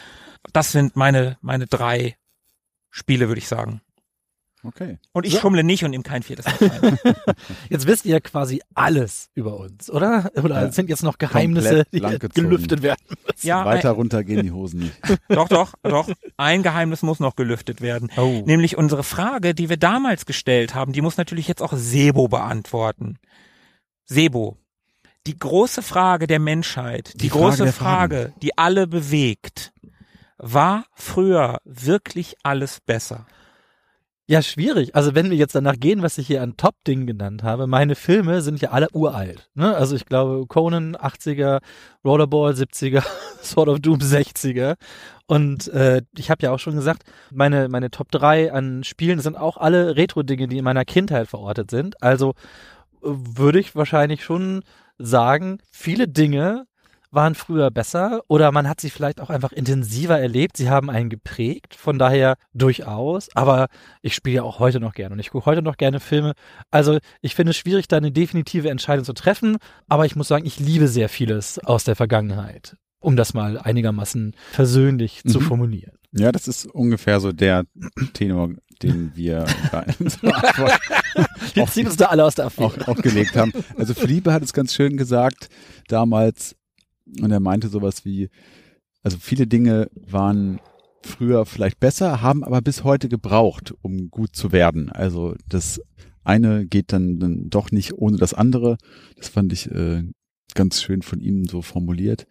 [0.53, 2.17] Das sind meine, meine drei
[2.91, 3.81] Spiele, würde ich sagen.
[4.67, 4.99] Okay.
[5.13, 5.41] Und ich So.
[5.41, 6.47] schummle nicht und nehme kein viertes.
[7.69, 10.31] Jetzt wisst ihr quasi alles über uns, oder?
[10.37, 10.73] Oder Ja.
[10.73, 13.47] sind jetzt noch Geheimnisse, Komplett die gelüftet werden müssen?
[13.47, 14.95] Ja, Weiter runter gehen die Hosen nicht.
[15.29, 16.09] Doch, doch, doch.
[16.37, 18.11] Ein Geheimnis muss noch gelüftet werden.
[18.17, 18.43] Oh.
[18.47, 23.19] Nämlich unsere Frage, die wir damals gestellt haben, die muss natürlich jetzt auch Sebo beantworten.
[24.07, 24.57] Sebo,
[25.27, 27.73] die große Frage der Menschheit, die, Die Frage große.
[27.73, 29.73] Frage, die alle bewegt,
[30.39, 33.27] war früher wirklich alles besser?
[34.27, 34.95] Ja, schwierig.
[34.95, 38.41] Also wenn wir jetzt danach gehen, was ich hier an Top-Dingen genannt habe, meine Filme
[38.41, 39.51] sind ja alle uralt.
[39.55, 39.77] Ne?
[39.77, 41.61] Also ich glaube Conan 80er,
[42.03, 43.05] Rollerball 70er,
[43.43, 44.77] Sword of Doom 60er.
[45.27, 47.03] Und äh, ich habe ja auch schon gesagt,
[47.33, 51.71] meine, meine Top 3 an Spielen sind auch alle Retro-Dinge, die in meiner Kindheit verortet
[51.71, 52.03] sind.
[52.03, 52.31] Also
[53.03, 54.63] äh, würde ich wahrscheinlich schon
[54.97, 56.65] sagen, viele Dinge
[57.15, 60.57] waren früher besser oder man hat sie vielleicht auch einfach intensiver erlebt.
[60.57, 63.29] Sie haben einen geprägt, von daher durchaus.
[63.37, 63.69] Aber
[64.03, 66.33] ich spiele ja auch heute noch gerne und ich gucke heute noch gerne Filme.
[66.71, 69.57] Also ich finde es schwierig, da eine definitive Entscheidung zu treffen.
[69.89, 74.35] Aber ich muss sagen, ich liebe sehr vieles aus der Vergangenheit, um das mal einigermaßen
[74.53, 75.45] versöhnlich zu Mhm.
[75.45, 75.93] formulieren.
[76.13, 77.65] Ja, das ist ungefähr so der
[78.13, 78.51] Tenor,
[78.83, 79.85] den wir da
[81.55, 82.67] Wir ziehen uns da alle aus der Affäre.
[82.69, 83.53] auch, auch gelegt haben.
[83.77, 85.49] Also Felipe hat es ganz schön gesagt
[85.89, 86.55] damals
[87.21, 88.31] und er meinte sowas wie,
[89.03, 90.61] Also viele Dinge waren
[91.03, 94.91] früher vielleicht besser, haben aber bis heute gebraucht, um gut zu werden.
[94.91, 95.81] Also das
[96.25, 98.79] eine geht dann, dann doch nicht ohne das andere.
[99.17, 100.05] Das fand ich äh,
[100.55, 102.27] ganz schön von ihm so formuliert.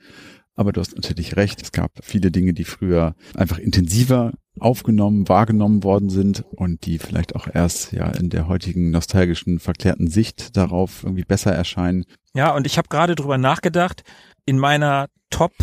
[0.55, 1.61] Aber du hast natürlich recht.
[1.61, 7.35] Es gab viele Dinge, die früher einfach intensiver aufgenommen, wahrgenommen worden sind und die vielleicht
[7.35, 12.05] auch erst ja in der heutigen nostalgischen, verklärten Sicht darauf irgendwie besser erscheinen.
[12.35, 14.03] Ja, und ich habe gerade drüber nachgedacht,
[14.45, 15.53] in meiner Top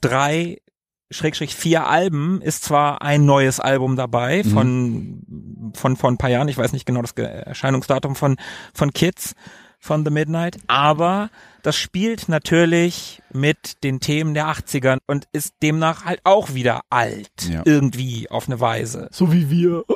[0.00, 0.58] drei
[1.12, 4.50] Schrägstrich vier Alben ist zwar ein neues Album dabei Mhm.
[4.50, 8.36] von, von, von ein paar Jahren, ich weiß nicht genau das Erscheinungsdatum von,
[8.72, 9.34] von Kids,
[9.80, 11.30] von The Midnight, aber
[11.62, 17.48] das spielt natürlich mit den Themen der 80ern und ist demnach halt auch wieder alt,
[17.48, 17.62] Ja.
[17.64, 19.08] irgendwie auf eine Weise.
[19.10, 19.84] So wie wir.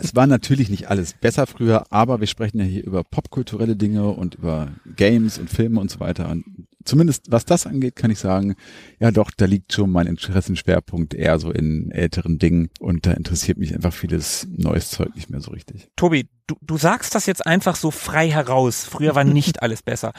[0.00, 4.08] Es war natürlich nicht alles besser früher, aber wir sprechen ja hier über popkulturelle Dinge
[4.08, 6.28] und über Games und Filme und so weiter.
[6.28, 6.44] Und
[6.84, 8.54] zumindest was das angeht, kann ich sagen,
[9.00, 13.58] ja doch, da liegt schon mein Interessenschwerpunkt eher so in älteren Dingen und da interessiert
[13.58, 15.88] mich einfach vieles neues Zeug nicht mehr so richtig.
[15.96, 18.84] Tobi, du, du sagst das jetzt einfach so frei heraus.
[18.84, 20.12] Früher war nicht alles besser.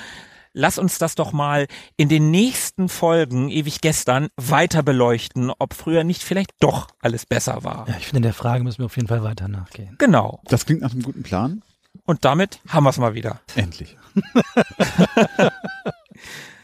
[0.54, 6.04] Lass uns das doch mal in den nächsten Folgen, ewig gestern, weiter beleuchten, ob früher
[6.04, 7.88] nicht vielleicht doch alles besser war.
[7.88, 9.96] Ja, ich finde, in der Frage müssen wir auf jeden Fall weiter nachgehen.
[10.00, 10.42] Genau.
[10.46, 11.62] Das klingt nach einem guten Plan.
[12.06, 13.42] Und damit haben wir es mal wieder.
[13.56, 13.98] Endlich.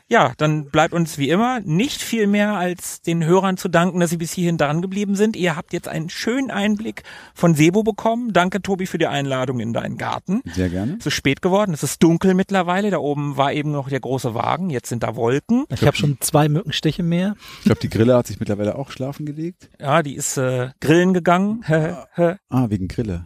[0.08, 4.12] Ja, dann bleibt uns wie immer nicht viel mehr als den Hörern zu danken, dass
[4.12, 5.36] sie bis hierhin dran geblieben sind.
[5.36, 7.02] Ihr habt jetzt einen schönen Einblick
[7.34, 8.32] von Sebo bekommen.
[8.32, 10.42] Danke, Tobi, für die Einladung in deinen Garten.
[10.54, 10.98] Sehr gerne.
[11.00, 12.92] Es ist spät geworden, es ist dunkel mittlerweile.
[12.92, 15.66] Da oben war eben noch der große Wagen, jetzt sind da Wolken.
[15.70, 17.36] Ich habe schon zwei Mückenstiche mehr.
[17.60, 19.70] Ich glaube, die Grille hat sich mittlerweile auch schlafen gelegt.
[19.80, 21.64] Ja, die ist äh, grillen gegangen.
[21.66, 22.36] Hä, hä.
[22.50, 23.26] Ah, wegen Grille.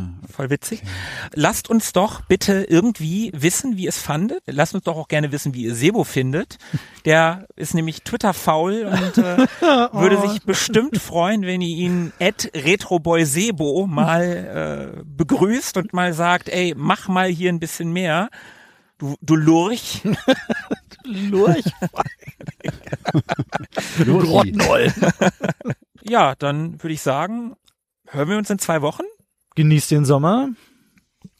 [0.00, 0.82] Ah, Voll witzig.
[1.34, 4.42] Lasst uns doch bitte irgendwie wissen, wie es fandet.
[4.46, 6.58] Lasst uns doch auch gerne wissen, wie ihr Sebo findet.
[7.04, 9.46] Der ist nämlich Twitter-faul und äh,
[9.92, 16.48] würde sich bestimmt freuen, wenn ihr ihn at retroboysebo mal äh, begrüßt und mal sagt,
[16.48, 18.28] ey, mach mal hier ein bisschen mehr.
[18.98, 20.02] Du, du Lurch.
[21.04, 21.64] Lurch.
[24.04, 24.26] Lurchi.
[24.28, 24.92] Grottenol.
[26.02, 27.56] Ja, dann würde ich sagen,
[28.06, 29.02] hören wir uns in zwei Wochen.
[29.56, 30.50] Genießt den Sommer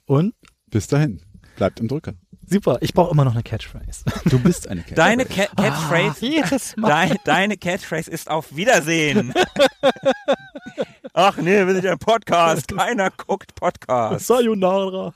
[0.07, 0.35] und
[0.66, 1.20] Bis dahin.
[1.57, 2.15] Bleibt im Drücker.
[2.47, 2.78] super.
[2.81, 4.05] Ich brauche immer noch eine Catchphrase.
[4.27, 4.95] Du bist eine Catchphrase.
[4.97, 6.89] Deine Ca Catchphrase, Ah, jedes Mal.
[6.89, 9.32] dein, deine Catchphrase ist auf Wiedersehen.
[11.12, 12.69] Ach nee, wir sind ja ein Podcast.
[12.77, 14.27] Keiner guckt Podcast.
[14.27, 15.12] Sayonara.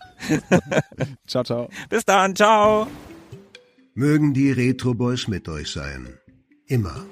[1.27, 1.69] Ciao, ciao.
[1.89, 2.87] Bis dann, ciao.
[3.95, 6.19] Mögen die Retro Boys mit euch sein.
[6.66, 7.05] Immer.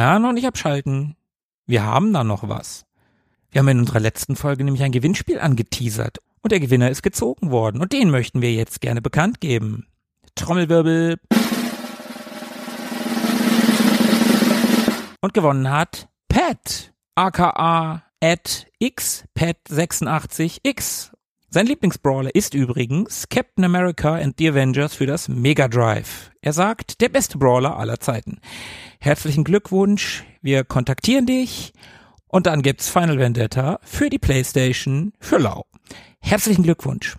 [0.00, 1.14] Ja, noch nicht abschalten.
[1.66, 2.86] Wir haben da noch was.
[3.50, 7.50] Wir haben in unserer letzten Folge nämlich ein Gewinnspiel angeteasert und der Gewinner ist gezogen
[7.50, 9.88] worden und den möchten wir jetzt gerne bekannt geben.
[10.36, 11.18] Trommelwirbel.
[15.20, 21.10] Und gewonnen hat Pat, aka at x Pat86x.
[21.52, 26.30] Sein Lieblingsbrawler ist übrigens Captain America and the Avengers für das Mega Drive.
[26.42, 28.38] Er sagt, der beste Brawler aller Zeiten.
[29.00, 31.72] Herzlichen Glückwunsch, wir kontaktieren dich
[32.28, 35.64] und dann gibt's Final Vendetta für die Playstation für Lau.
[36.20, 37.16] Herzlichen Glückwunsch.